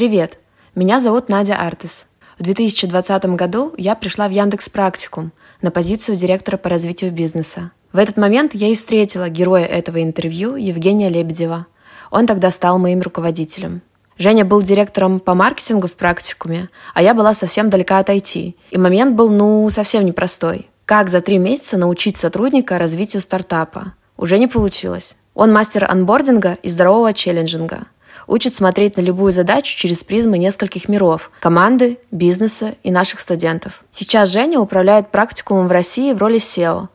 Привет! 0.00 0.38
Меня 0.74 0.98
зовут 0.98 1.28
Надя 1.28 1.56
Артес. 1.56 2.06
В 2.38 2.42
2020 2.42 3.26
году 3.36 3.74
я 3.76 3.94
пришла 3.94 4.28
в 4.28 4.30
Яндекс 4.30 4.70
Практикум 4.70 5.30
на 5.60 5.70
позицию 5.70 6.16
директора 6.16 6.56
по 6.56 6.70
развитию 6.70 7.12
бизнеса. 7.12 7.72
В 7.92 7.98
этот 7.98 8.16
момент 8.16 8.54
я 8.54 8.68
и 8.68 8.74
встретила 8.74 9.28
героя 9.28 9.66
этого 9.66 10.02
интервью 10.02 10.56
Евгения 10.56 11.10
Лебедева. 11.10 11.66
Он 12.10 12.26
тогда 12.26 12.50
стал 12.50 12.78
моим 12.78 13.02
руководителем. 13.02 13.82
Женя 14.16 14.46
был 14.46 14.62
директором 14.62 15.20
по 15.20 15.34
маркетингу 15.34 15.86
в 15.86 15.96
практикуме, 15.96 16.70
а 16.94 17.02
я 17.02 17.12
была 17.12 17.34
совсем 17.34 17.68
далека 17.68 17.98
от 17.98 18.08
IT. 18.08 18.54
И 18.70 18.78
момент 18.78 19.12
был, 19.12 19.28
ну, 19.28 19.68
совсем 19.68 20.06
непростой. 20.06 20.70
Как 20.86 21.10
за 21.10 21.20
три 21.20 21.36
месяца 21.36 21.76
научить 21.76 22.16
сотрудника 22.16 22.78
развитию 22.78 23.20
стартапа? 23.20 23.92
Уже 24.16 24.38
не 24.38 24.46
получилось. 24.46 25.14
Он 25.34 25.52
мастер 25.52 25.84
анбординга 25.84 26.56
и 26.62 26.70
здорового 26.70 27.12
челленджинга– 27.12 27.80
учит 28.30 28.54
смотреть 28.54 28.96
на 28.96 29.00
любую 29.00 29.32
задачу 29.32 29.76
через 29.76 30.04
призмы 30.04 30.38
нескольких 30.38 30.88
миров– 30.88 31.30
команды, 31.40 31.98
бизнеса 32.10 32.74
и 32.82 32.90
наших 32.90 33.20
студентов. 33.20 33.82
Сейчас 33.92 34.28
Женя 34.28 34.60
управляет 34.60 35.10
практикумом 35.10 35.66
в 35.66 35.72
России 35.72 36.12
в 36.12 36.18
роли 36.18 36.38
SEO. 36.38 36.88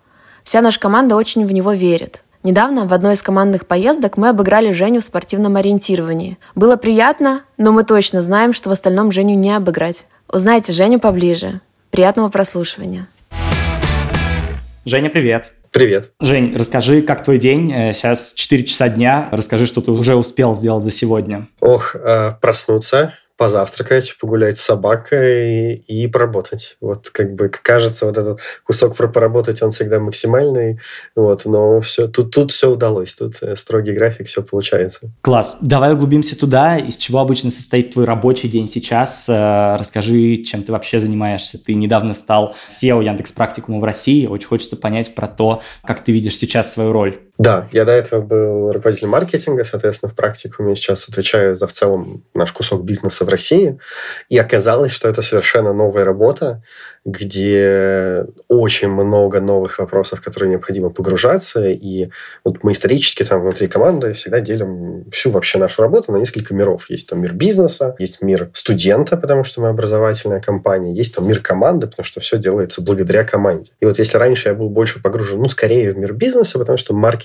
Вся 0.43 0.61
наша 0.61 0.79
команда 0.79 1.15
очень 1.15 1.45
в 1.45 1.51
него 1.51 1.73
верит. 1.73 2.23
Недавно 2.43 2.85
в 2.85 2.93
одной 2.93 3.15
из 3.15 3.21
командных 3.21 3.65
поездок 3.65 4.17
мы 4.17 4.29
обыграли 4.29 4.71
Женю 4.71 5.01
в 5.01 5.03
спортивном 5.03 5.55
ориентировании. 5.55 6.37
Было 6.53 6.77
приятно, 6.77 7.41
но 7.57 7.71
мы 7.71 7.83
точно 7.83 8.21
знаем, 8.21 8.53
что 8.53 8.69
в 8.69 8.71
остальном 8.71 9.11
Женю 9.11 9.35
не 9.35 9.51
обыграть. 9.51 10.05
Узнайте 10.31 10.71
Женю 10.71 10.99
поближе. 10.99 11.61
Приятного 11.89 12.29
прослушивания. 12.29 13.07
Женя, 14.85 15.09
привет. 15.09 15.54
Привет. 15.75 16.13
Жень, 16.21 16.55
расскажи, 16.55 17.01
как 17.01 17.25
твой 17.25 17.37
день? 17.37 17.69
Э, 17.69 17.91
сейчас 17.91 18.31
4 18.31 18.63
часа 18.63 18.87
дня. 18.87 19.27
Расскажи, 19.33 19.65
что 19.65 19.81
ты 19.81 19.91
уже 19.91 20.15
успел 20.15 20.55
сделать 20.55 20.85
за 20.85 20.91
сегодня. 20.91 21.49
Ох, 21.59 21.97
э, 21.97 22.31
проснуться, 22.39 23.13
позавтракать, 23.37 24.15
погулять 24.19 24.57
с 24.57 24.61
собакой 24.61 25.75
и 25.75 26.07
поработать. 26.07 26.77
Вот 26.79 27.09
как 27.09 27.33
бы 27.33 27.49
кажется, 27.49 28.05
вот 28.05 28.17
этот 28.17 28.39
кусок 28.63 28.95
про 28.95 29.07
поработать, 29.07 29.61
он 29.61 29.71
всегда 29.71 29.99
максимальный, 29.99 30.79
вот, 31.15 31.45
но 31.45 31.81
все, 31.81 32.07
тут, 32.07 32.33
тут 32.33 32.51
все 32.51 32.71
удалось, 32.71 33.13
тут 33.13 33.33
э, 33.41 33.55
строгий 33.55 33.93
график, 33.93 34.27
все 34.27 34.41
получается. 34.41 35.11
Класс. 35.21 35.57
Давай 35.61 35.93
углубимся 35.93 36.37
туда. 36.37 36.77
Из 36.77 36.95
чего 36.97 37.19
обычно 37.19 37.51
состоит 37.51 37.93
твой 37.93 38.05
рабочий 38.05 38.47
день 38.47 38.67
сейчас? 38.69 39.27
Э, 39.27 39.75
расскажи, 39.77 40.37
чем 40.37 40.63
ты 40.63 40.71
вообще 40.71 40.99
занимаешься. 40.99 41.57
Ты 41.57 41.73
недавно 41.73 42.13
стал 42.13 42.55
SEO 42.69 43.03
Яндекс 43.03 43.33
Практикума 43.33 43.79
в 43.79 43.83
России. 43.83 44.27
Очень 44.27 44.47
хочется 44.47 44.77
понять 44.77 45.13
про 45.13 45.27
то, 45.27 45.61
как 45.83 46.03
ты 46.03 46.11
видишь 46.11 46.37
сейчас 46.37 46.71
свою 46.71 46.93
роль. 46.93 47.19
Да, 47.37 47.67
я 47.73 47.83
до 47.83 47.91
этого 47.91 48.21
был 48.21 48.71
руководителем 48.71 49.09
маркетинга, 49.09 49.65
соответственно, 49.65 50.09
в 50.09 50.15
практикуме 50.15 50.73
сейчас 50.73 51.09
отвечаю 51.09 51.55
за 51.55 51.67
в 51.67 51.73
целом 51.73 52.23
наш 52.33 52.53
кусок 52.53 52.85
бизнеса 52.85 53.25
в 53.25 53.29
России. 53.29 53.77
И 54.29 54.37
оказалось, 54.37 54.93
что 54.93 55.09
это 55.09 55.21
совершенно 55.21 55.73
новая 55.73 56.05
работа, 56.05 56.63
где 57.03 58.25
очень 58.47 58.87
много 58.87 59.41
новых 59.41 59.79
вопросов, 59.79 60.19
в 60.19 60.23
которые 60.23 60.49
необходимо 60.49 60.89
погружаться. 60.89 61.67
И 61.67 62.09
вот 62.45 62.63
мы 62.63 62.71
исторически 62.71 63.23
там 63.23 63.41
внутри 63.41 63.67
команды 63.67 64.13
всегда 64.13 64.39
делим 64.39 65.05
всю 65.11 65.29
вообще 65.29 65.59
нашу 65.59 65.81
работу 65.81 66.13
на 66.13 66.17
несколько 66.17 66.53
миров. 66.53 66.89
Есть 66.89 67.09
там 67.09 67.21
мир 67.21 67.33
бизнеса, 67.33 67.95
есть 67.99 68.21
мир 68.21 68.49
студента, 68.53 69.17
потому 69.17 69.43
что 69.43 69.59
мы 69.59 69.67
образовательная 69.67 70.39
компания, 70.39 70.93
есть 70.93 71.13
там 71.13 71.27
мир 71.27 71.41
команды, 71.41 71.87
потому 71.87 72.05
что 72.05 72.21
все 72.21 72.37
делается 72.37 72.81
благодаря 72.81 73.25
команде. 73.25 73.73
И 73.81 73.85
вот 73.85 73.99
если 73.99 74.17
раньше 74.17 74.49
я 74.49 74.55
был 74.55 74.69
больше 74.69 75.01
погружен, 75.01 75.41
ну, 75.41 75.49
скорее 75.49 75.91
в 75.91 75.97
мир 75.97 76.13
бизнеса, 76.13 76.57
потому 76.57 76.77
что 76.77 76.95
маркетинг 76.95 77.24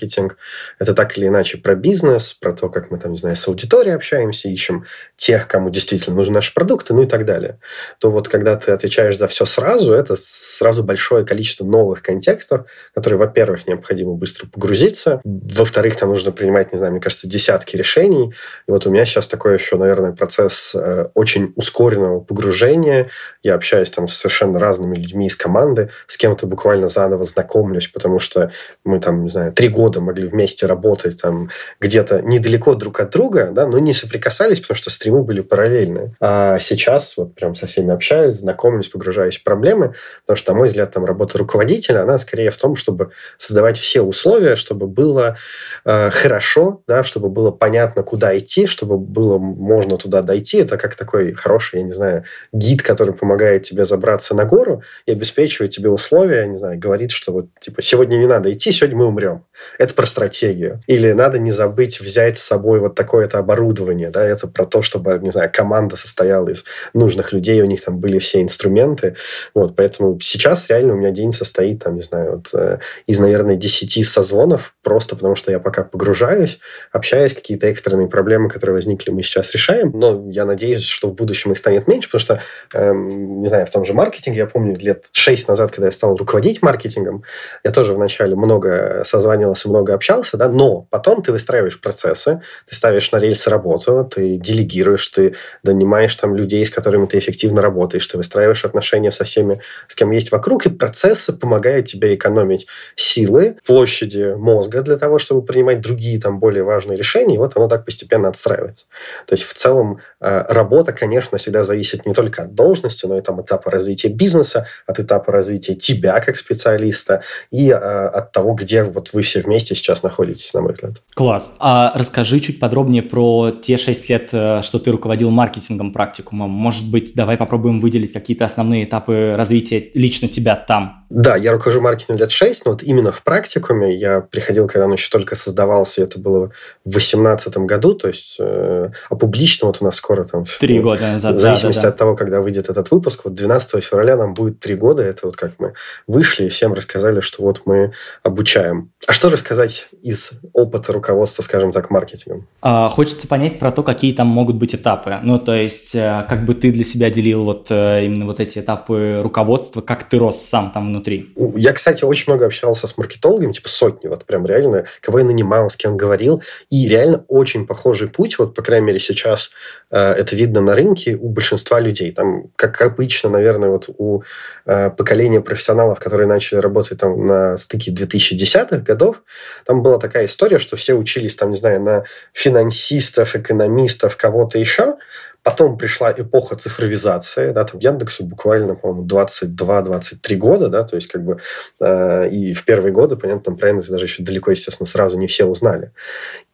это 0.79 0.93
так 0.93 1.17
или 1.17 1.27
иначе 1.27 1.57
про 1.57 1.75
бизнес, 1.75 2.33
про 2.33 2.53
то, 2.53 2.69
как 2.69 2.91
мы 2.91 2.97
там, 2.97 3.11
не 3.11 3.17
знаю, 3.17 3.35
с 3.35 3.47
аудиторией 3.47 3.95
общаемся, 3.95 4.49
ищем 4.49 4.85
тех, 5.15 5.47
кому 5.47 5.69
действительно 5.69 6.15
нужны 6.15 6.35
наши 6.35 6.53
продукты, 6.53 6.93
ну 6.93 7.03
и 7.03 7.05
так 7.07 7.25
далее. 7.25 7.59
То 7.99 8.09
вот 8.11 8.27
когда 8.27 8.55
ты 8.55 8.71
отвечаешь 8.71 9.17
за 9.17 9.27
все 9.27 9.45
сразу, 9.45 9.93
это 9.93 10.15
сразу 10.17 10.83
большое 10.83 11.25
количество 11.25 11.65
новых 11.65 12.01
контекстов, 12.01 12.65
которые, 12.93 13.19
во-первых, 13.19 13.67
необходимо 13.67 14.13
быстро 14.13 14.47
погрузиться, 14.47 15.21
во-вторых, 15.23 15.95
там 15.95 16.09
нужно 16.09 16.31
принимать, 16.31 16.71
не 16.71 16.77
знаю, 16.77 16.93
мне 16.93 17.01
кажется, 17.01 17.27
десятки 17.27 17.75
решений. 17.75 18.33
И 18.67 18.71
вот 18.71 18.85
у 18.85 18.91
меня 18.91 19.05
сейчас 19.05 19.27
такой 19.27 19.53
еще, 19.53 19.77
наверное, 19.77 20.11
процесс 20.11 20.73
э, 20.75 21.07
очень 21.13 21.53
ускоренного 21.55 22.19
погружения. 22.21 23.09
Я 23.43 23.55
общаюсь 23.55 23.89
там 23.89 24.07
с 24.07 24.15
совершенно 24.15 24.59
разными 24.59 24.95
людьми 24.95 25.27
из 25.27 25.35
команды, 25.35 25.89
с 26.07 26.17
кем-то 26.17 26.47
буквально 26.47 26.87
заново 26.87 27.23
знакомлюсь, 27.23 27.87
потому 27.87 28.19
что 28.19 28.51
мы 28.83 28.99
там, 28.99 29.23
не 29.23 29.29
знаю, 29.29 29.53
три 29.53 29.67
года 29.67 29.90
могли 29.99 30.27
вместе 30.27 30.65
работать 30.65 31.21
там 31.21 31.49
где-то 31.79 32.21
недалеко 32.21 32.75
друг 32.75 32.99
от 32.99 33.09
друга, 33.09 33.49
да, 33.51 33.67
но 33.67 33.79
не 33.79 33.93
соприкасались, 33.93 34.59
потому 34.61 34.77
что 34.77 34.89
стримы 34.89 35.23
были 35.23 35.41
параллельные. 35.41 36.13
А 36.19 36.59
сейчас 36.59 37.17
вот 37.17 37.35
прям 37.35 37.55
со 37.55 37.67
всеми 37.67 37.93
общаюсь, 37.93 38.35
знакомлюсь, 38.35 38.87
погружаюсь 38.87 39.37
в 39.37 39.43
проблемы, 39.43 39.93
потому 40.21 40.37
что, 40.37 40.53
на 40.53 40.57
мой 40.59 40.67
взгляд, 40.67 40.91
там 40.91 41.05
работа 41.05 41.37
руководителя, 41.37 42.03
она 42.03 42.17
скорее 42.17 42.51
в 42.51 42.57
том, 42.57 42.75
чтобы 42.75 43.11
создавать 43.37 43.77
все 43.77 44.01
условия, 44.01 44.55
чтобы 44.55 44.87
было 44.87 45.37
э, 45.85 46.09
хорошо, 46.11 46.81
да, 46.87 47.03
чтобы 47.03 47.29
было 47.29 47.51
понятно, 47.51 48.03
куда 48.03 48.37
идти, 48.37 48.67
чтобы 48.67 48.97
было 48.97 49.37
можно 49.37 49.97
туда 49.97 50.21
дойти. 50.21 50.57
Это 50.57 50.77
как 50.77 50.95
такой 50.95 51.33
хороший, 51.33 51.79
я 51.79 51.83
не 51.83 51.93
знаю, 51.93 52.23
гид, 52.53 52.81
который 52.81 53.13
помогает 53.13 53.63
тебе 53.63 53.85
забраться 53.85 54.35
на 54.35 54.45
гору 54.45 54.83
и 55.05 55.11
обеспечивает 55.11 55.71
тебе 55.71 55.89
условия, 55.89 56.41
я 56.41 56.47
не 56.47 56.57
знаю, 56.57 56.79
говорит, 56.79 57.11
что 57.11 57.31
вот, 57.31 57.45
типа, 57.59 57.81
сегодня 57.81 58.17
не 58.17 58.27
надо 58.27 58.51
идти, 58.51 58.71
сегодня 58.71 58.97
мы 58.97 59.05
умрем. 59.05 59.45
Это 59.81 59.95
про 59.95 60.05
стратегию. 60.05 60.79
Или 60.85 61.11
надо 61.13 61.39
не 61.39 61.49
забыть 61.49 62.01
взять 62.01 62.37
с 62.37 62.43
собой 62.43 62.79
вот 62.79 62.93
такое-то 62.93 63.39
оборудование, 63.39 64.11
да, 64.11 64.23
это 64.23 64.45
про 64.45 64.63
то, 64.63 64.83
чтобы, 64.83 65.17
не 65.23 65.31
знаю, 65.31 65.49
команда 65.51 65.95
состояла 65.95 66.49
из 66.49 66.65
нужных 66.93 67.33
людей, 67.33 67.59
у 67.63 67.65
них 67.65 67.83
там 67.83 67.97
были 67.97 68.19
все 68.19 68.43
инструменты, 68.43 69.15
вот, 69.55 69.75
поэтому 69.75 70.19
сейчас 70.21 70.69
реально 70.69 70.93
у 70.93 70.97
меня 70.97 71.09
день 71.09 71.31
состоит, 71.31 71.83
там, 71.83 71.95
не 71.95 72.03
знаю, 72.03 72.33
вот, 72.33 72.49
э, 72.53 72.77
из, 73.07 73.17
наверное, 73.17 73.55
10 73.55 74.07
созвонов, 74.07 74.75
просто 74.83 75.15
потому 75.15 75.33
что 75.33 75.49
я 75.49 75.59
пока 75.59 75.83
погружаюсь, 75.83 76.59
общаюсь, 76.91 77.33
какие-то 77.33 77.65
экстренные 77.65 78.07
проблемы, 78.07 78.49
которые 78.49 78.75
возникли, 78.75 79.09
мы 79.09 79.23
сейчас 79.23 79.51
решаем, 79.51 79.93
но 79.95 80.29
я 80.29 80.45
надеюсь, 80.45 80.83
что 80.83 81.07
в 81.07 81.15
будущем 81.15 81.53
их 81.53 81.57
станет 81.57 81.87
меньше, 81.87 82.07
потому 82.07 82.19
что, 82.19 82.39
эм, 82.77 83.41
не 83.41 83.47
знаю, 83.47 83.65
в 83.65 83.71
том 83.71 83.83
же 83.83 83.95
маркетинге, 83.95 84.41
я 84.41 84.45
помню, 84.45 84.77
лет 84.77 85.07
6 85.11 85.47
назад, 85.47 85.71
когда 85.71 85.87
я 85.87 85.91
стал 85.91 86.15
руководить 86.15 86.61
маркетингом, 86.61 87.23
я 87.63 87.71
тоже 87.71 87.95
вначале 87.95 88.35
много 88.35 89.01
созванивался, 89.07 89.70
много 89.71 89.93
общался, 89.93 90.37
да, 90.37 90.47
но 90.47 90.81
потом 90.89 91.23
ты 91.23 91.31
выстраиваешь 91.31 91.81
процессы, 91.81 92.41
ты 92.67 92.75
ставишь 92.75 93.11
на 93.11 93.17
рельсы 93.17 93.49
работу, 93.49 94.07
ты 94.13 94.37
делегируешь, 94.37 95.07
ты 95.07 95.35
донимаешь 95.63 96.15
там 96.15 96.35
людей, 96.35 96.65
с 96.65 96.69
которыми 96.69 97.07
ты 97.07 97.17
эффективно 97.17 97.61
работаешь, 97.61 98.05
ты 98.05 98.17
выстраиваешь 98.17 98.65
отношения 98.65 99.11
со 99.11 99.23
всеми 99.23 99.59
с 99.87 99.95
кем 99.95 100.11
есть 100.11 100.31
вокруг, 100.31 100.65
и 100.65 100.69
процессы 100.69 101.33
помогают 101.33 101.87
тебе 101.87 102.13
экономить 102.15 102.67
силы, 102.95 103.57
площади 103.65 104.35
мозга 104.35 104.81
для 104.81 104.97
того, 104.97 105.17
чтобы 105.17 105.41
принимать 105.43 105.81
другие 105.81 106.19
там 106.19 106.39
более 106.39 106.63
важные 106.63 106.97
решения, 106.97 107.35
и 107.35 107.37
вот 107.37 107.55
оно 107.55 107.67
так 107.67 107.85
постепенно 107.85 108.27
отстраивается. 108.27 108.87
То 109.25 109.33
есть 109.33 109.45
в 109.45 109.53
целом 109.53 109.99
э, 110.19 110.45
работа, 110.49 110.91
конечно, 110.93 111.37
всегда 111.37 111.63
зависит 111.63 112.05
не 112.05 112.13
только 112.13 112.43
от 112.43 112.55
должности, 112.55 113.05
но 113.05 113.17
и 113.17 113.21
там 113.21 113.41
этапа 113.41 113.71
развития 113.71 114.09
бизнеса, 114.09 114.67
от 114.85 114.99
этапа 114.99 115.31
развития 115.31 115.75
тебя 115.75 116.19
как 116.19 116.37
специалиста 116.37 117.23
и 117.49 117.69
э, 117.69 117.73
от 117.73 118.31
того, 118.31 118.53
где 118.53 118.83
вот 118.83 119.13
вы 119.13 119.21
все 119.21 119.41
вместе 119.41 119.60
сейчас 119.69 120.03
находитесь, 120.03 120.53
на 120.53 120.61
мой 120.61 120.73
взгляд. 120.73 121.01
Класс. 121.13 121.55
А 121.59 121.91
расскажи 121.95 122.39
чуть 122.39 122.59
подробнее 122.59 123.03
про 123.03 123.51
те 123.51 123.77
шесть 123.77 124.09
лет, 124.09 124.29
э, 124.31 124.61
что 124.63 124.79
ты 124.79 124.91
руководил 124.91 125.29
маркетингом 125.29 125.93
практикумом. 125.93 126.49
Может 126.49 126.89
быть, 126.89 127.13
давай 127.15 127.37
попробуем 127.37 127.79
выделить 127.79 128.13
какие-то 128.13 128.45
основные 128.45 128.85
этапы 128.85 129.33
развития 129.35 129.91
лично 129.93 130.27
тебя 130.27 130.55
там? 130.55 131.05
Да, 131.09 131.35
я 131.35 131.51
руковожу 131.51 131.81
маркетингом 131.81 132.19
лет 132.19 132.31
6, 132.31 132.65
но 132.65 132.71
вот 132.71 132.83
именно 132.83 133.11
в 133.11 133.21
практикуме 133.23 133.93
я 133.93 134.21
приходил, 134.21 134.67
когда 134.67 134.85
он 134.85 134.93
еще 134.93 135.09
только 135.09 135.35
создавался, 135.35 136.03
это 136.03 136.17
было 136.19 136.51
в 136.85 136.89
2018 136.89 137.57
году, 137.57 137.93
то 137.95 138.07
есть 138.07 138.37
э, 138.39 138.89
а 139.09 139.15
публично 139.15 139.67
вот 139.67 139.77
у 139.81 139.85
нас 139.85 139.97
скоро 139.97 140.23
там... 140.23 140.45
Три 140.59 140.77
ну, 140.77 140.83
года 140.83 141.11
назад, 141.11 141.35
В 141.35 141.39
зависимости 141.39 141.79
да, 141.79 141.81
да, 141.81 141.87
да. 141.87 141.93
от 141.93 141.97
того, 141.97 142.15
когда 142.15 142.41
выйдет 142.41 142.69
этот 142.69 142.89
выпуск, 142.91 143.21
вот 143.25 143.33
12 143.33 143.83
февраля 143.83 144.15
нам 144.15 144.33
будет 144.33 144.61
три 144.61 144.75
года, 144.75 145.03
это 145.03 145.25
вот 145.25 145.35
как 145.35 145.51
мы 145.59 145.73
вышли 146.07 146.45
и 146.45 146.49
всем 146.49 146.73
рассказали, 146.73 147.19
что 147.19 147.43
вот 147.43 147.63
мы 147.65 147.91
обучаем. 148.23 148.91
А 149.07 149.13
что 149.13 149.29
рассказать 149.29 149.87
из 150.03 150.33
опыта 150.53 150.93
руководства, 150.93 151.41
скажем 151.41 151.71
так, 151.71 151.89
маркетингом? 151.89 152.47
А, 152.61 152.87
хочется 152.89 153.27
понять 153.27 153.57
про 153.57 153.71
то, 153.71 153.81
какие 153.81 154.13
там 154.13 154.27
могут 154.27 154.57
быть 154.57 154.75
этапы. 154.75 155.17
Ну, 155.23 155.39
то 155.39 155.55
есть, 155.55 155.95
э, 155.95 156.23
как 156.29 156.45
бы 156.45 156.53
ты 156.53 156.71
для 156.71 156.83
себя 156.83 157.09
делил 157.09 157.43
вот 157.43 157.71
э, 157.71 158.05
именно 158.05 158.27
вот 158.27 158.39
эти 158.39 158.59
этапы 158.59 159.19
руководства, 159.23 159.81
как 159.81 160.07
ты 160.07 160.19
рос 160.19 160.39
сам 160.39 160.71
там 160.71 160.85
внутри? 160.85 161.33
Я, 161.55 161.73
кстати, 161.73 162.03
очень 162.03 162.25
много 162.27 162.45
общался 162.45 162.85
с 162.85 162.95
маркетологами, 162.95 163.51
типа 163.51 163.69
сотни, 163.69 164.07
вот 164.07 164.25
прям 164.25 164.45
реально, 164.45 164.85
кого 165.01 165.17
я 165.17 165.25
нанимал, 165.25 165.71
с 165.71 165.75
кем 165.75 165.97
говорил, 165.97 166.43
и 166.69 166.87
реально 166.87 167.25
очень 167.27 167.65
похожий 167.65 168.07
путь, 168.07 168.37
вот, 168.37 168.53
по 168.53 168.61
крайней 168.61 168.85
мере, 168.85 168.99
сейчас 168.99 169.49
э, 169.89 169.97
это 169.97 170.35
видно 170.35 170.61
на 170.61 170.75
рынке 170.75 171.17
у 171.19 171.29
большинства 171.29 171.79
людей. 171.79 172.11
Там, 172.11 172.51
как 172.55 172.79
обычно, 172.83 173.31
наверное, 173.31 173.71
вот 173.71 173.89
у 173.97 174.21
э, 174.67 174.91
поколения 174.91 175.41
профессионалов, 175.41 175.99
которые 175.99 176.27
начали 176.27 176.59
работать 176.59 176.99
там 176.99 177.25
на 177.25 177.57
стыке 177.57 177.91
2010-х 177.91 178.90
годов, 178.91 179.23
там 179.65 179.81
была 179.81 179.97
такая 179.97 180.25
история, 180.25 180.59
что 180.59 180.75
все 180.75 180.93
учились 180.93 181.35
там, 181.35 181.51
не 181.51 181.57
знаю, 181.57 181.81
на 181.81 182.03
финансистов, 182.33 183.35
экономистов, 183.35 184.17
кого-то 184.17 184.57
еще, 184.57 184.95
Потом 185.43 185.77
пришла 185.77 186.11
эпоха 186.11 186.55
цифровизации, 186.55 187.51
да, 187.51 187.63
там 187.63 187.79
Яндексу 187.79 188.23
буквально, 188.23 188.75
по-моему, 188.75 189.07
22-23 189.07 190.35
года, 190.35 190.69
да, 190.69 190.83
то 190.83 190.95
есть 190.95 191.07
как 191.07 191.23
бы 191.23 191.39
э, 191.79 192.29
и 192.29 192.53
в 192.53 192.63
первые 192.63 192.93
годы, 192.93 193.15
понятно, 193.15 193.55
там 193.55 193.69
Яндекс 193.69 193.89
даже 193.89 194.05
еще 194.05 194.23
далеко, 194.23 194.51
естественно, 194.51 194.87
сразу 194.87 195.17
не 195.17 195.27
все 195.27 195.45
узнали. 195.45 195.91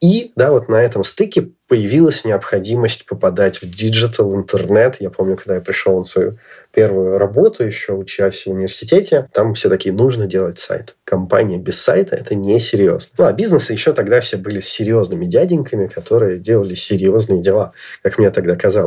И, 0.00 0.32
да, 0.36 0.52
вот 0.52 0.68
на 0.68 0.80
этом 0.80 1.04
стыке 1.04 1.50
появилась 1.68 2.24
необходимость 2.24 3.04
попадать 3.04 3.60
в 3.60 3.70
диджитал, 3.70 4.34
интернет. 4.34 4.96
Я 5.00 5.10
помню, 5.10 5.36
когда 5.36 5.56
я 5.56 5.60
пришел 5.60 5.98
на 5.98 6.06
свою 6.06 6.32
первую 6.72 7.18
работу, 7.18 7.64
еще 7.64 7.92
учась 7.92 8.46
в 8.46 8.50
университете, 8.50 9.28
там 9.32 9.54
все 9.54 9.68
такие, 9.68 9.94
нужно 9.94 10.26
делать 10.26 10.58
сайт. 10.58 10.96
Компания 11.04 11.58
без 11.58 11.80
сайта– 11.80 12.16
это 12.20 12.34
несерьезно. 12.34 13.10
Ну, 13.18 13.24
а 13.26 13.32
бизнесы 13.32 13.72
еще 13.72 13.92
тогда 13.92 14.20
все 14.20 14.38
были 14.38 14.60
серьезными 14.60 15.26
дяденьками, 15.26 15.88
которые 15.88 16.38
делали 16.38 16.74
серьезные 16.74 17.40
дела, 17.40 17.72
как 18.02 18.18
мне 18.18 18.30
тогда 18.30 18.56
казалось. 18.56 18.77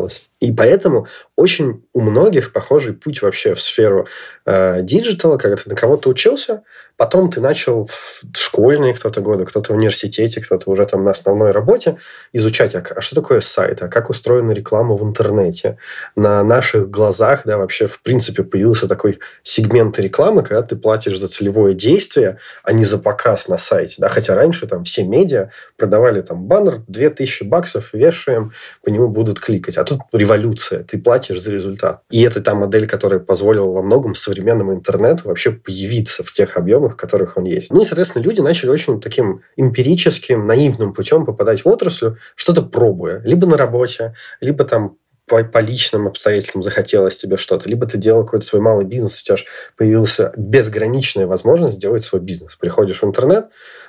И 0.41 0.51
поэтому 0.51 1.07
очень 1.35 1.83
у 1.93 2.01
многих 2.01 2.51
похожий 2.51 2.93
путь 2.93 3.21
вообще 3.21 3.53
в 3.53 3.61
сферу 3.61 4.07
э, 4.45 4.81
диджитала, 4.81 5.37
когда 5.37 5.55
ты 5.55 5.69
на 5.69 5.75
кого-то 5.75 6.09
учился, 6.09 6.63
потом 6.97 7.31
ты 7.31 7.39
начал 7.41 7.85
в 7.87 8.23
школьные 8.33 8.93
кто-то 8.95 9.21
годы, 9.21 9.45
кто-то 9.45 9.73
в 9.73 9.75
университете, 9.75 10.41
кто-то 10.41 10.69
уже 10.69 10.85
там 10.85 11.03
на 11.03 11.11
основной 11.11 11.51
работе 11.51 11.97
изучать, 12.33 12.73
а, 12.75 12.83
а 12.95 13.01
что 13.01 13.15
такое 13.15 13.41
сайт, 13.41 13.83
а 13.83 13.87
как 13.87 14.09
устроена 14.09 14.51
реклама 14.51 14.95
в 14.95 15.03
интернете. 15.03 15.77
На 16.15 16.43
наших 16.43 16.89
глазах, 16.89 17.41
да, 17.45 17.57
вообще 17.57 17.87
в 17.87 18.01
принципе 18.01 18.43
появился 18.43 18.87
такой 18.87 19.19
сегмент 19.43 19.99
рекламы, 19.99 20.41
когда 20.41 20.63
ты 20.63 20.75
платишь 20.75 21.19
за 21.19 21.27
целевое 21.27 21.73
действие, 21.73 22.39
а 22.63 22.73
не 22.73 22.83
за 22.83 22.97
показ 22.97 23.47
на 23.47 23.57
сайте. 23.59 23.95
Да? 23.99 24.09
Хотя 24.09 24.33
раньше 24.35 24.65
там 24.65 24.83
все 24.83 25.03
медиа 25.03 25.49
продавали 25.77 26.21
там 26.21 26.45
баннер, 26.45 26.81
2000 26.87 27.43
баксов 27.43 27.93
вешаем, 27.93 28.53
по 28.83 28.89
нему 28.89 29.07
будут 29.07 29.39
кликать. 29.39 29.77
А 29.81 29.83
тут 29.83 30.01
революция, 30.11 30.83
ты 30.83 30.99
платишь 30.99 31.41
за 31.41 31.51
результат. 31.51 32.03
И 32.11 32.21
это 32.21 32.39
та 32.39 32.53
модель, 32.53 32.87
которая 32.87 33.19
позволила 33.19 33.71
во 33.71 33.81
многом 33.81 34.13
современному 34.13 34.73
интернету 34.73 35.23
вообще 35.25 35.51
появиться 35.51 36.21
в 36.21 36.31
тех 36.31 36.55
объемах, 36.55 36.93
в 36.93 36.97
которых 36.97 37.35
он 37.35 37.45
есть. 37.45 37.71
Ну 37.71 37.81
и, 37.81 37.85
соответственно, 37.85 38.21
люди 38.21 38.41
начали 38.41 38.69
очень 38.69 39.01
таким 39.01 39.41
эмпирическим, 39.55 40.45
наивным 40.45 40.93
путем 40.93 41.25
попадать 41.25 41.65
в 41.65 41.67
отрасль, 41.67 42.13
что-то 42.35 42.61
пробуя. 42.61 43.21
Либо 43.25 43.47
на 43.47 43.57
работе, 43.57 44.13
либо 44.39 44.65
там 44.65 44.97
по, 45.25 45.43
по 45.43 45.59
личным 45.59 46.07
обстоятельствам 46.07 46.61
захотелось 46.61 47.17
тебе 47.17 47.37
что-то, 47.37 47.69
либо 47.69 47.87
ты 47.87 47.97
делал 47.97 48.25
какой-то 48.25 48.45
свой 48.45 48.61
малый 48.61 48.85
бизнес, 48.85 49.21
у 49.21 49.23
тебя 49.23 49.37
же 49.37 49.45
появилась 49.77 50.19
безграничная 50.35 51.25
возможность 51.25 51.77
сделать 51.77 52.03
свой 52.03 52.21
бизнес. 52.21 52.55
Приходишь 52.55 53.01
в 53.01 53.05
интернет, 53.05 53.45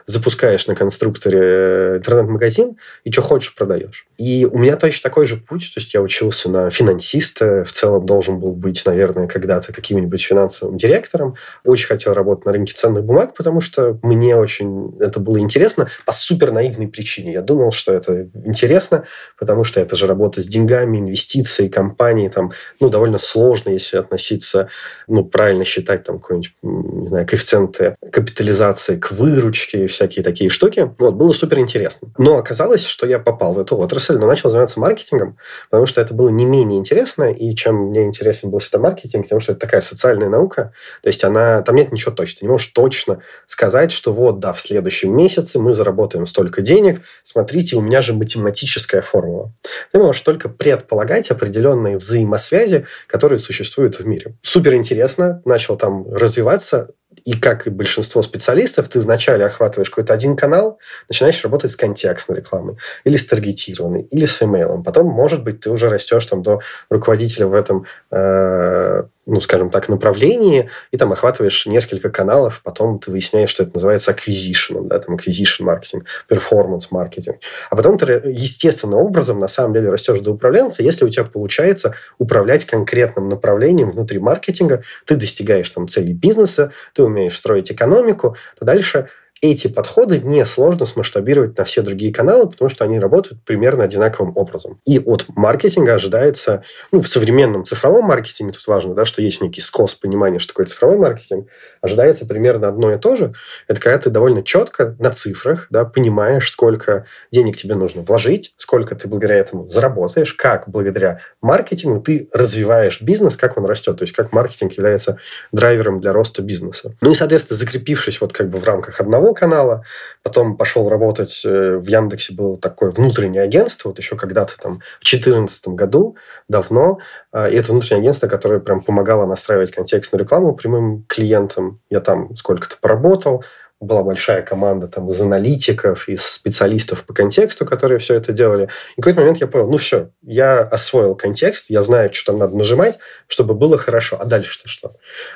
запускаешь 0.06 0.66
на 0.66 0.74
конструкторе 0.74 1.38
э, 1.40 1.96
интернет-магазин 1.98 2.76
и 3.04 3.12
что 3.12 3.22
хочешь 3.22 3.54
продаешь. 3.54 4.06
И 4.18 4.46
у 4.50 4.58
меня 4.58 4.76
точно 4.76 5.08
такой 5.08 5.26
же 5.26 5.36
путь. 5.36 5.72
То 5.74 5.80
есть 5.80 5.94
я 5.94 6.00
учился 6.00 6.48
на 6.50 6.70
финансиста, 6.70 7.64
в 7.64 7.72
целом 7.72 8.06
должен 8.06 8.38
был 8.38 8.52
быть, 8.52 8.82
наверное, 8.86 9.26
когда-то 9.26 9.72
каким-нибудь 9.72 10.22
финансовым 10.22 10.76
директором. 10.76 11.34
Очень 11.64 11.86
хотел 11.86 12.14
работать 12.14 12.46
на 12.46 12.52
рынке 12.52 12.74
ценных 12.74 13.04
бумаг, 13.04 13.34
потому 13.34 13.60
что 13.60 13.98
мне 14.02 14.36
очень 14.36 14.96
это 15.00 15.20
было 15.20 15.38
интересно 15.38 15.88
по 16.06 16.12
супер 16.12 16.52
наивной 16.52 16.88
причине. 16.88 17.32
Я 17.32 17.42
думал, 17.42 17.72
что 17.72 17.92
это 17.92 18.28
интересно, 18.44 19.04
потому 19.38 19.64
что 19.64 19.80
это 19.80 19.96
же 19.96 20.06
работа 20.06 20.40
с 20.40 20.46
деньгами, 20.46 20.98
инвестиции, 20.98 21.68
компании, 21.68 22.28
там, 22.28 22.52
ну, 22.80 22.88
довольно 22.88 23.18
сложно, 23.18 23.70
если 23.70 23.96
относиться, 23.96 24.68
ну, 25.08 25.24
правильно 25.24 25.64
считать 25.64 26.04
там 26.04 26.18
какой-нибудь, 26.18 26.54
не 26.62 27.06
знаю, 27.06 27.26
коэффициенты 27.26 27.96
капитализации 28.10 28.96
к 28.96 29.12
выручке 29.12 29.84
всякие 29.92 30.22
такие 30.22 30.50
штуки. 30.50 30.94
Вот, 30.98 31.14
было 31.14 31.32
супер 31.32 31.58
интересно. 31.58 32.12
Но 32.18 32.38
оказалось, 32.38 32.84
что 32.84 33.06
я 33.06 33.18
попал 33.18 33.54
в 33.54 33.58
эту 33.58 33.76
отрасль, 33.76 34.16
но 34.18 34.26
начал 34.26 34.50
заниматься 34.50 34.80
маркетингом, 34.80 35.38
потому 35.70 35.86
что 35.86 36.00
это 36.00 36.14
было 36.14 36.28
не 36.28 36.44
менее 36.44 36.78
интересно, 36.78 37.30
и 37.30 37.54
чем 37.54 37.76
мне 37.76 38.02
интересен 38.02 38.50
был 38.50 38.58
всегда 38.58 38.78
маркетинг, 38.78 39.24
потому 39.24 39.40
что 39.40 39.52
это 39.52 39.60
такая 39.60 39.80
социальная 39.80 40.28
наука, 40.28 40.72
то 41.02 41.08
есть 41.08 41.24
она, 41.24 41.62
там 41.62 41.76
нет 41.76 41.92
ничего 41.92 42.12
точно, 42.12 42.40
ты 42.40 42.46
не 42.46 42.50
можешь 42.50 42.68
точно 42.68 43.20
сказать, 43.46 43.92
что 43.92 44.12
вот, 44.12 44.38
да, 44.38 44.52
в 44.52 44.60
следующем 44.60 45.16
месяце 45.16 45.58
мы 45.58 45.72
заработаем 45.72 46.26
столько 46.26 46.62
денег, 46.62 47.00
смотрите, 47.22 47.76
у 47.76 47.80
меня 47.80 48.02
же 48.02 48.12
математическая 48.12 49.02
формула. 49.02 49.52
Ты 49.92 49.98
можешь 49.98 50.22
только 50.22 50.48
предполагать 50.48 51.30
определенные 51.30 51.98
взаимосвязи, 51.98 52.86
которые 53.06 53.38
существуют 53.38 53.98
в 53.98 54.06
мире. 54.06 54.34
Супер 54.42 54.74
интересно, 54.74 55.42
начал 55.44 55.76
там 55.76 56.12
развиваться, 56.12 56.88
и 57.24 57.32
как 57.32 57.66
и 57.66 57.70
большинство 57.70 58.22
специалистов, 58.22 58.88
ты 58.88 59.00
вначале 59.00 59.44
охватываешь 59.44 59.90
какой-то 59.90 60.14
один 60.14 60.36
канал, 60.36 60.78
начинаешь 61.08 61.42
работать 61.44 61.70
с 61.70 61.76
контекстной 61.76 62.38
рекламой, 62.38 62.78
или 63.04 63.16
с 63.16 63.26
таргетированной, 63.26 64.02
или 64.02 64.26
с 64.26 64.42
имейлом. 64.42 64.82
Потом, 64.82 65.06
может 65.06 65.42
быть, 65.42 65.60
ты 65.60 65.70
уже 65.70 65.88
растешь 65.88 66.26
там 66.26 66.42
до 66.42 66.60
руководителя 66.90 67.46
в 67.46 67.54
этом 67.54 67.86
э, 68.10 69.04
ну, 69.24 69.40
скажем 69.40 69.70
так, 69.70 69.88
направлении, 69.88 70.68
и 70.90 70.96
там 70.96 71.12
охватываешь 71.12 71.66
несколько 71.66 72.10
каналов, 72.10 72.60
потом 72.64 72.98
ты 72.98 73.10
выясняешь, 73.10 73.50
что 73.50 73.62
это 73.62 73.72
называется 73.74 74.12
acquisition, 74.12 74.88
да, 74.88 74.98
там 74.98 75.14
acquisition 75.14 75.62
маркетинг, 75.62 76.06
performance 76.28 76.88
маркетинг. 76.90 77.36
А 77.70 77.76
потом 77.76 77.98
ты 77.98 78.06
естественным 78.24 78.98
образом 78.98 79.38
на 79.38 79.48
самом 79.48 79.74
деле 79.74 79.90
растешь 79.90 80.20
до 80.20 80.32
управленца, 80.32 80.82
если 80.82 81.04
у 81.04 81.08
тебя 81.08 81.24
получается 81.24 81.94
управлять 82.18 82.64
конкретным 82.64 83.28
направлением 83.28 83.90
внутри 83.90 84.18
маркетинга, 84.18 84.82
ты 85.06 85.16
достигаешь 85.16 85.70
там 85.70 85.86
целей 85.86 86.14
бизнеса, 86.14 86.72
ты 86.92 87.04
умеешь 87.04 87.36
строить 87.36 87.70
экономику, 87.70 88.36
то 88.58 88.64
дальше 88.64 89.08
эти 89.42 89.66
подходы 89.66 90.20
несложно 90.20 90.86
смасштабировать 90.86 91.58
на 91.58 91.64
все 91.64 91.82
другие 91.82 92.14
каналы, 92.14 92.48
потому 92.48 92.70
что 92.70 92.84
они 92.84 93.00
работают 93.00 93.44
примерно 93.44 93.82
одинаковым 93.82 94.36
образом. 94.36 94.80
И 94.86 95.00
от 95.00 95.26
маркетинга 95.28 95.94
ожидается, 95.94 96.62
ну, 96.92 97.00
в 97.00 97.08
современном 97.08 97.64
цифровом 97.64 98.04
маркетинге 98.04 98.52
тут 98.52 98.64
важно, 98.68 98.94
да, 98.94 99.04
что 99.04 99.20
есть 99.20 99.42
некий 99.42 99.60
скос 99.60 99.94
понимания, 99.94 100.38
что 100.38 100.52
такое 100.52 100.66
цифровой 100.66 100.96
маркетинг, 100.96 101.48
ожидается 101.80 102.24
примерно 102.24 102.68
одно 102.68 102.94
и 102.94 102.98
то 102.98 103.16
же. 103.16 103.34
Это 103.66 103.80
когда 103.80 103.98
ты 103.98 104.10
довольно 104.10 104.44
четко 104.44 104.94
на 105.00 105.10
цифрах 105.10 105.66
да, 105.70 105.84
понимаешь, 105.84 106.50
сколько 106.50 107.06
денег 107.32 107.56
тебе 107.56 107.74
нужно 107.74 108.02
вложить, 108.02 108.54
сколько 108.58 108.94
ты 108.94 109.08
благодаря 109.08 109.40
этому 109.40 109.66
заработаешь, 109.68 110.34
как 110.34 110.68
благодаря 110.68 111.20
маркетингу 111.40 112.00
ты 112.00 112.28
развиваешь 112.32 113.00
бизнес, 113.00 113.36
как 113.36 113.56
он 113.56 113.64
растет, 113.66 113.98
то 113.98 114.04
есть 114.04 114.14
как 114.14 114.32
маркетинг 114.32 114.72
является 114.74 115.18
драйвером 115.50 115.98
для 115.98 116.12
роста 116.12 116.42
бизнеса. 116.42 116.94
Ну 117.00 117.10
и, 117.10 117.14
соответственно, 117.14 117.58
закрепившись 117.58 118.20
вот 118.20 118.32
как 118.32 118.48
бы 118.48 118.58
в 118.58 118.64
рамках 118.64 119.00
одного 119.00 119.31
канала, 119.34 119.84
потом 120.22 120.56
пошел 120.56 120.88
работать 120.88 121.42
э, 121.44 121.76
в 121.76 121.86
Яндексе, 121.86 122.34
было 122.34 122.56
такое 122.56 122.90
внутреннее 122.90 123.42
агентство, 123.42 123.88
вот 123.88 123.98
еще 123.98 124.16
когда-то 124.16 124.58
там 124.58 124.80
в 125.00 125.04
2014 125.04 125.68
году, 125.68 126.16
давно, 126.48 126.98
а, 127.32 127.48
и 127.48 127.56
это 127.56 127.72
внутреннее 127.72 128.02
агентство, 128.02 128.28
которое 128.28 128.60
прям 128.60 128.80
помогало 128.80 129.26
настраивать 129.26 129.70
контекстную 129.70 130.22
рекламу 130.22 130.54
прямым 130.54 131.04
клиентам. 131.08 131.80
Я 131.90 132.00
там 132.00 132.34
сколько-то 132.36 132.76
поработал, 132.80 133.44
была 133.82 134.02
большая 134.04 134.42
команда 134.42 134.86
там 134.86 135.08
из 135.08 135.20
аналитиков, 135.20 136.08
из 136.08 136.24
специалистов 136.24 137.04
по 137.04 137.12
контексту, 137.12 137.66
которые 137.66 137.98
все 137.98 138.14
это 138.14 138.32
делали. 138.32 138.68
И 138.96 139.00
в 139.00 139.04
какой-то 139.04 139.20
момент 139.20 139.38
я 139.38 139.46
понял, 139.48 139.68
ну 139.68 139.76
все, 139.76 140.10
я 140.22 140.60
освоил 140.60 141.16
контекст, 141.16 141.66
я 141.68 141.82
знаю, 141.82 142.12
что 142.12 142.32
там 142.32 142.38
надо 142.38 142.56
нажимать, 142.56 142.98
чтобы 143.26 143.54
было 143.54 143.76
хорошо. 143.76 144.16
А 144.20 144.24
дальше-то 144.24 144.68
что? 144.68 144.92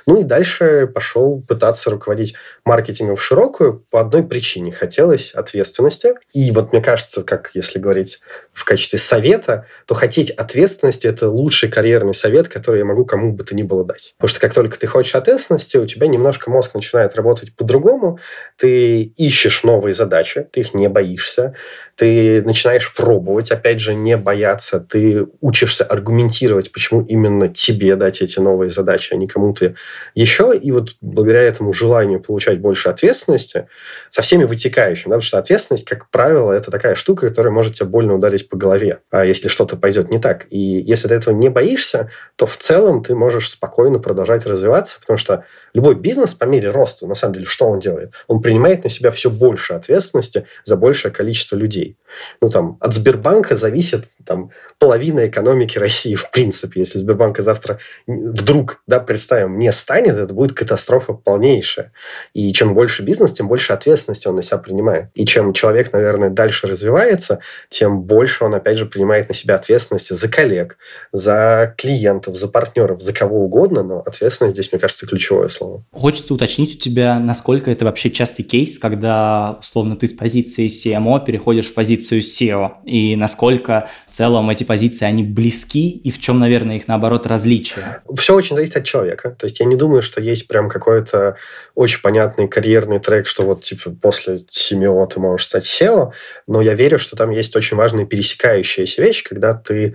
Ну 0.06 0.20
и 0.20 0.24
дальше 0.24 0.86
пошел 0.86 1.42
пытаться 1.46 1.90
руководить 1.90 2.34
маркетингом 2.64 3.16
в 3.16 3.22
широкую 3.22 3.82
по 3.90 4.00
одной 4.00 4.22
причине. 4.22 4.70
Хотелось 4.70 5.32
ответственности. 5.32 6.14
И 6.32 6.52
вот 6.52 6.72
мне 6.72 6.80
кажется, 6.80 7.22
как 7.22 7.50
если 7.54 7.80
говорить 7.80 8.20
в 8.52 8.64
качестве 8.64 8.98
совета, 8.98 9.66
то 9.86 9.94
хотеть 9.94 10.30
ответственности– 10.30 11.06
это 11.08 11.28
лучший 11.28 11.68
карьерный 11.68 12.14
совет, 12.14 12.48
который 12.48 12.78
я 12.78 12.84
могу 12.84 13.04
кому 13.04 13.32
бы 13.32 13.42
то 13.42 13.56
ни 13.56 13.62
было 13.64 13.84
дать. 13.84 14.14
Потому 14.18 14.28
что 14.28 14.40
как 14.40 14.54
только 14.54 14.78
ты 14.78 14.86
хочешь 14.86 15.14
ответственности, 15.16 15.76
у 15.76 15.86
тебя 15.86 16.06
немножко 16.06 16.50
мозг 16.50 16.74
начинает 16.74 17.16
работать 17.16 17.54
по-другому, 17.56 18.20
ты 18.56 19.02
ищешь 19.02 19.62
новые 19.64 19.92
задачи, 19.92 20.48
ты 20.52 20.60
их 20.60 20.74
не 20.74 20.88
боишься, 20.88 21.54
ты 21.96 22.42
начинаешь 22.42 22.92
пробовать, 22.94 23.50
опять 23.50 23.80
же, 23.80 23.94
не 23.94 24.16
бояться, 24.18 24.80
ты 24.80 25.26
учишься 25.40 25.82
аргументировать, 25.82 26.70
почему 26.70 27.02
именно 27.02 27.48
тебе 27.48 27.96
дать 27.96 28.20
эти 28.20 28.38
новые 28.38 28.70
задачи, 28.70 29.14
а 29.14 29.16
не 29.16 29.26
кому-то 29.26 29.74
еще. 30.14 30.52
И 30.54 30.72
вот 30.72 30.96
благодаря 31.00 31.42
этому 31.42 31.72
желанию 31.72 32.20
получать 32.20 32.60
больше 32.60 32.90
ответственности 32.90 33.68
со 34.10 34.20
всеми 34.20 34.44
вытекающими, 34.44 35.04
да, 35.04 35.16
потому 35.16 35.22
что 35.22 35.38
ответственность, 35.38 35.86
как 35.86 36.10
правило, 36.10 36.52
это 36.52 36.70
такая 36.70 36.96
штука, 36.96 37.28
которая 37.28 37.52
может 37.52 37.74
тебя 37.74 37.86
больно 37.86 38.14
ударить 38.14 38.48
по 38.50 38.58
голове, 38.58 39.00
а 39.10 39.24
если 39.24 39.48
что-то 39.48 39.76
пойдет 39.76 40.10
не 40.10 40.18
так. 40.18 40.46
И 40.50 40.58
если 40.58 41.08
ты 41.08 41.14
этого 41.14 41.34
не 41.34 41.48
боишься, 41.48 42.10
то 42.36 42.44
в 42.44 42.58
целом 42.58 43.02
ты 43.02 43.14
можешь 43.14 43.50
спокойно 43.50 44.00
продолжать 44.00 44.44
развиваться, 44.44 45.00
потому 45.00 45.16
что 45.16 45.44
любой 45.72 45.94
бизнес 45.94 46.34
по 46.34 46.44
мере 46.44 46.70
роста, 46.70 47.06
на 47.06 47.14
самом 47.14 47.34
деле, 47.34 47.46
что 47.46 47.66
он 47.68 47.80
делает? 47.80 48.12
Он 48.26 48.42
принимает 48.42 48.84
на 48.84 48.90
себя 48.90 49.10
все 49.10 49.30
больше 49.30 49.72
ответственности 49.72 50.46
за 50.64 50.76
большее 50.76 51.10
количество 51.10 51.56
людей. 51.56 51.85
Людей. 51.86 51.98
Ну, 52.40 52.50
там, 52.50 52.76
от 52.80 52.94
Сбербанка 52.94 53.56
зависит 53.56 54.04
там, 54.24 54.50
половина 54.78 55.26
экономики 55.26 55.78
России, 55.78 56.14
в 56.14 56.30
принципе. 56.30 56.80
Если 56.80 56.98
Сбербанка 56.98 57.42
завтра 57.42 57.78
вдруг, 58.06 58.82
да, 58.86 59.00
представим, 59.00 59.58
не 59.58 59.72
станет, 59.72 60.16
это 60.16 60.32
будет 60.32 60.52
катастрофа 60.52 61.12
полнейшая. 61.12 61.92
И 62.32 62.52
чем 62.52 62.74
больше 62.74 63.02
бизнес, 63.02 63.32
тем 63.32 63.48
больше 63.48 63.72
ответственности 63.72 64.28
он 64.28 64.36
на 64.36 64.42
себя 64.42 64.58
принимает. 64.58 65.10
И 65.14 65.26
чем 65.26 65.52
человек, 65.52 65.92
наверное, 65.92 66.30
дальше 66.30 66.66
развивается, 66.66 67.40
тем 67.68 68.02
больше 68.02 68.44
он, 68.44 68.54
опять 68.54 68.78
же, 68.78 68.86
принимает 68.86 69.28
на 69.28 69.34
себя 69.34 69.56
ответственности 69.56 70.12
за 70.12 70.28
коллег, 70.28 70.78
за 71.12 71.74
клиентов, 71.76 72.36
за 72.36 72.48
партнеров, 72.48 73.00
за 73.00 73.12
кого 73.12 73.44
угодно, 73.44 73.82
но 73.82 74.00
ответственность 74.00 74.56
здесь, 74.56 74.72
мне 74.72 74.80
кажется, 74.80 75.06
ключевое 75.06 75.48
слово. 75.48 75.84
Хочется 75.92 76.34
уточнить 76.34 76.76
у 76.76 76.78
тебя, 76.78 77.18
насколько 77.18 77.70
это 77.70 77.84
вообще 77.84 78.10
частый 78.10 78.44
кейс, 78.44 78.78
когда, 78.78 79.58
условно, 79.60 79.96
ты 79.96 80.08
с 80.08 80.12
позиции 80.12 80.66
CMO 80.66 81.24
переходишь 81.24 81.66
в 81.66 81.74
позицию 81.76 82.22
SEO, 82.22 82.82
и 82.84 83.14
насколько 83.16 83.88
в 84.08 84.12
целом 84.12 84.48
эти 84.48 84.64
позиции, 84.64 85.04
они 85.04 85.22
близки, 85.22 85.90
и 85.90 86.10
в 86.10 86.18
чем, 86.18 86.40
наверное, 86.40 86.76
их, 86.76 86.88
наоборот, 86.88 87.26
различия? 87.26 88.02
Все 88.16 88.34
очень 88.34 88.56
зависит 88.56 88.78
от 88.78 88.84
человека. 88.84 89.30
То 89.38 89.44
есть 89.44 89.60
я 89.60 89.66
не 89.66 89.76
думаю, 89.76 90.00
что 90.00 90.22
есть 90.22 90.48
прям 90.48 90.70
какой-то 90.70 91.36
очень 91.74 92.00
понятный 92.00 92.48
карьерный 92.48 92.98
трек, 92.98 93.26
что 93.26 93.42
вот 93.44 93.62
типа 93.62 93.90
после 93.90 94.36
CMO 94.36 95.06
ты 95.06 95.20
можешь 95.20 95.46
стать 95.46 95.64
SEO, 95.64 96.12
но 96.46 96.62
я 96.62 96.72
верю, 96.72 96.98
что 96.98 97.14
там 97.14 97.30
есть 97.30 97.54
очень 97.54 97.76
важные 97.76 98.06
пересекающиеся 98.06 99.02
вещи, 99.02 99.22
когда 99.22 99.52
ты 99.52 99.94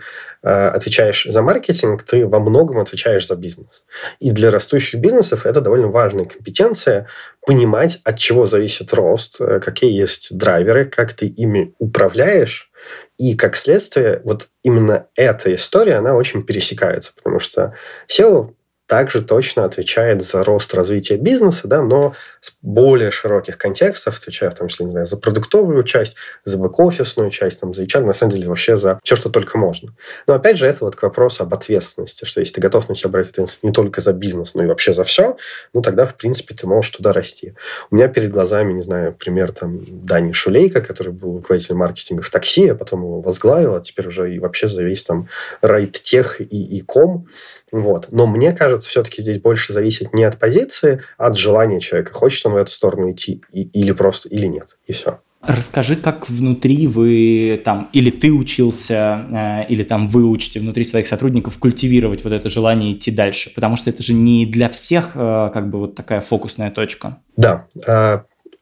отвечаешь 0.50 1.26
за 1.30 1.42
маркетинг, 1.42 2.04
ты 2.04 2.26
во 2.26 2.40
многом 2.40 2.80
отвечаешь 2.80 3.28
за 3.28 3.36
бизнес. 3.36 3.86
И 4.20 4.32
для 4.32 4.52
растущих 4.52 5.00
бизнесов 5.00 5.46
это 5.46 5.62
довольно 5.62 5.88
важная 5.88 6.26
компетенция 6.26 7.08
понимать, 7.46 8.00
от 8.04 8.18
чего 8.18 8.46
зависит 8.46 8.94
рост, 8.94 9.40
э, 9.40 9.60
какие 9.60 9.92
есть 9.92 10.38
драйверы, 10.38 10.86
как 10.86 11.14
ты 11.14 11.28
ими 11.28 11.74
управляешь, 11.80 12.72
и 13.18 13.36
как 13.36 13.56
следствие, 13.56 14.22
вот 14.24 14.48
именно 14.64 15.08
эта 15.16 15.54
история, 15.54 15.96
она 15.96 16.16
очень 16.16 16.44
пересекается, 16.44 17.12
потому 17.16 17.40
что 17.40 17.76
SEO 18.08 18.56
также 18.92 19.22
точно 19.22 19.64
отвечает 19.64 20.22
за 20.22 20.44
рост 20.44 20.74
развития 20.74 21.16
бизнеса, 21.16 21.70
да, 21.70 21.82
но 21.82 22.14
с 22.42 22.52
более 22.62 23.10
широких 23.10 23.58
контекстов, 23.58 24.18
отвечая 24.18 24.50
в 24.50 24.56
том 24.56 24.68
числе, 24.68 24.84
не 24.84 24.92
знаю, 24.92 25.06
за 25.06 25.16
продуктовую 25.16 25.82
часть, 25.86 26.18
за 26.44 26.58
бэк-офисную 26.58 27.30
часть, 27.30 27.62
там, 27.62 27.74
за 27.74 27.86
HR, 27.86 28.04
на 28.04 28.12
самом 28.12 28.34
деле 28.34 28.50
вообще 28.50 28.76
за 28.76 29.00
все, 29.02 29.16
что 29.16 29.30
только 29.30 29.58
можно. 29.58 29.96
Но 30.28 30.34
опять 30.34 30.58
же, 30.58 30.68
это 30.68 30.84
вот 30.84 30.98
к 30.98 31.04
вопросу 31.04 31.44
об 31.44 31.54
ответственности, 31.54 32.26
что 32.26 32.42
если 32.42 32.56
ты 32.56 32.60
готов 32.60 32.90
на 32.90 32.96
себя 32.96 33.12
брать 33.12 33.30
ответственность 33.30 33.64
не 33.64 33.72
только 33.72 34.02
за 34.02 34.12
бизнес, 34.12 34.56
но 34.56 34.64
и 34.64 34.68
вообще 34.68 34.92
за 34.92 35.06
все, 35.06 35.38
ну 35.74 35.82
тогда, 35.82 36.06
в 36.06 36.16
принципе, 36.16 36.54
ты 36.54 36.68
можешь 36.68 36.92
туда 36.92 37.14
расти. 37.14 37.54
У 37.92 37.96
меня 37.96 38.10
перед 38.10 38.30
глазами, 38.30 38.74
не 38.74 38.82
знаю, 38.82 39.14
пример 39.14 39.54
там 39.54 39.80
Дани 40.06 40.34
Шулейка, 40.34 40.82
который 40.82 41.14
был 41.14 41.38
руководителем 41.38 41.78
маркетинга 41.78 42.24
в 42.24 42.30
такси, 42.30 42.68
а 42.68 42.76
потом 42.76 43.04
его 43.04 43.22
возглавил, 43.22 43.74
а 43.74 43.80
теперь 43.80 44.10
уже 44.10 44.36
и 44.36 44.40
вообще 44.40 44.68
за 44.68 44.84
весь 44.84 45.06
там 45.06 45.30
райт-тех 45.62 46.42
и, 46.42 46.44
и 46.44 46.82
ком. 46.82 47.30
Вот. 47.72 48.10
Но 48.12 48.28
мне 48.28 48.52
кажется, 48.52 48.81
все-таки 48.88 49.22
здесь 49.22 49.40
больше 49.40 49.74
зависит 49.74 50.14
не 50.14 50.24
от 50.24 50.38
позиции, 50.38 51.02
а 51.18 51.28
от 51.28 51.38
желания 51.38 51.80
человека. 51.80 52.14
Хочет 52.14 52.46
он 52.46 52.54
в 52.54 52.58
эту 52.58 52.72
сторону 52.72 53.12
идти 53.12 53.42
и, 53.52 53.64
или 53.64 53.92
просто, 53.92 54.30
или 54.30 54.48
нет. 54.48 54.78
И 54.86 54.94
все. 54.94 55.20
Расскажи, 55.44 55.96
как 55.96 56.30
внутри 56.30 56.86
вы 56.86 57.60
там, 57.66 57.90
или 57.94 58.12
ты 58.12 58.32
учился, 58.32 59.66
э, 59.66 59.74
или 59.74 59.84
там 59.84 60.08
вы 60.08 60.24
учите 60.24 60.60
внутри 60.60 60.84
своих 60.84 61.08
сотрудников 61.08 61.58
культивировать 61.58 62.24
вот 62.24 62.32
это 62.32 62.48
желание 62.48 62.94
идти 62.94 63.10
дальше, 63.10 63.52
потому 63.56 63.76
что 63.76 63.90
это 63.90 64.04
же 64.04 64.14
не 64.14 64.46
для 64.46 64.70
всех 64.70 65.12
э, 65.16 65.50
как 65.52 65.72
бы 65.72 65.80
вот 65.80 65.96
такая 65.96 66.22
фокусная 66.22 66.70
точка. 66.70 67.18
Да, 67.38 67.66
э, 67.88 68.20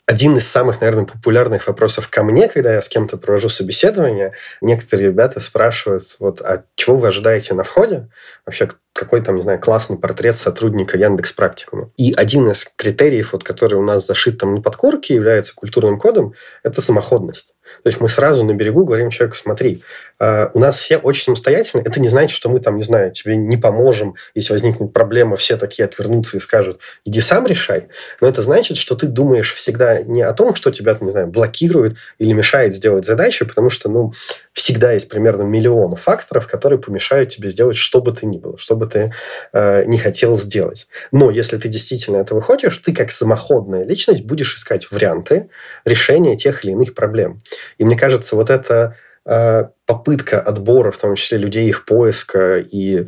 один 0.10 0.36
из 0.38 0.48
самых, 0.48 0.82
наверное, 0.82 1.06
популярных 1.06 1.68
вопросов 1.68 2.08
ко 2.10 2.24
мне, 2.24 2.50
когда 2.50 2.74
я 2.74 2.82
с 2.82 2.90
кем-то 2.90 3.16
провожу 3.18 3.48
собеседование, 3.48 4.34
некоторые 4.60 5.10
ребята 5.10 5.40
спрашивают, 5.40 6.04
вот, 6.18 6.42
а 6.42 6.64
чего 6.74 6.98
вы 6.98 7.10
ожидаете 7.10 7.54
на 7.54 7.62
входе? 7.62 8.10
Вообще, 8.44 8.70
какой 8.92 9.22
там, 9.22 9.36
не 9.36 9.44
знаю, 9.44 9.60
классный 9.60 10.00
портрет 10.00 10.36
сотрудника 10.36 10.98
Яндекс 10.98 11.32
Практикума. 11.34 11.92
И 11.96 12.12
один 12.18 12.50
из 12.50 12.66
критериев, 12.76 13.34
вот, 13.34 13.44
который 13.44 13.76
у 13.76 13.84
нас 13.84 14.08
зашит 14.08 14.40
там 14.40 14.56
на 14.56 14.62
подкорке, 14.64 15.14
является 15.14 15.54
культурным 15.54 16.00
кодом, 16.00 16.34
это 16.64 16.82
самоходность. 16.82 17.54
То 17.84 17.90
есть 17.90 18.00
мы 18.00 18.10
сразу 18.10 18.44
на 18.44 18.54
берегу 18.54 18.86
говорим 18.86 19.10
человеку, 19.10 19.38
смотри, 19.38 19.84
э, 20.20 20.48
у 20.54 20.60
нас 20.60 20.78
все 20.78 20.98
очень 20.98 21.24
самостоятельны. 21.24 21.82
Это 21.82 22.00
не 22.00 22.10
значит, 22.10 22.32
что 22.32 22.50
мы 22.50 22.60
там, 22.60 22.78
не 22.78 22.84
знаю, 22.84 23.12
тебе 23.12 23.36
не 23.36 23.58
поможем, 23.58 24.16
если 24.36 24.54
возникнет 24.54 24.94
проблема, 24.94 25.36
все 25.36 25.58
такие 25.58 25.86
отвернутся 25.86 26.38
и 26.38 26.40
скажут, 26.40 26.80
иди 27.06 27.22
сам 27.22 27.46
решай. 27.46 27.88
Но 28.22 28.28
это 28.28 28.42
значит, 28.42 28.78
что 28.78 28.96
ты 28.96 29.08
думаешь 29.08 29.54
всегда 29.54 30.02
не 30.02 30.22
о 30.22 30.34
том, 30.34 30.56
что 30.56 30.72
тебя, 30.72 30.98
не 31.00 31.12
знаю, 31.12 31.28
блокирует 31.28 31.96
или 32.18 32.34
мешает 32.34 32.76
сделать 32.76 33.06
задачу, 33.06 33.46
потому 33.46 33.70
что, 33.70 33.90
ну, 33.90 34.14
всегда 34.60 34.92
есть 34.92 35.08
примерно 35.08 35.44
миллион 35.44 35.96
факторов, 35.96 36.46
которые 36.46 36.80
помешают 36.80 37.30
тебе 37.30 37.50
сделать 37.50 37.78
что 37.78 38.02
бы 38.02 38.12
ты 38.12 38.26
ни 38.26 38.38
было, 38.38 38.58
что 38.58 38.76
бы 38.76 38.88
ты 38.88 39.14
э, 39.54 39.86
не 39.86 39.98
хотел 39.98 40.36
сделать. 40.36 40.88
Но 41.14 41.32
если 41.32 41.58
ты 41.58 41.70
действительно 41.70 42.18
этого 42.18 42.42
хочешь, 42.42 42.78
ты 42.80 42.94
как 42.94 43.10
самоходная 43.10 43.86
личность 43.86 44.26
будешь 44.26 44.54
искать 44.56 44.92
варианты 44.92 45.50
решения 45.86 46.36
тех 46.36 46.66
или 46.66 46.74
иных 46.74 46.94
проблем. 46.94 47.42
И 47.78 47.86
мне 47.86 47.98
кажется, 47.98 48.36
вот 48.36 48.50
эта 48.50 48.98
э, 49.26 49.64
попытка 49.86 50.42
отбора, 50.42 50.92
в 50.92 50.98
том 50.98 51.16
числе 51.16 51.38
людей, 51.38 51.70
их 51.70 51.86
поиска 51.86 52.60
и 52.60 53.08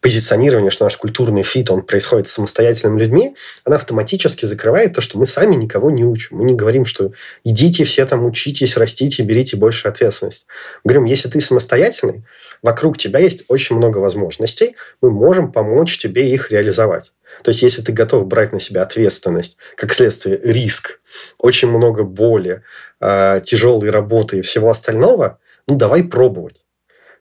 позиционирование, 0.00 0.70
что 0.70 0.84
наш 0.84 0.96
культурный 0.96 1.42
фит, 1.42 1.70
он 1.70 1.82
происходит 1.82 2.26
с 2.26 2.32
самостоятельными 2.32 2.98
людьми, 3.00 3.36
она 3.64 3.76
автоматически 3.76 4.46
закрывает 4.46 4.94
то, 4.94 5.00
что 5.00 5.18
мы 5.18 5.26
сами 5.26 5.54
никого 5.54 5.90
не 5.90 6.04
учим. 6.04 6.38
Мы 6.38 6.44
не 6.44 6.54
говорим, 6.54 6.86
что 6.86 7.12
идите 7.44 7.84
все 7.84 8.06
там 8.06 8.24
учитесь, 8.24 8.76
растите, 8.76 9.22
берите 9.22 9.56
больше 9.56 9.88
ответственность. 9.88 10.46
Мы 10.84 10.90
говорим, 10.90 11.04
если 11.04 11.28
ты 11.28 11.40
самостоятельный, 11.40 12.24
вокруг 12.62 12.96
тебя 12.96 13.20
есть 13.20 13.44
очень 13.48 13.76
много 13.76 13.98
возможностей, 13.98 14.74
мы 15.02 15.10
можем 15.10 15.52
помочь 15.52 15.98
тебе 15.98 16.30
их 16.30 16.50
реализовать. 16.50 17.12
То 17.42 17.50
есть, 17.50 17.62
если 17.62 17.82
ты 17.82 17.92
готов 17.92 18.26
брать 18.26 18.52
на 18.52 18.60
себя 18.60 18.82
ответственность, 18.82 19.56
как 19.76 19.92
следствие 19.92 20.40
риск, 20.42 21.00
очень 21.38 21.68
много 21.68 22.02
боли, 22.02 22.62
э, 23.00 23.40
тяжелой 23.44 23.90
работы 23.90 24.38
и 24.38 24.42
всего 24.42 24.70
остального, 24.70 25.38
ну, 25.66 25.76
давай 25.76 26.02
пробовать. 26.02 26.62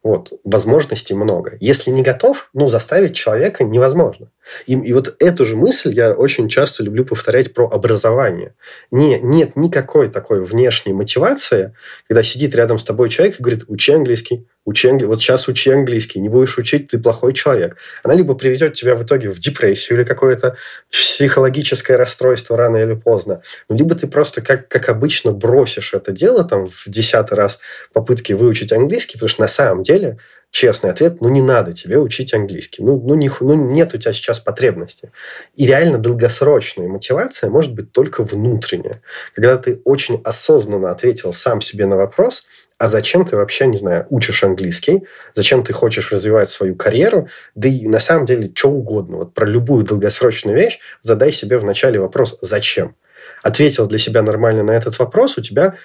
Вот, 0.01 0.31
возможностей 0.45 1.13
много. 1.13 1.57
Если 1.59 1.91
не 1.91 2.03
готов, 2.03 2.49
ну, 2.53 2.69
заставить 2.69 3.15
человека 3.15 3.65
невозможно. 3.65 4.29
И, 4.65 4.73
и 4.73 4.93
вот 4.93 5.15
эту 5.19 5.45
же 5.45 5.57
мысль 5.57 5.93
я 5.93 6.13
очень 6.13 6.47
часто 6.47 6.83
люблю 6.83 7.03
повторять 7.03 7.53
про 7.53 7.67
образование. 7.67 8.55
Не, 8.91 9.19
нет 9.19 9.55
никакой 9.55 10.09
такой 10.09 10.41
внешней 10.41 10.93
мотивации, 10.93 11.75
когда 12.07 12.23
сидит 12.23 12.55
рядом 12.55 12.79
с 12.79 12.83
тобой 12.83 13.09
человек 13.09 13.39
и 13.39 13.43
говорит, 13.43 13.65
учи 13.67 13.91
английский, 13.91 14.47
учи 14.69 14.89
вот 15.03 15.19
сейчас 15.19 15.47
учи 15.47 15.71
английский, 15.71 16.19
не 16.19 16.29
будешь 16.29 16.57
учить, 16.57 16.87
ты 16.87 16.99
плохой 16.99 17.33
человек. 17.33 17.77
Она 18.03 18.13
либо 18.13 18.35
приведет 18.35 18.73
тебя 18.73 18.95
в 18.95 19.03
итоге 19.03 19.29
в 19.29 19.39
депрессию 19.39 19.97
или 19.97 20.05
какое-то 20.05 20.55
психологическое 20.91 21.97
расстройство 21.97 22.55
рано 22.55 22.77
или 22.77 22.93
поздно, 22.93 23.41
ну, 23.67 23.75
либо 23.75 23.95
ты 23.95 24.07
просто, 24.07 24.41
как, 24.41 24.67
как 24.67 24.89
обычно, 24.89 25.31
бросишь 25.31 25.93
это 25.93 26.11
дело 26.11 26.43
там 26.43 26.67
в 26.67 26.83
десятый 26.87 27.37
раз 27.37 27.59
попытки 27.93 28.33
выучить 28.33 28.71
английский, 28.71 29.13
потому 29.13 29.29
что 29.29 29.41
на 29.41 29.47
самом 29.47 29.83
деле 29.83 30.17
честный 30.51 30.89
ответ, 30.89 31.21
ну, 31.21 31.29
не 31.29 31.41
надо 31.41 31.73
тебе 31.73 31.97
учить 31.97 32.33
английский. 32.33 32.83
Ну, 32.83 32.99
ну, 32.99 33.15
не, 33.15 33.29
ну, 33.39 33.53
нет 33.53 33.93
у 33.93 33.97
тебя 33.97 34.13
сейчас 34.13 34.39
потребности. 34.39 35.11
И 35.55 35.67
реально 35.67 35.99
долгосрочная 35.99 36.87
мотивация 36.87 37.49
может 37.49 37.73
быть 37.73 37.91
только 37.91 38.23
внутренняя. 38.23 39.01
Когда 39.35 39.57
ты 39.57 39.81
очень 39.85 40.21
осознанно 40.23 40.91
ответил 40.91 41.33
сам 41.33 41.61
себе 41.61 41.85
на 41.85 41.97
вопрос, 41.97 42.45
а 42.79 42.87
зачем 42.87 43.25
ты 43.25 43.35
вообще, 43.35 43.67
не 43.67 43.77
знаю, 43.77 44.07
учишь 44.09 44.43
английский, 44.43 45.05
зачем 45.33 45.63
ты 45.63 45.73
хочешь 45.73 46.11
развивать 46.11 46.49
свою 46.49 46.75
карьеру, 46.75 47.27
да 47.53 47.67
и 47.67 47.85
на 47.85 47.99
самом 47.99 48.25
деле 48.25 48.51
что 48.55 48.69
угодно. 48.69 49.17
Вот 49.17 49.33
про 49.33 49.45
любую 49.45 49.83
долгосрочную 49.83 50.57
вещь 50.57 50.79
задай 51.01 51.33
себе 51.33 51.57
вначале 51.57 51.99
вопрос 51.99 52.39
«зачем?». 52.41 52.95
Ответил 53.43 53.87
для 53.87 53.99
себя 53.99 54.21
нормально 54.21 54.63
на 54.63 54.71
этот 54.71 54.97
вопрос, 54.99 55.37
у 55.37 55.41
тебя 55.41 55.75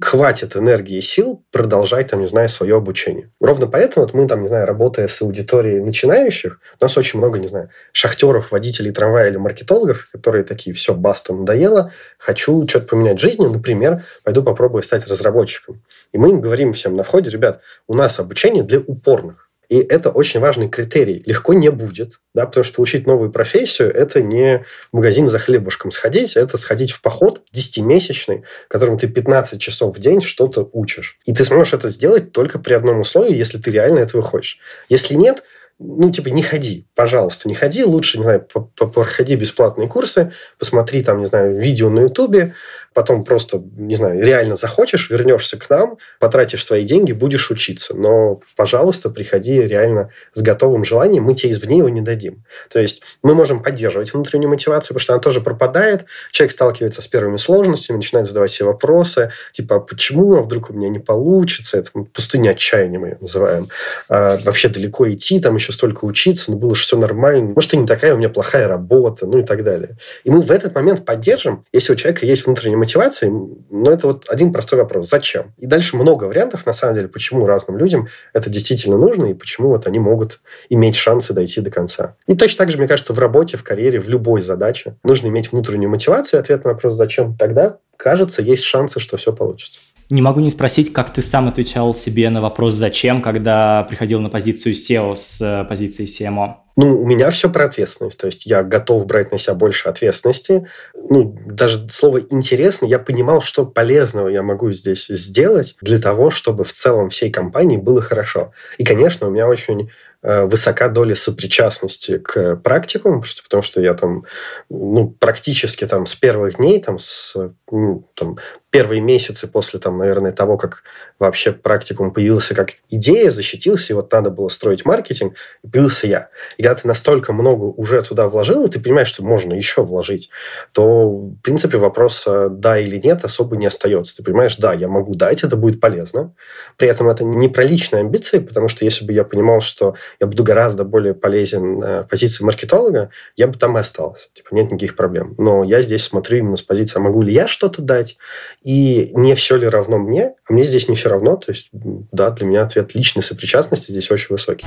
хватит 0.00 0.56
энергии 0.56 0.98
и 0.98 1.00
сил 1.00 1.44
продолжать, 1.50 2.08
там, 2.08 2.20
не 2.20 2.26
знаю, 2.26 2.48
свое 2.48 2.76
обучение. 2.76 3.30
Ровно 3.40 3.66
поэтому 3.66 4.06
вот 4.06 4.14
мы, 4.14 4.28
там, 4.28 4.42
не 4.42 4.48
знаю, 4.48 4.66
работая 4.66 5.08
с 5.08 5.20
аудиторией 5.20 5.80
начинающих, 5.80 6.60
у 6.80 6.84
нас 6.84 6.96
очень 6.96 7.18
много, 7.18 7.38
не 7.38 7.48
знаю, 7.48 7.70
шахтеров, 7.92 8.52
водителей 8.52 8.92
трамвая 8.92 9.28
или 9.28 9.36
маркетологов, 9.36 10.08
которые 10.12 10.44
такие, 10.44 10.74
все, 10.74 10.94
баста, 10.94 11.34
надоело, 11.34 11.92
хочу 12.18 12.66
что-то 12.68 12.86
поменять 12.86 13.18
в 13.18 13.22
жизни, 13.22 13.46
например, 13.46 14.02
пойду 14.24 14.42
попробую 14.42 14.82
стать 14.82 15.06
разработчиком. 15.08 15.82
И 16.12 16.18
мы 16.18 16.30
им 16.30 16.40
говорим 16.40 16.72
всем 16.72 16.96
на 16.96 17.02
входе, 17.02 17.30
ребят, 17.30 17.60
у 17.88 17.94
нас 17.94 18.18
обучение 18.20 18.62
для 18.62 18.78
упорных. 18.78 19.41
И 19.72 19.78
это 19.78 20.10
очень 20.10 20.38
важный 20.38 20.68
критерий. 20.68 21.22
Легко 21.24 21.54
не 21.54 21.70
будет, 21.70 22.20
да, 22.34 22.44
потому 22.44 22.62
что 22.62 22.74
получить 22.74 23.06
новую 23.06 23.32
профессию– 23.32 23.90
это 23.94 24.20
не 24.20 24.66
в 24.92 24.96
магазин 24.96 25.30
за 25.30 25.38
хлебушком 25.38 25.90
сходить, 25.90 26.36
это 26.36 26.58
сходить 26.58 26.90
в 26.90 27.00
поход 27.00 27.40
10-месячный, 27.54 28.42
в 28.66 28.68
котором 28.68 28.98
ты 28.98 29.08
15 29.08 29.58
часов 29.58 29.96
в 29.96 29.98
день 29.98 30.20
что-то 30.20 30.68
учишь. 30.74 31.16
И 31.24 31.32
ты 31.32 31.46
сможешь 31.46 31.72
это 31.72 31.88
сделать 31.88 32.32
только 32.32 32.58
при 32.58 32.74
одном 32.74 33.00
условии, 33.00 33.34
если 33.34 33.56
ты 33.56 33.70
реально 33.70 34.00
этого 34.00 34.22
хочешь. 34.22 34.58
Если 34.90 35.14
нет, 35.14 35.42
ну, 35.78 36.10
типа, 36.10 36.28
не 36.28 36.42
ходи, 36.42 36.86
пожалуйста, 36.94 37.48
не 37.48 37.54
ходи, 37.54 37.82
лучше, 37.82 38.18
не 38.18 38.24
знаю, 38.24 38.46
проходи 38.76 39.36
бесплатные 39.36 39.88
курсы, 39.88 40.32
посмотри 40.58 41.02
там, 41.02 41.20
не 41.20 41.26
знаю, 41.26 41.58
видео 41.58 41.88
на 41.88 42.00
Ютубе, 42.00 42.54
потом 42.94 43.24
просто, 43.24 43.62
не 43.76 43.94
знаю, 43.94 44.22
реально 44.22 44.56
захочешь, 44.56 45.10
вернешься 45.10 45.58
к 45.58 45.68
нам, 45.70 45.98
потратишь 46.18 46.64
свои 46.64 46.84
деньги, 46.84 47.12
будешь 47.12 47.50
учиться. 47.50 47.94
Но, 47.94 48.40
пожалуйста, 48.56 49.10
приходи 49.10 49.62
реально 49.62 50.10
с 50.34 50.42
готовым 50.42 50.84
желанием, 50.84 51.24
мы 51.24 51.34
тебе 51.34 51.52
извне 51.52 51.78
его 51.78 51.88
не 51.88 52.00
дадим. 52.00 52.44
То 52.70 52.80
есть 52.80 53.02
мы 53.22 53.34
можем 53.34 53.62
поддерживать 53.62 54.12
внутреннюю 54.12 54.50
мотивацию, 54.50 54.88
потому 54.88 55.00
что 55.00 55.12
она 55.14 55.22
тоже 55.22 55.40
пропадает, 55.40 56.04
человек 56.30 56.52
сталкивается 56.52 57.02
с 57.02 57.06
первыми 57.06 57.36
сложностями, 57.36 57.96
начинает 57.96 58.26
задавать 58.26 58.50
себе 58.50 58.66
вопросы, 58.66 59.30
типа, 59.52 59.76
а 59.76 59.80
почему, 59.80 60.36
а 60.36 60.42
вдруг 60.42 60.70
у 60.70 60.72
меня 60.72 60.88
не 60.88 60.98
получится, 60.98 61.78
это 61.78 61.90
пустыня 62.12 62.50
отчаяния 62.50 62.98
мы 62.98 63.08
ее 63.08 63.18
называем. 63.20 63.66
А, 64.08 64.36
вообще 64.44 64.68
далеко 64.68 65.10
идти, 65.10 65.40
там 65.40 65.56
еще 65.56 65.72
столько 65.72 66.04
учиться, 66.04 66.50
но 66.50 66.56
было 66.56 66.74
же 66.74 66.82
все 66.82 66.96
нормально. 66.96 67.52
Может, 67.54 67.74
и 67.74 67.76
не 67.76 67.86
такая 67.86 68.14
у 68.14 68.18
меня 68.18 68.28
плохая 68.28 68.68
работа, 68.68 69.26
ну 69.26 69.38
и 69.38 69.42
так 69.42 69.64
далее. 69.64 69.96
И 70.24 70.30
мы 70.30 70.42
в 70.42 70.50
этот 70.50 70.74
момент 70.74 71.04
поддержим, 71.04 71.64
если 71.72 71.92
у 71.92 71.96
человека 71.96 72.26
есть 72.26 72.46
внутренняя 72.46 72.78
мотивация, 72.82 73.30
но 73.30 73.90
это 73.90 74.08
вот 74.08 74.26
один 74.28 74.52
простой 74.52 74.80
вопрос. 74.80 75.08
Зачем? 75.08 75.54
И 75.56 75.66
дальше 75.66 75.96
много 75.96 76.24
вариантов, 76.24 76.66
на 76.66 76.72
самом 76.72 76.96
деле, 76.96 77.08
почему 77.08 77.46
разным 77.46 77.78
людям 77.78 78.08
это 78.32 78.50
действительно 78.50 78.98
нужно 78.98 79.26
и 79.26 79.34
почему 79.34 79.68
вот 79.68 79.86
они 79.86 80.00
могут 80.00 80.40
иметь 80.68 80.96
шансы 80.96 81.32
дойти 81.32 81.60
до 81.60 81.70
конца. 81.70 82.16
И 82.26 82.36
точно 82.36 82.58
так 82.58 82.70
же, 82.70 82.78
мне 82.78 82.88
кажется, 82.88 83.12
в 83.12 83.18
работе, 83.18 83.56
в 83.56 83.62
карьере, 83.62 84.00
в 84.00 84.08
любой 84.08 84.40
задаче 84.40 84.96
нужно 85.04 85.28
иметь 85.28 85.52
внутреннюю 85.52 85.90
мотивацию. 85.90 86.40
Ответ 86.40 86.64
на 86.64 86.72
вопрос 86.72 86.94
«зачем?» 86.94 87.36
Тогда, 87.36 87.78
кажется, 87.96 88.42
есть 88.42 88.64
шансы, 88.64 88.98
что 88.98 89.16
все 89.16 89.32
получится. 89.32 89.78
Не 90.10 90.22
могу 90.22 90.40
не 90.40 90.50
спросить, 90.50 90.92
как 90.92 91.12
ты 91.12 91.22
сам 91.22 91.48
отвечал 91.48 91.94
себе 91.94 92.28
на 92.30 92.40
вопрос 92.40 92.74
«зачем?», 92.74 93.22
когда 93.22 93.84
приходил 93.84 94.20
на 94.20 94.28
позицию 94.28 94.74
SEO 94.74 95.16
с 95.16 95.40
э, 95.40 95.64
позиции 95.64 96.06
CMO? 96.06 96.56
Ну, 96.76 97.02
у 97.02 97.06
меня 97.06 97.30
все 97.30 97.50
про 97.50 97.66
ответственность. 97.66 98.18
То 98.18 98.26
есть 98.26 98.46
я 98.46 98.62
готов 98.62 99.06
брать 99.06 99.30
на 99.30 99.38
себя 99.38 99.54
больше 99.54 99.88
ответственности. 99.88 100.66
Ну, 100.94 101.38
даже 101.46 101.88
слово 101.90 102.20
«интересно», 102.30 102.86
я 102.86 102.98
понимал, 102.98 103.42
что 103.42 103.66
полезного 103.66 104.28
я 104.28 104.42
могу 104.42 104.72
здесь 104.72 105.06
сделать 105.06 105.76
для 105.80 105.98
того, 105.98 106.30
чтобы 106.30 106.64
в 106.64 106.72
целом 106.72 107.08
всей 107.08 107.30
компании 107.30 107.76
было 107.76 108.00
хорошо. 108.00 108.52
И, 108.78 108.84
конечно, 108.84 109.26
у 109.26 109.30
меня 109.30 109.46
очень 109.46 109.90
высока 110.22 110.88
доля 110.88 111.14
сопричастности 111.14 112.18
к 112.18 112.56
практикуму, 112.56 113.20
просто 113.20 113.42
потому 113.42 113.62
что 113.62 113.80
я 113.80 113.94
там 113.94 114.24
ну, 114.70 115.08
практически 115.08 115.86
там 115.86 116.06
с 116.06 116.14
первых 116.14 116.56
дней, 116.56 116.80
там, 116.80 116.98
с, 116.98 117.34
ну, 117.70 118.08
там, 118.14 118.38
первые 118.70 119.02
месяцы 119.02 119.46
после, 119.48 119.78
там, 119.78 119.98
наверное, 119.98 120.32
того, 120.32 120.56
как 120.56 120.84
вообще 121.18 121.52
практикум 121.52 122.10
появился 122.10 122.54
как 122.54 122.70
идея, 122.88 123.30
защитился, 123.30 123.92
и 123.92 123.96
вот 123.96 124.10
надо 124.10 124.30
было 124.30 124.48
строить 124.48 124.86
маркетинг, 124.86 125.34
и 125.62 125.68
появился 125.68 126.06
я. 126.06 126.30
И 126.56 126.62
когда 126.62 126.80
ты 126.80 126.88
настолько 126.88 127.34
много 127.34 127.64
уже 127.64 128.00
туда 128.02 128.28
вложил, 128.28 128.64
и 128.64 128.70
ты 128.70 128.80
понимаешь, 128.80 129.08
что 129.08 129.22
можно 129.22 129.52
еще 129.52 129.82
вложить, 129.82 130.30
то, 130.72 131.06
в 131.06 131.36
принципе, 131.42 131.76
вопрос 131.76 132.26
да 132.26 132.78
или 132.78 132.96
нет 132.96 133.24
особо 133.24 133.56
не 133.56 133.66
остается. 133.66 134.16
Ты 134.16 134.22
понимаешь, 134.22 134.56
да, 134.56 134.72
я 134.72 134.88
могу 134.88 135.14
дать, 135.16 135.44
это 135.44 135.56
будет 135.56 135.78
полезно. 135.78 136.34
При 136.78 136.88
этом 136.88 137.10
это 137.10 137.24
не 137.24 137.48
про 137.48 137.64
личные 137.64 138.00
амбиции, 138.00 138.38
потому 138.38 138.68
что 138.68 138.86
если 138.86 139.04
бы 139.04 139.12
я 139.12 139.24
понимал, 139.24 139.60
что 139.60 139.96
я 140.20 140.26
буду 140.26 140.44
гораздо 140.44 140.84
более 140.84 141.14
полезен 141.14 141.82
э, 141.82 142.02
в 142.02 142.08
позиции 142.08 142.44
маркетолога, 142.44 143.10
я 143.36 143.46
бы 143.46 143.58
там 143.58 143.76
и 143.76 143.80
остался. 143.80 144.28
Типа, 144.32 144.54
нет 144.54 144.70
никаких 144.70 144.96
проблем. 144.96 145.34
Но 145.38 145.64
я 145.64 145.82
здесь 145.82 146.04
смотрю 146.04 146.38
именно 146.38 146.56
с 146.56 146.62
позиции, 146.62 146.98
а 146.98 147.00
могу 147.00 147.22
ли 147.22 147.32
я 147.32 147.48
что-то 147.48 147.82
дать, 147.82 148.16
и 148.62 149.10
не 149.14 149.34
все 149.34 149.56
ли 149.56 149.68
равно 149.68 149.98
мне, 149.98 150.34
а 150.48 150.52
мне 150.52 150.64
здесь 150.64 150.88
не 150.88 150.96
все 150.96 151.08
равно. 151.08 151.36
То 151.36 151.52
есть, 151.52 151.68
да, 151.72 152.30
для 152.30 152.46
меня 152.46 152.62
ответ 152.62 152.94
личной 152.94 153.22
сопричастности 153.22 153.90
здесь 153.90 154.10
очень 154.10 154.28
высокий. 154.30 154.66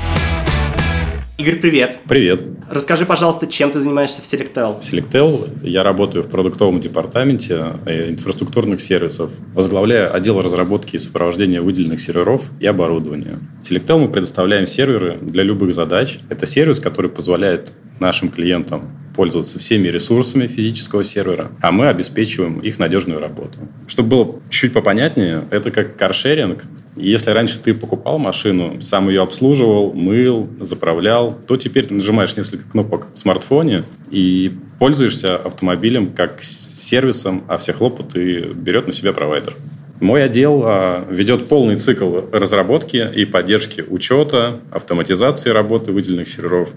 Игорь, 1.37 1.57
привет. 1.57 1.99
Привет. 2.07 2.43
Расскажи, 2.69 3.05
пожалуйста, 3.05 3.47
чем 3.47 3.69
ты 3.69 3.79
занимаешься 3.79 4.21
в 4.21 4.23
Selectel? 4.23 4.79
В 4.79 4.83
Selectel 4.83 5.49
я 5.67 5.83
работаю 5.83 6.23
в 6.23 6.29
продуктовом 6.29 6.79
департаменте 6.79 7.73
э, 7.85 8.09
инфраструктурных 8.11 8.79
сервисов, 8.79 9.31
возглавляю 9.53 10.15
отдел 10.15 10.41
разработки 10.41 10.95
и 10.95 10.99
сопровождения 10.99 11.61
выделенных 11.61 11.99
серверов 11.99 12.49
и 12.61 12.65
оборудования. 12.65 13.39
Selectel 13.63 13.99
мы 13.99 14.07
предоставляем 14.07 14.65
серверы 14.65 15.17
для 15.21 15.43
любых 15.43 15.73
задач. 15.73 16.19
Это 16.29 16.45
сервис, 16.45 16.79
который 16.79 17.11
позволяет 17.11 17.73
нашим 17.99 18.29
клиентам 18.29 18.91
пользоваться 19.15 19.59
всеми 19.59 19.87
ресурсами 19.87 20.47
физического 20.47 21.03
сервера, 21.03 21.51
а 21.61 21.71
мы 21.71 21.87
обеспечиваем 21.87 22.59
их 22.59 22.79
надежную 22.79 23.19
работу. 23.19 23.59
Чтобы 23.87 24.09
было 24.09 24.35
чуть 24.49 24.73
попонятнее, 24.73 25.43
это 25.51 25.71
как 25.71 25.95
каршеринг, 25.95 26.63
если 26.95 27.31
раньше 27.31 27.59
ты 27.59 27.73
покупал 27.73 28.19
машину, 28.19 28.81
сам 28.81 29.09
ее 29.09 29.21
обслуживал, 29.21 29.93
мыл, 29.93 30.49
заправлял, 30.61 31.37
то 31.47 31.57
теперь 31.57 31.85
ты 31.85 31.93
нажимаешь 31.93 32.35
несколько 32.37 32.69
кнопок 32.69 33.07
в 33.13 33.17
смартфоне 33.17 33.83
и 34.11 34.53
пользуешься 34.79 35.35
автомобилем 35.35 36.13
как 36.13 36.41
сервисом, 36.41 37.43
а 37.47 37.57
все 37.57 37.73
хлопоты 37.73 38.53
берет 38.53 38.87
на 38.87 38.93
себя 38.93 39.11
провайдер. 39.11 39.55
Мой 40.01 40.23
отдел 40.23 40.61
а, 40.65 41.07
ведет 41.09 41.47
полный 41.47 41.77
цикл 41.77 42.19
разработки 42.31 43.09
и 43.15 43.23
поддержки 43.25 43.81
учета, 43.81 44.59
автоматизации 44.71 45.51
работы 45.51 45.93
выделенных 45.93 46.27
серверов, 46.27 46.69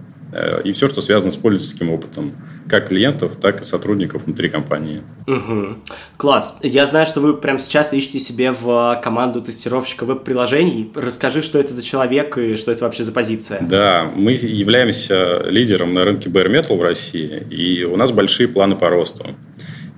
и 0.64 0.72
все, 0.72 0.88
что 0.88 1.00
связано 1.00 1.32
с 1.32 1.36
пользовательским 1.36 1.90
опытом, 1.90 2.34
как 2.68 2.88
клиентов, 2.88 3.36
так 3.36 3.60
и 3.60 3.64
сотрудников 3.64 4.24
внутри 4.24 4.48
компании. 4.48 5.02
Угу. 5.26 5.78
Класс. 6.16 6.58
Я 6.62 6.86
знаю, 6.86 7.06
что 7.06 7.20
вы 7.20 7.36
прямо 7.36 7.58
сейчас 7.58 7.92
ищете 7.92 8.18
себе 8.18 8.52
в 8.52 9.00
команду 9.02 9.40
тестировщика 9.40 10.04
веб-приложений. 10.04 10.92
Расскажи, 10.94 11.42
что 11.42 11.58
это 11.58 11.72
за 11.72 11.82
человек 11.82 12.36
и 12.38 12.56
что 12.56 12.72
это 12.72 12.84
вообще 12.84 13.04
за 13.04 13.12
позиция. 13.12 13.60
Да, 13.62 14.10
мы 14.14 14.32
являемся 14.32 15.42
лидером 15.44 15.92
на 15.94 16.04
рынке 16.04 16.28
Bare 16.28 16.48
Metal 16.48 16.76
в 16.76 16.82
России, 16.82 17.46
и 17.50 17.84
у 17.84 17.96
нас 17.96 18.12
большие 18.12 18.48
планы 18.48 18.76
по 18.76 18.88
росту. 18.88 19.26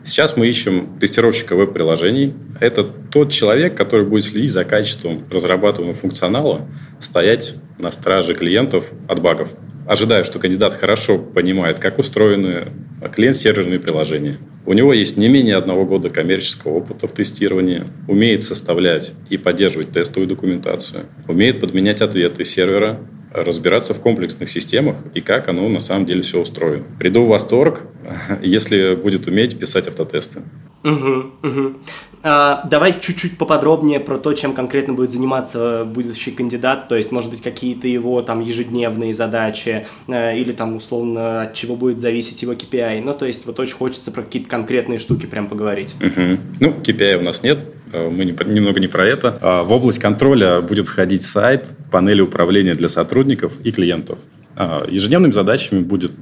Сейчас 0.03 0.37
мы 0.37 0.49
ищем 0.49 0.99
тестировщика 0.99 1.55
веб-приложений. 1.55 2.35
Это 2.59 2.85
тот 2.85 3.31
человек, 3.31 3.77
который 3.77 4.07
будет 4.07 4.25
следить 4.25 4.51
за 4.51 4.65
качеством 4.65 5.25
разрабатываемого 5.31 5.95
функционала, 5.95 6.67
стоять 7.01 7.55
на 7.79 7.91
страже 7.91 8.35
клиентов 8.35 8.87
от 9.09 9.21
багов 9.21 9.51
ожидаю, 9.91 10.25
что 10.25 10.39
кандидат 10.39 10.75
хорошо 10.75 11.19
понимает, 11.19 11.81
как 11.81 11.99
устроены 11.99 12.69
клиент-серверные 13.13 13.81
приложения. 13.81 14.39
У 14.65 14.73
него 14.73 14.93
есть 14.93 15.17
не 15.17 15.29
менее 15.29 15.57
одного 15.57 15.85
года 15.85 16.11
коммерческого 16.11 16.75
опыта 16.75 17.09
в 17.09 17.13
тестировании, 17.13 17.83
умеет 18.07 18.45
составлять 18.45 19.11
и 19.31 19.37
поддерживать 19.37 19.91
тестовую 19.91 20.29
документацию, 20.29 21.07
умеет 21.27 21.61
подменять 21.61 22.03
ответы 22.03 22.45
сервера, 22.45 23.01
разбираться 23.33 23.95
в 23.95 24.01
комплексных 24.01 24.49
системах 24.51 24.97
и 25.15 25.21
как 25.21 25.49
оно 25.49 25.69
на 25.69 25.81
самом 25.81 26.07
деле 26.07 26.23
все 26.23 26.41
устроено. 26.41 26.85
Приду 26.99 27.25
в 27.25 27.29
восторг, 27.29 27.83
если 28.43 28.95
будет 28.95 29.27
уметь 29.27 29.59
писать 29.59 29.89
автотесты. 29.89 30.43
Угу, 30.83 31.33
угу. 31.43 31.75
А, 32.23 32.67
давай 32.69 33.01
чуть-чуть 33.01 33.39
поподробнее 33.39 34.01
про 34.01 34.19
то, 34.19 34.33
чем 34.33 34.55
конкретно 34.55 34.95
будет 34.95 35.11
заниматься 35.11 35.85
будущий 35.85 36.31
кандидат, 36.31 36.89
то 36.89 36.97
есть, 36.97 37.13
может 37.13 37.31
быть, 37.31 37.43
какие-то 37.43 37.89
его 37.89 38.21
там 38.23 38.41
ежедневные 38.41 39.15
задачи 39.15 39.87
э, 40.07 40.39
или 40.39 40.53
там 40.53 40.77
условно 40.77 41.43
от 41.43 41.55
чего 41.55 41.77
будет 41.77 42.01
зависеть 42.01 42.43
его 42.43 42.53
KPI. 42.53 43.03
Ну, 43.03 43.15
то 43.15 43.27
есть, 43.27 43.47
вот 43.47 43.59
очень 43.59 43.75
хочется 43.75 44.11
про 44.11 44.23
какие-то 44.23 44.49
конкретные 44.49 44.99
штуки 44.99 45.27
прям 45.27 45.49
поговорить. 45.49 45.95
Угу. 46.01 46.39
Ну, 46.61 46.71
KPI 46.71 47.17
у 47.17 47.23
нас 47.23 47.43
нет, 47.43 47.65
э, 47.65 47.80
мы 47.93 48.25
не, 48.25 48.33
немного 48.33 48.81
не 48.81 48.87
про 48.87 49.07
это. 49.07 49.39
А 49.41 49.63
в 49.63 49.73
область 49.73 49.99
контроля 49.99 50.61
будет 50.61 50.89
входить 50.89 51.23
сайт, 51.23 51.69
панели 51.91 52.21
управления 52.21 52.75
для 52.75 52.89
сотрудников 52.89 53.53
и 53.65 53.71
клиентов. 53.73 54.19
А, 54.57 54.85
ежедневными 54.89 55.33
задачами 55.33 55.81
будет 55.81 56.13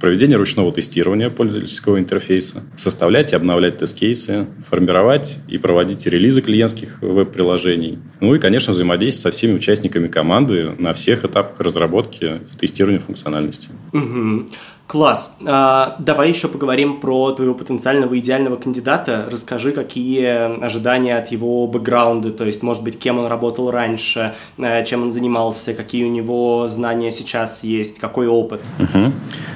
проведение 0.00 0.36
ручного 0.36 0.72
тестирования 0.72 1.30
пользовательского 1.30 1.98
интерфейса, 1.98 2.62
составлять 2.76 3.32
и 3.32 3.36
обновлять 3.36 3.78
тест-кейсы, 3.78 4.46
формировать 4.68 5.38
и 5.48 5.58
проводить 5.58 6.06
релизы 6.06 6.42
клиентских 6.42 7.00
веб-приложений, 7.00 7.98
ну 8.20 8.34
и, 8.34 8.38
конечно, 8.38 8.72
взаимодействие 8.74 9.32
со 9.32 9.36
всеми 9.36 9.54
участниками 9.54 10.08
команды 10.08 10.74
на 10.78 10.92
всех 10.92 11.24
этапах 11.24 11.60
разработки 11.60 12.40
и 12.52 12.58
тестирования 12.58 13.00
функциональности. 13.00 13.68
Угу. 13.92 14.50
Класс. 14.88 15.36
А, 15.44 15.96
давай 15.98 16.30
еще 16.30 16.48
поговорим 16.48 16.98
про 16.98 17.32
твоего 17.32 17.54
потенциального 17.54 18.18
идеального 18.18 18.56
кандидата. 18.56 19.28
Расскажи, 19.30 19.72
какие 19.72 20.64
ожидания 20.64 21.18
от 21.18 21.30
его 21.30 21.66
бэкграунда, 21.66 22.30
то 22.30 22.46
есть, 22.46 22.62
может 22.62 22.82
быть, 22.82 22.98
кем 22.98 23.18
он 23.18 23.26
работал 23.26 23.70
раньше, 23.70 24.34
э, 24.56 24.84
чем 24.86 25.02
он 25.02 25.12
занимался, 25.12 25.74
какие 25.74 26.04
у 26.06 26.08
него 26.08 26.68
знания 26.68 27.12
сейчас 27.12 27.62
есть, 27.62 27.98
какой 27.98 28.28
опыт. 28.28 28.62
Угу. 28.78 29.12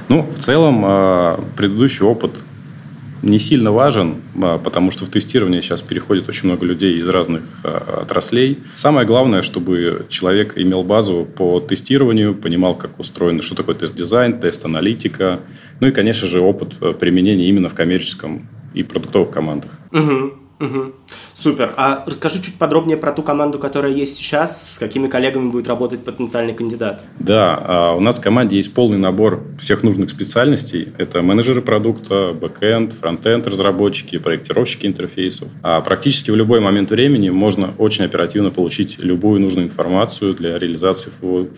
Ну, 0.08 0.22
в 0.30 0.38
целом, 0.38 0.82
а, 0.84 1.42
предыдущий 1.56 2.04
опыт 2.04 2.40
не 3.22 3.38
сильно 3.38 3.72
важен, 3.72 4.16
а, 4.42 4.58
потому 4.58 4.90
что 4.90 5.06
в 5.06 5.08
тестирование 5.08 5.62
сейчас 5.62 5.80
переходит 5.80 6.28
очень 6.28 6.48
много 6.48 6.66
людей 6.66 6.98
из 6.98 7.08
разных 7.08 7.42
а, 7.64 8.02
отраслей. 8.02 8.58
Самое 8.74 9.06
главное, 9.06 9.42
чтобы 9.42 10.06
человек 10.08 10.58
имел 10.58 10.82
базу 10.82 11.24
по 11.24 11.60
тестированию, 11.60 12.34
понимал, 12.34 12.76
как 12.76 12.98
устроено, 12.98 13.42
что 13.42 13.54
такое 13.54 13.76
тест-дизайн, 13.76 14.40
тест-аналитика, 14.40 15.40
ну 15.80 15.86
и, 15.86 15.92
конечно 15.92 16.26
же, 16.26 16.40
опыт 16.40 16.74
а, 16.80 16.92
применения 16.92 17.48
именно 17.48 17.68
в 17.68 17.74
коммерческом 17.74 18.48
и 18.74 18.82
продуктовых 18.82 19.30
командах. 19.30 19.70
Угу, 19.92 20.32
угу. 20.60 20.92
Супер. 21.42 21.74
А 21.76 22.04
расскажи 22.06 22.40
чуть 22.40 22.54
подробнее 22.54 22.96
про 22.96 23.10
ту 23.10 23.24
команду, 23.24 23.58
которая 23.58 23.90
есть 23.92 24.14
сейчас, 24.14 24.74
с 24.74 24.78
какими 24.78 25.08
коллегами 25.08 25.50
будет 25.50 25.66
работать 25.66 26.04
потенциальный 26.04 26.54
кандидат. 26.54 27.02
Да, 27.18 27.60
а 27.60 27.92
у 27.94 28.00
нас 28.00 28.18
в 28.18 28.22
команде 28.22 28.56
есть 28.56 28.72
полный 28.72 28.98
набор 28.98 29.42
всех 29.58 29.82
нужных 29.82 30.10
специальностей. 30.10 30.92
Это 30.98 31.20
менеджеры 31.20 31.60
продукта, 31.60 32.32
бэкэнд, 32.32 32.92
фронтенд 32.92 33.48
разработчики, 33.48 34.18
проектировщики 34.18 34.86
интерфейсов. 34.86 35.48
А 35.64 35.80
практически 35.80 36.30
в 36.30 36.36
любой 36.36 36.60
момент 36.60 36.92
времени 36.92 37.30
можно 37.30 37.74
очень 37.76 38.04
оперативно 38.04 38.50
получить 38.50 39.00
любую 39.00 39.40
нужную 39.40 39.66
информацию 39.66 40.34
для 40.34 40.56
реализации 40.56 41.10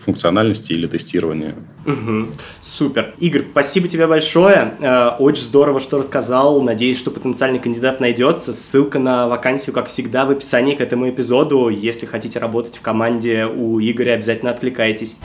функциональности 0.03 0.73
или 0.73 0.87
тестирования. 0.87 1.53
Угу. 1.85 2.29
Супер. 2.61 3.13
Игорь, 3.19 3.43
спасибо 3.51 3.87
тебе 3.87 4.07
большое. 4.07 4.73
Э, 4.79 5.09
очень 5.19 5.43
здорово, 5.43 5.79
что 5.79 5.99
рассказал. 5.99 6.59
Надеюсь, 6.63 6.97
что 6.97 7.11
потенциальный 7.11 7.59
кандидат 7.59 7.99
найдется. 7.99 8.51
Ссылка 8.51 8.97
на 8.97 9.27
вакансию, 9.27 9.74
как 9.75 9.87
всегда, 9.87 10.25
в 10.25 10.31
описании 10.31 10.73
к 10.73 10.79
этому 10.79 11.09
эпизоду. 11.09 11.67
Если 11.67 12.05
хотите 12.05 12.39
работать 12.39 12.77
в 12.77 12.81
команде 12.81 13.45
у 13.45 13.77
Игоря, 13.81 14.13
обязательно 14.13 14.51
откликайтесь. 14.51 15.17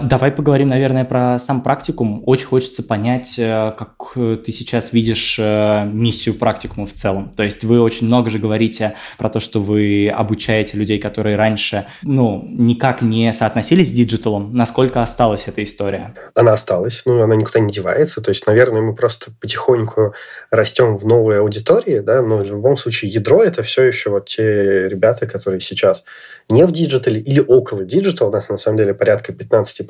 Давай 0.00 0.32
поговорим, 0.32 0.68
наверное, 0.68 1.04
про 1.04 1.38
сам 1.38 1.62
практикум. 1.62 2.22
Очень 2.26 2.46
хочется 2.46 2.82
понять, 2.82 3.38
э, 3.38 3.72
как 3.78 4.14
ты 4.14 4.50
сейчас 4.50 4.92
видишь 4.92 5.36
э, 5.38 5.84
миссию 5.86 6.34
практикума 6.34 6.86
в 6.86 6.92
целом. 6.92 7.32
То 7.36 7.44
есть 7.44 7.62
вы 7.62 7.80
очень 7.80 8.08
много 8.08 8.28
же 8.28 8.40
говорите 8.40 8.94
про 9.18 9.30
то, 9.30 9.38
что 9.38 9.60
вы 9.60 10.08
обучаете 10.08 10.76
людей, 10.76 10.98
которые 10.98 11.36
раньше, 11.36 11.86
ну, 12.02 12.44
никак 12.48 13.02
не 13.02 13.32
соотносились 13.32 13.88
с 13.88 13.92
диджиталом. 13.92 14.52
Насколько 14.52 15.00
осталась 15.00 15.44
эта 15.46 15.62
история? 15.62 16.14
Она 16.34 16.54
осталась, 16.54 17.02
ну, 17.06 17.22
она 17.22 17.36
никуда 17.36 17.60
не 17.60 17.70
девается. 17.70 18.20
То 18.20 18.30
есть, 18.30 18.46
наверное, 18.48 18.82
мы 18.82 18.96
просто 18.96 19.30
потихоньку 19.40 20.14
растем 20.50 20.96
в 20.96 21.06
новой 21.06 21.38
аудитории, 21.38 22.00
да, 22.00 22.20
но 22.20 22.38
в 22.38 22.46
любом 22.46 22.76
случае 22.76 23.12
ядро 23.12 23.42
это 23.42 23.62
все 23.62 23.84
еще 23.84 24.10
вот 24.10 24.26
те 24.26 24.88
ребята, 24.88 25.28
которые 25.28 25.60
сейчас 25.60 26.04
не 26.50 26.66
в 26.66 26.72
диджитале 26.72 27.20
или 27.20 27.40
около 27.40 27.84
диджитала, 27.84 28.28
у 28.28 28.32
нас 28.32 28.48
на 28.48 28.58
самом 28.58 28.78
деле 28.78 28.92
порядка 28.92 29.32
15% 29.32 29.84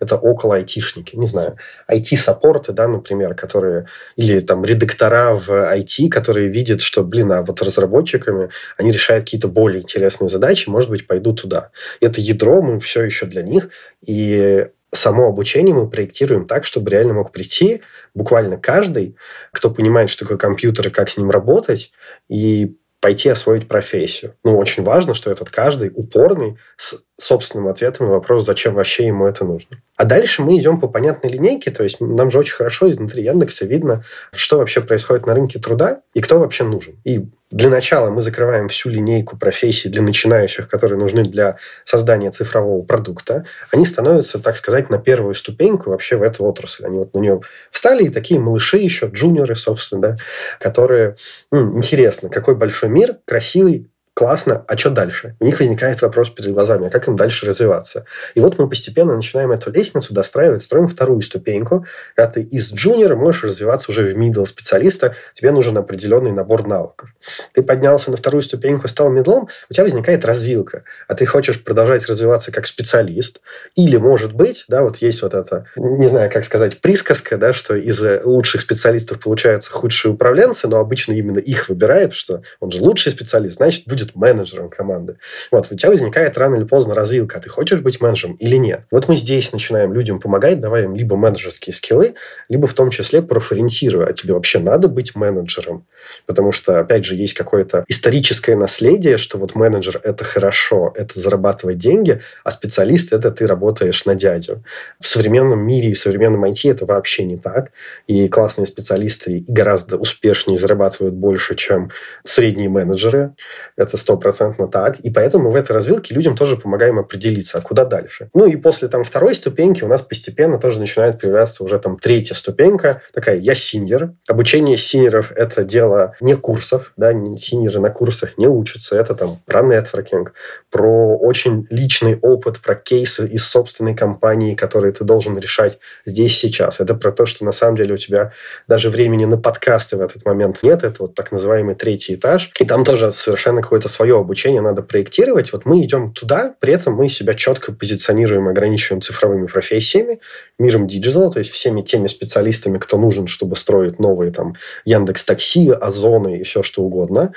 это 0.00 0.16
около 0.16 0.56
айтишники, 0.56 1.16
не 1.16 1.26
знаю, 1.26 1.56
IT-саппорты, 1.90 2.72
да, 2.72 2.88
например, 2.88 3.34
которые, 3.34 3.86
или 4.16 4.40
там 4.40 4.64
редактора 4.64 5.34
в 5.34 5.50
IT, 5.50 6.08
которые 6.08 6.48
видят, 6.48 6.80
что, 6.80 7.04
блин, 7.04 7.32
а 7.32 7.42
вот 7.42 7.62
разработчиками 7.62 8.50
они 8.76 8.92
решают 8.92 9.24
какие-то 9.24 9.48
более 9.48 9.82
интересные 9.82 10.28
задачи, 10.28 10.68
может 10.68 10.90
быть, 10.90 11.06
пойду 11.06 11.32
туда. 11.32 11.70
Это 12.00 12.20
ядро 12.20 12.62
мы 12.62 12.80
все 12.80 13.02
еще 13.02 13.26
для 13.26 13.42
них, 13.42 13.68
и 14.06 14.68
само 14.92 15.28
обучение 15.28 15.74
мы 15.74 15.88
проектируем 15.88 16.46
так, 16.46 16.64
чтобы 16.66 16.90
реально 16.90 17.14
мог 17.14 17.32
прийти 17.32 17.82
буквально 18.14 18.58
каждый, 18.58 19.16
кто 19.50 19.70
понимает, 19.70 20.10
что 20.10 20.24
такое 20.24 20.38
компьютер 20.38 20.88
и 20.88 20.90
как 20.90 21.08
с 21.08 21.16
ним 21.16 21.30
работать, 21.30 21.92
и 22.28 22.76
пойти 23.02 23.28
освоить 23.28 23.66
профессию. 23.66 24.36
Ну, 24.44 24.56
очень 24.56 24.84
важно, 24.84 25.12
что 25.12 25.32
этот 25.32 25.50
каждый 25.50 25.90
упорный 25.92 26.56
с 26.76 27.02
собственным 27.16 27.66
ответом 27.66 28.06
на 28.06 28.12
вопрос, 28.12 28.46
зачем 28.46 28.74
вообще 28.74 29.08
ему 29.08 29.26
это 29.26 29.44
нужно. 29.44 29.78
А 29.96 30.04
дальше 30.04 30.42
мы 30.42 30.56
идем 30.56 30.78
по 30.78 30.86
понятной 30.86 31.28
линейке, 31.28 31.72
то 31.72 31.82
есть 31.82 32.00
нам 32.00 32.30
же 32.30 32.38
очень 32.38 32.54
хорошо 32.54 32.88
изнутри 32.88 33.24
Яндекса 33.24 33.66
видно, 33.66 34.04
что 34.32 34.58
вообще 34.58 34.82
происходит 34.82 35.26
на 35.26 35.34
рынке 35.34 35.58
труда 35.58 36.02
и 36.14 36.20
кто 36.20 36.38
вообще 36.38 36.62
нужен. 36.62 36.94
И 37.02 37.26
для 37.52 37.68
начала 37.68 38.10
мы 38.10 38.22
закрываем 38.22 38.68
всю 38.68 38.88
линейку 38.88 39.36
профессий 39.36 39.90
для 39.90 40.02
начинающих, 40.02 40.68
которые 40.68 40.98
нужны 40.98 41.22
для 41.22 41.56
создания 41.84 42.30
цифрового 42.30 42.82
продукта. 42.82 43.44
Они 43.72 43.84
становятся, 43.84 44.42
так 44.42 44.56
сказать, 44.56 44.88
на 44.88 44.98
первую 44.98 45.34
ступеньку 45.34 45.90
вообще 45.90 46.16
в 46.16 46.22
эту 46.22 46.44
отрасль. 46.44 46.86
Они 46.86 46.98
вот 46.98 47.14
на 47.14 47.18
нее 47.18 47.40
встали, 47.70 48.04
и 48.04 48.08
такие 48.08 48.40
малыши 48.40 48.78
еще, 48.78 49.06
джуниоры, 49.06 49.54
собственно, 49.54 50.00
да, 50.00 50.16
которые... 50.58 51.16
М, 51.52 51.76
интересно, 51.76 52.30
какой 52.30 52.54
большой 52.54 52.88
мир, 52.88 53.16
красивый, 53.26 53.91
классно, 54.14 54.64
а 54.68 54.76
что 54.76 54.90
дальше? 54.90 55.36
У 55.40 55.44
них 55.44 55.58
возникает 55.58 56.02
вопрос 56.02 56.30
перед 56.30 56.52
глазами, 56.52 56.86
а 56.86 56.90
как 56.90 57.08
им 57.08 57.16
дальше 57.16 57.46
развиваться? 57.46 58.04
И 58.34 58.40
вот 58.40 58.58
мы 58.58 58.68
постепенно 58.68 59.16
начинаем 59.16 59.52
эту 59.52 59.70
лестницу 59.70 60.14
достраивать, 60.14 60.62
строим 60.62 60.88
вторую 60.88 61.22
ступеньку, 61.22 61.86
когда 62.14 62.30
ты 62.30 62.42
из 62.42 62.72
джуниора 62.72 63.16
можешь 63.16 63.44
развиваться 63.44 63.90
уже 63.90 64.02
в 64.02 64.16
middle 64.16 64.46
специалиста, 64.46 65.16
тебе 65.34 65.50
нужен 65.50 65.76
определенный 65.76 66.32
набор 66.32 66.66
навыков. 66.66 67.10
Ты 67.54 67.62
поднялся 67.62 68.10
на 68.10 68.16
вторую 68.16 68.42
ступеньку, 68.42 68.88
стал 68.88 69.10
медлом, 69.10 69.48
у 69.70 69.74
тебя 69.74 69.84
возникает 69.84 70.24
развилка, 70.24 70.84
а 71.08 71.14
ты 71.14 71.26
хочешь 71.26 71.62
продолжать 71.62 72.06
развиваться 72.06 72.52
как 72.52 72.66
специалист, 72.66 73.40
или, 73.74 73.96
может 73.96 74.34
быть, 74.34 74.64
да, 74.68 74.82
вот 74.82 74.98
есть 74.98 75.22
вот 75.22 75.34
это, 75.34 75.66
не 75.76 76.06
знаю, 76.06 76.30
как 76.30 76.44
сказать, 76.44 76.80
присказка, 76.80 77.36
да, 77.38 77.52
что 77.52 77.74
из 77.74 78.02
лучших 78.24 78.60
специалистов 78.60 79.20
получаются 79.20 79.70
худшие 79.70 80.12
управленцы, 80.12 80.68
но 80.68 80.78
обычно 80.78 81.12
именно 81.12 81.38
их 81.38 81.68
выбирают, 81.68 82.14
что 82.14 82.42
он 82.60 82.70
же 82.70 82.80
лучший 82.82 83.12
специалист, 83.12 83.56
значит, 83.56 83.86
будет 83.86 84.11
менеджером 84.14 84.68
команды. 84.70 85.16
Вот, 85.50 85.68
у 85.70 85.74
тебя 85.74 85.90
возникает 85.90 86.36
рано 86.38 86.56
или 86.56 86.64
поздно 86.64 86.94
развилка, 86.94 87.40
ты 87.40 87.48
хочешь 87.48 87.80
быть 87.80 88.00
менеджером 88.00 88.36
или 88.36 88.56
нет. 88.56 88.82
Вот 88.90 89.08
мы 89.08 89.16
здесь 89.16 89.52
начинаем 89.52 89.92
людям 89.92 90.20
помогать, 90.20 90.60
давая 90.60 90.84
им 90.84 90.94
либо 90.94 91.16
менеджерские 91.16 91.74
скиллы, 91.74 92.14
либо 92.48 92.66
в 92.66 92.74
том 92.74 92.90
числе 92.90 93.22
профориентируя, 93.22 94.06
а 94.06 94.12
тебе 94.12 94.34
вообще 94.34 94.58
надо 94.58 94.88
быть 94.88 95.14
менеджером. 95.14 95.86
Потому 96.26 96.52
что, 96.52 96.80
опять 96.80 97.04
же, 97.04 97.14
есть 97.14 97.34
какое-то 97.34 97.84
историческое 97.88 98.56
наследие, 98.56 99.18
что 99.18 99.38
вот 99.38 99.54
менеджер– 99.54 100.00
это 100.04 100.24
хорошо, 100.24 100.92
это 100.96 101.18
зарабатывать 101.18 101.78
деньги, 101.78 102.20
а 102.44 102.50
специалист– 102.50 103.12
это 103.14 103.30
ты 103.30 103.46
работаешь 103.46 104.04
на 104.04 104.14
дядю. 104.14 104.64
В 105.00 105.06
современном 105.06 105.60
мире 105.60 105.90
и 105.90 105.94
в 105.94 105.98
современном 105.98 106.44
IT 106.44 106.70
это 106.70 106.86
вообще 106.86 107.24
не 107.24 107.36
так. 107.36 107.70
И 108.06 108.28
классные 108.28 108.66
специалисты 108.66 109.44
гораздо 109.48 109.96
успешнее 109.96 110.58
зарабатывают 110.58 111.14
больше, 111.14 111.54
чем 111.54 111.90
средние 112.24 112.68
менеджеры. 112.68 113.34
Это 113.76 113.91
стопроцентно 113.96 114.68
так. 114.68 115.00
И 115.00 115.10
поэтому 115.10 115.50
в 115.50 115.56
этой 115.56 115.72
развилке 115.72 116.14
людям 116.14 116.36
тоже 116.36 116.56
помогаем 116.56 116.98
определиться, 116.98 117.58
а 117.58 117.60
куда 117.60 117.84
дальше. 117.84 118.28
Ну 118.34 118.46
и 118.46 118.56
после 118.56 118.88
там 118.88 119.04
второй 119.04 119.34
ступеньки 119.34 119.84
у 119.84 119.88
нас 119.88 120.02
постепенно 120.02 120.58
тоже 120.58 120.80
начинает 120.80 121.20
появляться 121.20 121.64
уже 121.64 121.78
там 121.78 121.98
третья 121.98 122.34
ступенька. 122.34 123.02
Такая 123.12 123.36
«я 123.36 123.54
синьор». 123.54 124.12
Обучение 124.28 124.76
синьоров– 124.76 125.32
это 125.36 125.64
дело 125.64 126.14
не 126.20 126.36
курсов, 126.36 126.92
да, 126.96 127.12
синьоры 127.36 127.80
на 127.80 127.90
курсах 127.90 128.38
не 128.38 128.46
учатся. 128.46 128.96
Это 128.96 129.14
там 129.14 129.36
про 129.46 129.62
нетворкинг, 129.62 130.32
про 130.70 131.16
очень 131.18 131.66
личный 131.70 132.18
опыт, 132.20 132.60
про 132.60 132.74
кейсы 132.74 133.26
из 133.26 133.44
собственной 133.44 133.94
компании, 133.94 134.54
которые 134.54 134.92
ты 134.92 135.04
должен 135.04 135.38
решать 135.38 135.78
здесь, 136.04 136.38
сейчас. 136.38 136.80
Это 136.80 136.94
про 136.94 137.12
то, 137.12 137.26
что 137.26 137.44
на 137.44 137.52
самом 137.52 137.76
деле 137.76 137.94
у 137.94 137.96
тебя 137.96 138.32
даже 138.68 138.90
времени 138.90 139.24
на 139.24 139.38
подкасты 139.38 139.96
в 139.96 140.00
этот 140.00 140.24
момент 140.24 140.62
нет. 140.62 140.82
Это 140.82 141.02
вот 141.04 141.14
так 141.14 141.32
называемый 141.32 141.74
третий 141.74 142.14
этаж. 142.14 142.50
И 142.58 142.64
там 142.64 142.84
тоже 142.84 143.12
совершенно 143.12 143.62
какое-то 143.82 143.88
свое 143.88 144.18
обучение 144.18 144.60
надо 144.60 144.82
проектировать. 144.82 145.52
Вот 145.52 145.66
мы 145.66 145.82
идем 145.82 146.12
туда, 146.12 146.54
при 146.60 146.72
этом 146.72 146.94
мы 146.94 147.08
себя 147.08 147.34
четко 147.34 147.72
позиционируем, 147.72 148.48
ограничиваем 148.48 149.02
цифровыми 149.02 149.46
профессиями, 149.46 150.20
миром 150.58 150.86
диджитала, 150.86 151.30
то 151.30 151.40
есть 151.40 151.50
всеми 151.50 151.82
теми 151.82 152.06
специалистами, 152.08 152.78
кто 152.78 152.98
нужен, 152.98 153.26
чтобы 153.26 153.56
строить 153.56 153.98
новые 153.98 154.30
там 154.30 154.54
Яндекс 154.84 155.24
Такси, 155.24 155.70
Озоны 155.70 156.38
и 156.38 156.42
все 156.44 156.62
что 156.62 156.82
угодно. 156.82 157.32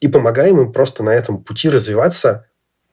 И 0.00 0.08
помогаем 0.08 0.60
им 0.60 0.72
просто 0.72 1.02
на 1.02 1.10
этом 1.10 1.42
пути 1.42 1.68
развиваться 1.68 2.46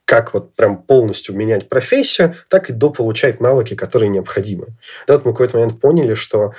как 0.06 0.34
вот 0.34 0.56
прям 0.56 0.78
полностью 0.78 1.36
менять 1.36 1.70
профессию, 1.70 2.34
так 2.48 2.70
и 2.70 2.74
дополучать 2.74 3.40
навыки, 3.40 3.76
которые 3.76 4.10
необходимы. 4.10 4.66
Да, 5.08 5.14
вот 5.14 5.26
мы 5.26 5.32
в 5.32 5.34
какой-то 5.36 5.58
момент 5.58 5.80
поняли, 5.80 6.16
что 6.16 6.54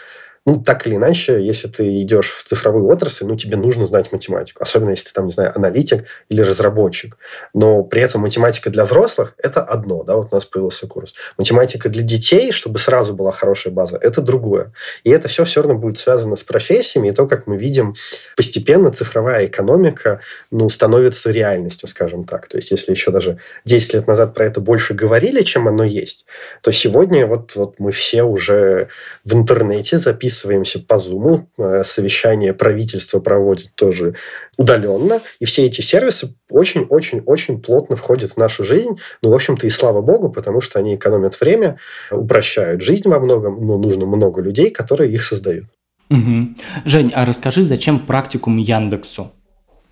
ну, 0.46 0.58
так 0.58 0.86
или 0.86 0.96
иначе, 0.96 1.44
если 1.44 1.68
ты 1.68 2.00
идешь 2.00 2.30
в 2.30 2.44
цифровую 2.44 2.88
отрасль, 2.88 3.26
ну, 3.26 3.36
тебе 3.36 3.58
нужно 3.58 3.84
знать 3.84 4.10
математику. 4.10 4.62
Особенно, 4.62 4.90
если 4.90 5.08
ты, 5.08 5.12
там, 5.12 5.26
не 5.26 5.32
знаю, 5.32 5.52
аналитик 5.54 6.06
или 6.30 6.40
разработчик. 6.40 7.18
Но 7.52 7.82
при 7.82 8.00
этом 8.00 8.22
математика 8.22 8.70
для 8.70 8.86
взрослых– 8.86 9.34
это 9.38 9.62
одно, 9.62 10.02
да, 10.02 10.16
вот 10.16 10.28
у 10.30 10.34
нас 10.34 10.46
появился 10.46 10.86
курс. 10.86 11.14
Математика 11.36 11.90
для 11.90 12.02
детей, 12.02 12.52
чтобы 12.52 12.78
сразу 12.78 13.12
была 13.12 13.32
хорошая 13.32 13.72
база, 13.72 13.98
это 14.00 14.22
другое. 14.22 14.72
И 15.04 15.10
это 15.10 15.28
все 15.28 15.44
все 15.44 15.60
равно 15.60 15.76
будет 15.76 15.98
связано 15.98 16.36
с 16.36 16.42
профессиями, 16.42 17.08
и 17.08 17.12
то, 17.12 17.26
как 17.26 17.46
мы 17.46 17.58
видим, 17.58 17.94
постепенно 18.34 18.90
цифровая 18.90 19.46
экономика, 19.46 20.20
ну, 20.50 20.70
становится 20.70 21.30
реальностью, 21.30 21.86
скажем 21.86 22.24
так. 22.24 22.48
То 22.48 22.56
есть, 22.56 22.70
если 22.70 22.92
еще 22.92 23.10
даже 23.10 23.38
10 23.66 23.92
лет 23.92 24.06
назад 24.06 24.34
про 24.34 24.46
это 24.46 24.60
больше 24.60 24.94
говорили, 24.94 25.42
чем 25.42 25.68
оно 25.68 25.84
есть, 25.84 26.24
то 26.62 26.72
сегодня 26.72 27.26
вот, 27.26 27.54
вот 27.56 27.74
мы 27.78 27.92
все 27.92 28.22
уже 28.22 28.88
в 29.22 29.34
интернете 29.34 29.98
записываем 29.98 30.29
записываемся 30.30 30.78
по 30.78 30.94
Zoom, 30.94 31.46
э, 31.58 31.82
совещание 31.84 32.54
правительство 32.54 33.20
проводит 33.20 33.74
тоже 33.74 34.14
удаленно, 34.56 35.20
и 35.40 35.44
все 35.44 35.66
эти 35.66 35.80
сервисы 35.80 36.34
очень-очень-очень 36.48 37.60
плотно 37.60 37.96
входят 37.96 38.32
в 38.32 38.36
нашу 38.36 38.64
жизнь. 38.64 38.98
Ну, 39.22 39.30
в 39.30 39.34
общем-то, 39.34 39.66
и 39.66 39.70
слава 39.70 40.00
богу, 40.00 40.30
потому 40.30 40.60
что 40.60 40.78
они 40.78 40.94
экономят 40.94 41.40
время, 41.40 41.78
упрощают 42.10 42.82
жизнь 42.82 43.08
во 43.08 43.20
многом, 43.20 43.66
но 43.66 43.78
нужно 43.78 44.06
много 44.06 44.40
людей, 44.40 44.70
которые 44.70 45.12
их 45.12 45.24
создают. 45.24 45.66
Угу. 46.10 46.54
Жень, 46.84 47.12
а 47.14 47.24
расскажи, 47.24 47.64
зачем 47.64 48.06
практикум 48.06 48.56
Яндексу? 48.56 49.32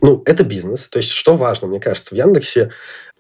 ну, 0.01 0.22
это 0.27 0.44
бизнес. 0.44 0.88
То 0.88 0.98
есть, 0.98 1.11
что 1.11 1.37
важно, 1.37 1.66
мне 1.66 1.81
кажется, 1.81 2.14
в 2.14 2.18
Яндексе 2.18 2.70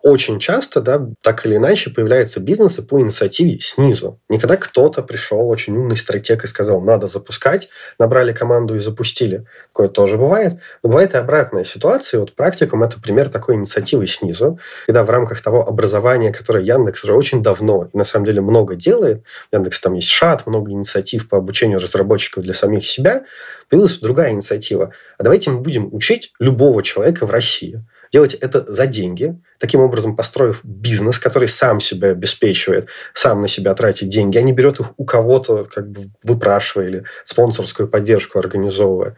очень 0.02 0.38
часто, 0.38 0.80
да, 0.80 1.06
так 1.22 1.44
или 1.46 1.56
иначе, 1.56 1.90
появляются 1.90 2.40
бизнесы 2.40 2.82
по 2.82 3.00
инициативе 3.00 3.58
снизу. 3.60 4.20
Не 4.28 4.38
когда 4.38 4.56
кто-то 4.56 5.02
пришел, 5.02 5.48
очень 5.48 5.76
умный 5.76 5.96
стратег, 5.96 6.44
и 6.44 6.46
сказал, 6.46 6.80
надо 6.80 7.06
запускать, 7.06 7.68
набрали 7.98 8.32
команду 8.32 8.76
и 8.76 8.78
запустили. 8.78 9.44
Такое 9.72 9.88
тоже 9.88 10.16
бывает. 10.16 10.54
Но 10.82 10.90
бывает 10.90 11.14
и 11.14 11.18
обратная 11.18 11.64
ситуация. 11.64 12.20
Вот 12.20 12.34
практикум– 12.34 12.82
это 12.84 13.00
пример 13.00 13.28
такой 13.28 13.56
инициативы 13.56 14.06
снизу, 14.06 14.58
когда 14.86 15.02
в 15.02 15.10
рамках 15.10 15.40
того 15.40 15.66
образования, 15.66 16.32
которое 16.32 16.64
Яндекс 16.64 17.04
уже 17.04 17.14
очень 17.14 17.42
давно 17.42 17.88
и 17.92 17.96
на 17.96 18.04
самом 18.04 18.26
деле 18.26 18.40
много 18.40 18.74
делает, 18.74 19.22
Яндекс 19.52 19.80
там 19.80 19.94
есть 19.94 20.08
шат, 20.08 20.46
много 20.46 20.70
инициатив 20.70 21.28
по 21.28 21.38
обучению 21.38 21.80
разработчиков 21.80 22.44
для 22.44 22.54
самих 22.54 22.86
себя, 22.86 23.24
появилась 23.68 23.98
другая 23.98 24.32
инициатива. 24.32 24.92
А 25.18 25.22
давайте 25.22 25.50
мы 25.50 25.60
будем 25.60 25.92
учить 25.92 26.32
любого 26.38 26.82
человека 26.82 27.26
в 27.26 27.30
России– 27.30 27.84
делать 28.12 28.34
это 28.34 28.64
за 28.66 28.86
деньги, 28.86 29.38
таким 29.58 29.80
образом 29.80 30.16
построив 30.16 30.60
бизнес, 30.64 31.18
который 31.18 31.48
сам 31.48 31.80
себя 31.80 32.10
обеспечивает, 32.10 32.88
сам 33.12 33.40
на 33.42 33.48
себя 33.48 33.74
тратит 33.74 34.08
деньги, 34.08 34.38
а 34.38 34.42
не 34.42 34.52
берет 34.52 34.80
их 34.80 34.92
у 34.96 35.04
кого-то, 35.04 35.64
как 35.64 35.90
бы 35.90 36.10
выпрашивая 36.22 36.88
или 36.88 37.04
спонсорскую 37.24 37.88
поддержку 37.88 38.38
организовывая. 38.38 39.16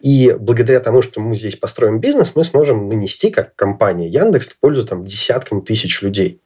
И 0.00 0.34
благодаря 0.38 0.80
тому, 0.80 1.02
что 1.02 1.20
мы 1.20 1.34
здесь 1.34 1.56
построим 1.56 2.00
бизнес, 2.00 2.32
мы 2.34 2.44
сможем 2.44 2.88
нанести, 2.88 3.30
как 3.30 3.54
компания 3.56 4.08
Яндекс, 4.08 4.50
пользу 4.60 4.86
там, 4.86 5.04
десяткам 5.04 5.62
тысяч 5.62 6.02
людей. 6.02 6.40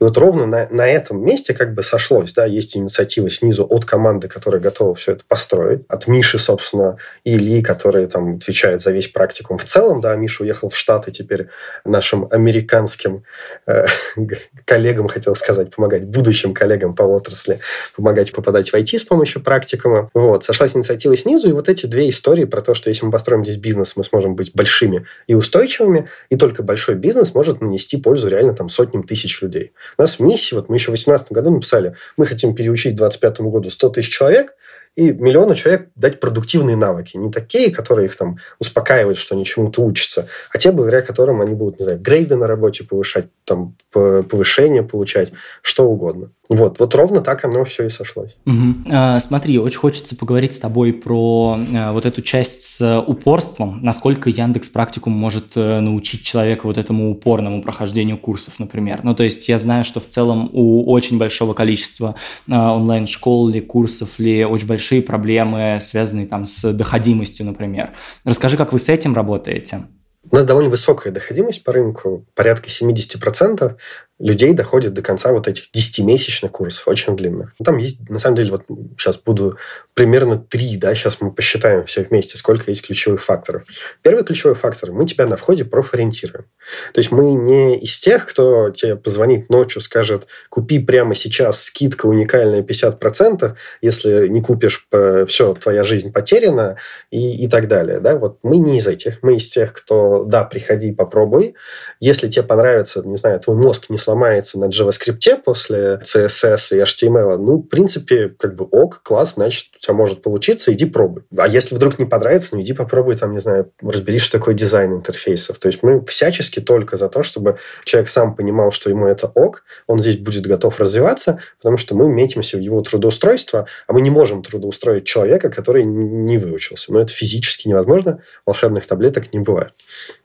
И 0.00 0.04
вот 0.04 0.16
ровно 0.16 0.46
на, 0.46 0.68
на 0.70 0.88
этом 0.88 1.24
месте 1.24 1.54
как 1.54 1.74
бы 1.74 1.82
сошлось, 1.82 2.32
да, 2.32 2.44
есть 2.44 2.76
инициатива 2.76 3.30
снизу 3.30 3.66
от 3.68 3.84
команды, 3.84 4.28
которая 4.28 4.60
готова 4.60 4.94
все 4.94 5.12
это 5.12 5.24
построить, 5.26 5.82
от 5.88 6.06
Миши, 6.06 6.38
собственно, 6.38 6.98
и 7.24 7.34
Ильи, 7.34 7.62
который 7.62 8.06
там 8.06 8.36
отвечает 8.36 8.82
за 8.82 8.90
весь 8.90 9.08
практикум 9.08 9.58
в 9.58 9.64
целом, 9.64 10.00
да, 10.00 10.14
Миша 10.16 10.42
уехал 10.42 10.68
в 10.68 10.76
Штаты 10.76 11.10
теперь 11.10 11.48
нашим 11.84 12.28
американским 12.30 13.24
э, 13.66 13.86
коллегам, 14.64 15.08
хотел 15.08 15.34
сказать, 15.34 15.74
помогать, 15.74 16.04
будущим 16.04 16.54
коллегам 16.54 16.94
по 16.94 17.02
отрасли, 17.02 17.58
помогать 17.96 18.32
попадать 18.32 18.70
в 18.70 18.74
IT 18.74 18.98
с 18.98 19.04
помощью 19.04 19.42
практикума. 19.42 20.10
Вот, 20.14 20.44
сошлась 20.44 20.76
инициатива 20.76 21.16
снизу, 21.16 21.48
и 21.48 21.52
вот 21.52 21.68
эти 21.68 21.86
две 21.86 22.08
истории 22.08 22.44
про 22.44 22.60
то, 22.60 22.74
что 22.74 22.88
если 22.90 23.04
мы 23.04 23.12
построим 23.12 23.44
здесь 23.44 23.56
бизнес, 23.56 23.96
мы 23.96 24.04
сможем 24.04 24.34
быть 24.34 24.52
большими 24.54 25.06
и 25.26 25.34
устойчивыми, 25.34 26.08
и 26.30 26.36
только 26.36 26.62
большой 26.62 26.94
бизнес 26.94 27.34
может 27.34 27.60
нанести 27.60 27.96
пользу 27.96 28.28
реально 28.28 28.54
там 28.54 28.68
сотням 28.68 29.02
тысяч 29.04 29.40
людей 29.42 29.63
людей. 29.64 29.74
У 29.98 30.02
нас 30.02 30.18
в 30.18 30.20
миссии, 30.20 30.54
вот 30.54 30.68
мы 30.68 30.76
еще 30.76 30.86
в 30.86 30.94
2018 30.94 31.32
году 31.32 31.50
написали, 31.50 31.96
мы 32.16 32.26
хотим 32.26 32.54
переучить 32.54 32.94
к 32.94 32.96
2025 32.96 33.40
году 33.50 33.70
100 33.70 33.88
тысяч 33.90 34.12
человек, 34.12 34.54
и 34.96 35.12
миллиону 35.12 35.54
человек 35.54 35.88
дать 35.96 36.20
продуктивные 36.20 36.76
навыки. 36.76 37.16
Не 37.16 37.30
такие, 37.30 37.70
которые 37.70 38.06
их 38.06 38.16
там 38.16 38.36
успокаивают, 38.58 39.18
что 39.18 39.34
они 39.34 39.44
чему-то 39.44 39.82
учатся, 39.82 40.26
а 40.52 40.58
те, 40.58 40.72
благодаря 40.72 41.02
которым 41.02 41.40
они 41.40 41.54
будут, 41.54 41.78
не 41.78 41.84
знаю, 41.84 42.00
грейды 42.00 42.36
на 42.36 42.46
работе 42.46 42.84
повышать, 42.84 43.26
там, 43.44 43.74
повышение 43.92 44.82
получать, 44.82 45.32
что 45.62 45.84
угодно. 45.88 46.30
Вот, 46.48 46.78
вот 46.78 46.94
ровно 46.94 47.22
так 47.22 47.44
оно 47.44 47.64
все 47.64 47.86
и 47.86 47.88
сошлось. 47.88 48.36
Угу. 48.44 48.90
Смотри, 49.18 49.58
очень 49.58 49.78
хочется 49.78 50.14
поговорить 50.14 50.54
с 50.54 50.58
тобой 50.58 50.92
про 50.92 51.58
а, 51.74 51.92
вот 51.92 52.04
эту 52.04 52.20
часть 52.20 52.64
с 52.64 53.00
упорством, 53.00 53.80
насколько 53.82 54.28
Яндекс 54.28 54.68
практикум 54.68 55.14
может 55.14 55.52
а, 55.56 55.80
научить 55.80 56.22
человека 56.22 56.66
вот 56.66 56.76
этому 56.76 57.10
упорному 57.10 57.62
прохождению 57.62 58.18
курсов, 58.18 58.58
например. 58.58 59.00
Ну, 59.04 59.14
то 59.14 59.24
есть 59.24 59.48
я 59.48 59.58
знаю, 59.58 59.84
что 59.84 60.00
в 60.00 60.06
целом 60.06 60.50
у 60.52 60.90
очень 60.90 61.16
большого 61.16 61.54
количества 61.54 62.14
а, 62.50 62.74
онлайн-школ 62.74 63.48
или 63.48 63.60
курсов 63.60 64.18
ли 64.18 64.44
очень 64.44 64.66
большие 64.84 65.00
проблемы, 65.00 65.78
связанные 65.80 66.26
там 66.26 66.44
с 66.44 66.72
доходимостью, 66.74 67.46
например. 67.46 67.92
Расскажи, 68.24 68.58
как 68.58 68.72
вы 68.72 68.78
с 68.78 68.90
этим 68.90 69.14
работаете? 69.14 69.84
У 70.30 70.36
нас 70.36 70.44
довольно 70.44 70.70
высокая 70.70 71.10
доходимость 71.10 71.64
по 71.64 71.72
рынку, 71.72 72.26
порядка 72.34 72.68
70% 72.68 73.76
людей 74.18 74.52
доходит 74.52 74.94
до 74.94 75.02
конца 75.02 75.32
вот 75.32 75.48
этих 75.48 75.64
10-месячных 75.74 76.50
курсов, 76.50 76.86
очень 76.86 77.16
длинных. 77.16 77.52
Ну, 77.58 77.64
там 77.64 77.78
есть, 77.78 78.08
на 78.08 78.18
самом 78.20 78.36
деле, 78.36 78.52
вот 78.52 78.62
сейчас 78.96 79.18
буду 79.18 79.58
примерно 79.94 80.38
три, 80.38 80.76
да, 80.76 80.94
сейчас 80.94 81.20
мы 81.20 81.32
посчитаем 81.32 81.84
все 81.84 82.02
вместе, 82.02 82.38
сколько 82.38 82.70
есть 82.70 82.86
ключевых 82.86 83.22
факторов. 83.22 83.64
Первый 84.02 84.24
ключевой 84.24 84.54
фактор– 84.54 84.92
мы 84.92 85.04
тебя 85.06 85.26
на 85.26 85.36
входе 85.36 85.64
профориентируем. 85.64 86.46
То 86.92 87.00
есть 87.00 87.10
мы 87.10 87.32
не 87.32 87.76
из 87.78 87.98
тех, 87.98 88.26
кто 88.26 88.70
тебе 88.70 88.94
позвонит 88.96 89.50
ночью, 89.50 89.82
скажет, 89.82 90.28
купи 90.48 90.78
прямо 90.78 91.14
сейчас, 91.16 91.64
скидка 91.64 92.06
уникальная 92.06 92.62
50%, 92.62 93.56
если 93.82 94.28
не 94.28 94.40
купишь, 94.40 94.86
все, 95.26 95.54
твоя 95.54 95.82
жизнь 95.82 96.12
потеряна 96.12 96.76
и, 97.10 97.44
и 97.44 97.48
так 97.48 97.66
далее. 97.66 97.98
Да? 97.98 98.16
Вот 98.16 98.38
мы 98.44 98.58
не 98.58 98.78
из 98.78 98.86
этих. 98.86 99.22
Мы 99.22 99.36
из 99.36 99.48
тех, 99.48 99.72
кто, 99.72 100.22
да, 100.24 100.44
приходи, 100.44 100.92
попробуй. 100.92 101.56
Если 101.98 102.28
тебе 102.28 102.44
понравится, 102.44 103.02
не 103.04 103.16
знаю, 103.16 103.40
твой 103.40 103.56
мозг 103.56 103.90
не 103.90 103.98
сломается 104.04 104.58
на 104.58 104.66
JavaScript 104.66 105.42
после 105.44 106.00
CSS 106.04 106.76
и 106.76 106.80
HTML, 106.80 107.38
ну, 107.38 107.58
в 107.58 107.68
принципе, 107.68 108.28
как 108.28 108.54
бы 108.54 108.66
ок, 108.70 109.00
класс, 109.02 109.34
значит, 109.34 109.68
у 109.76 109.78
тебя 109.78 109.94
может 109.94 110.22
получиться, 110.22 110.72
иди 110.72 110.84
пробуй. 110.84 111.24
А 111.36 111.48
если 111.48 111.74
вдруг 111.74 111.98
не 111.98 112.04
понравится, 112.04 112.54
ну, 112.54 112.62
иди 112.62 112.72
попробуй, 112.72 113.16
там, 113.16 113.32
не 113.32 113.40
знаю, 113.40 113.72
разберись, 113.82 114.22
что 114.22 114.38
такое 114.38 114.54
дизайн 114.54 114.92
интерфейсов. 114.92 115.58
То 115.58 115.68
есть 115.68 115.82
мы 115.82 116.04
всячески 116.04 116.60
только 116.60 116.96
за 116.96 117.08
то, 117.08 117.22
чтобы 117.22 117.58
человек 117.84 118.08
сам 118.08 118.36
понимал, 118.36 118.72
что 118.72 118.90
ему 118.90 119.06
это 119.06 119.26
ок, 119.34 119.64
он 119.86 119.98
здесь 119.98 120.18
будет 120.18 120.46
готов 120.46 120.78
развиваться, 120.78 121.40
потому 121.58 121.78
что 121.78 121.94
мы 121.94 122.08
метимся 122.08 122.56
в 122.56 122.60
его 122.60 122.82
трудоустройство, 122.82 123.66
а 123.86 123.92
мы 123.92 124.00
не 124.00 124.10
можем 124.10 124.42
трудоустроить 124.42 125.04
человека, 125.04 125.50
который 125.50 125.84
не 125.84 126.38
выучился. 126.38 126.92
Но 126.92 127.00
это 127.00 127.12
физически 127.12 127.68
невозможно, 127.68 128.20
волшебных 128.46 128.86
таблеток 128.86 129.32
не 129.32 129.40
бывает. 129.40 129.72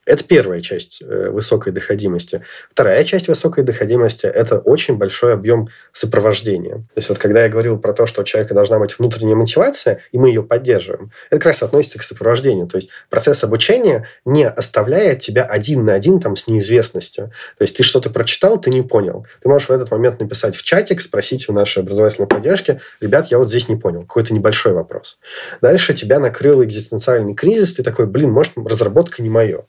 Это 0.10 0.24
первая 0.24 0.60
часть 0.60 1.04
э, 1.04 1.30
высокой 1.30 1.72
доходимости. 1.72 2.42
Вторая 2.72 3.04
часть 3.04 3.28
высокой 3.28 3.64
доходимости– 3.64 4.26
это 4.42 4.58
очень 4.58 4.96
большой 4.98 5.34
объем 5.34 5.70
сопровождения. 5.94 6.78
То 6.78 6.94
есть 6.96 7.10
вот 7.10 7.20
когда 7.20 7.44
я 7.44 7.50
говорил 7.50 7.78
про 7.78 7.94
то, 7.94 8.08
что 8.08 8.22
у 8.22 8.24
человека 8.24 8.56
должна 8.56 8.80
быть 8.80 8.98
внутренняя 8.98 9.36
мотивация, 9.36 10.00
и 10.12 10.18
мы 10.18 10.30
ее 10.30 10.42
поддерживаем, 10.42 11.12
это 11.30 11.40
как 11.40 11.46
раз 11.46 11.62
относится 11.62 12.00
к 12.00 12.02
сопровождению. 12.02 12.66
То 12.66 12.78
есть 12.78 12.90
процесс 13.12 13.44
обучения 13.44 14.08
не 14.26 14.48
оставляет 14.48 15.20
тебя 15.20 15.44
один 15.44 15.86
на 15.86 15.94
один 15.94 16.20
там 16.20 16.36
с 16.36 16.48
неизвестностью. 16.48 17.32
То 17.60 17.62
есть 17.62 17.78
ты 17.78 17.84
что-то 17.84 18.10
прочитал, 18.10 18.60
ты 18.60 18.72
не 18.72 18.82
понял. 18.82 19.28
Ты 19.44 19.50
можешь 19.50 19.70
в 19.70 19.72
этот 19.72 19.92
момент 19.92 20.20
написать 20.20 20.56
в 20.56 20.64
чатик, 20.64 21.02
спросить 21.02 21.48
у 21.50 21.54
нашей 21.54 21.84
образовательной 21.84 22.28
поддержки, 22.28 22.82
ребят, 23.00 23.28
я 23.30 23.38
вот 23.38 23.48
здесь 23.48 23.70
не 23.70 23.76
понял, 23.76 24.02
какой-то 24.02 24.34
небольшой 24.34 24.74
вопрос. 24.74 25.20
Дальше 25.62 25.94
тебя 25.94 26.18
накрыл 26.18 26.64
экзистенциальный 26.64 27.36
кризис, 27.36 27.76
ты 27.76 27.84
такой, 27.84 28.08
блин, 28.08 28.32
может, 28.32 28.54
разработка 28.58 29.22
не 29.22 29.30
мое. 29.30 29.62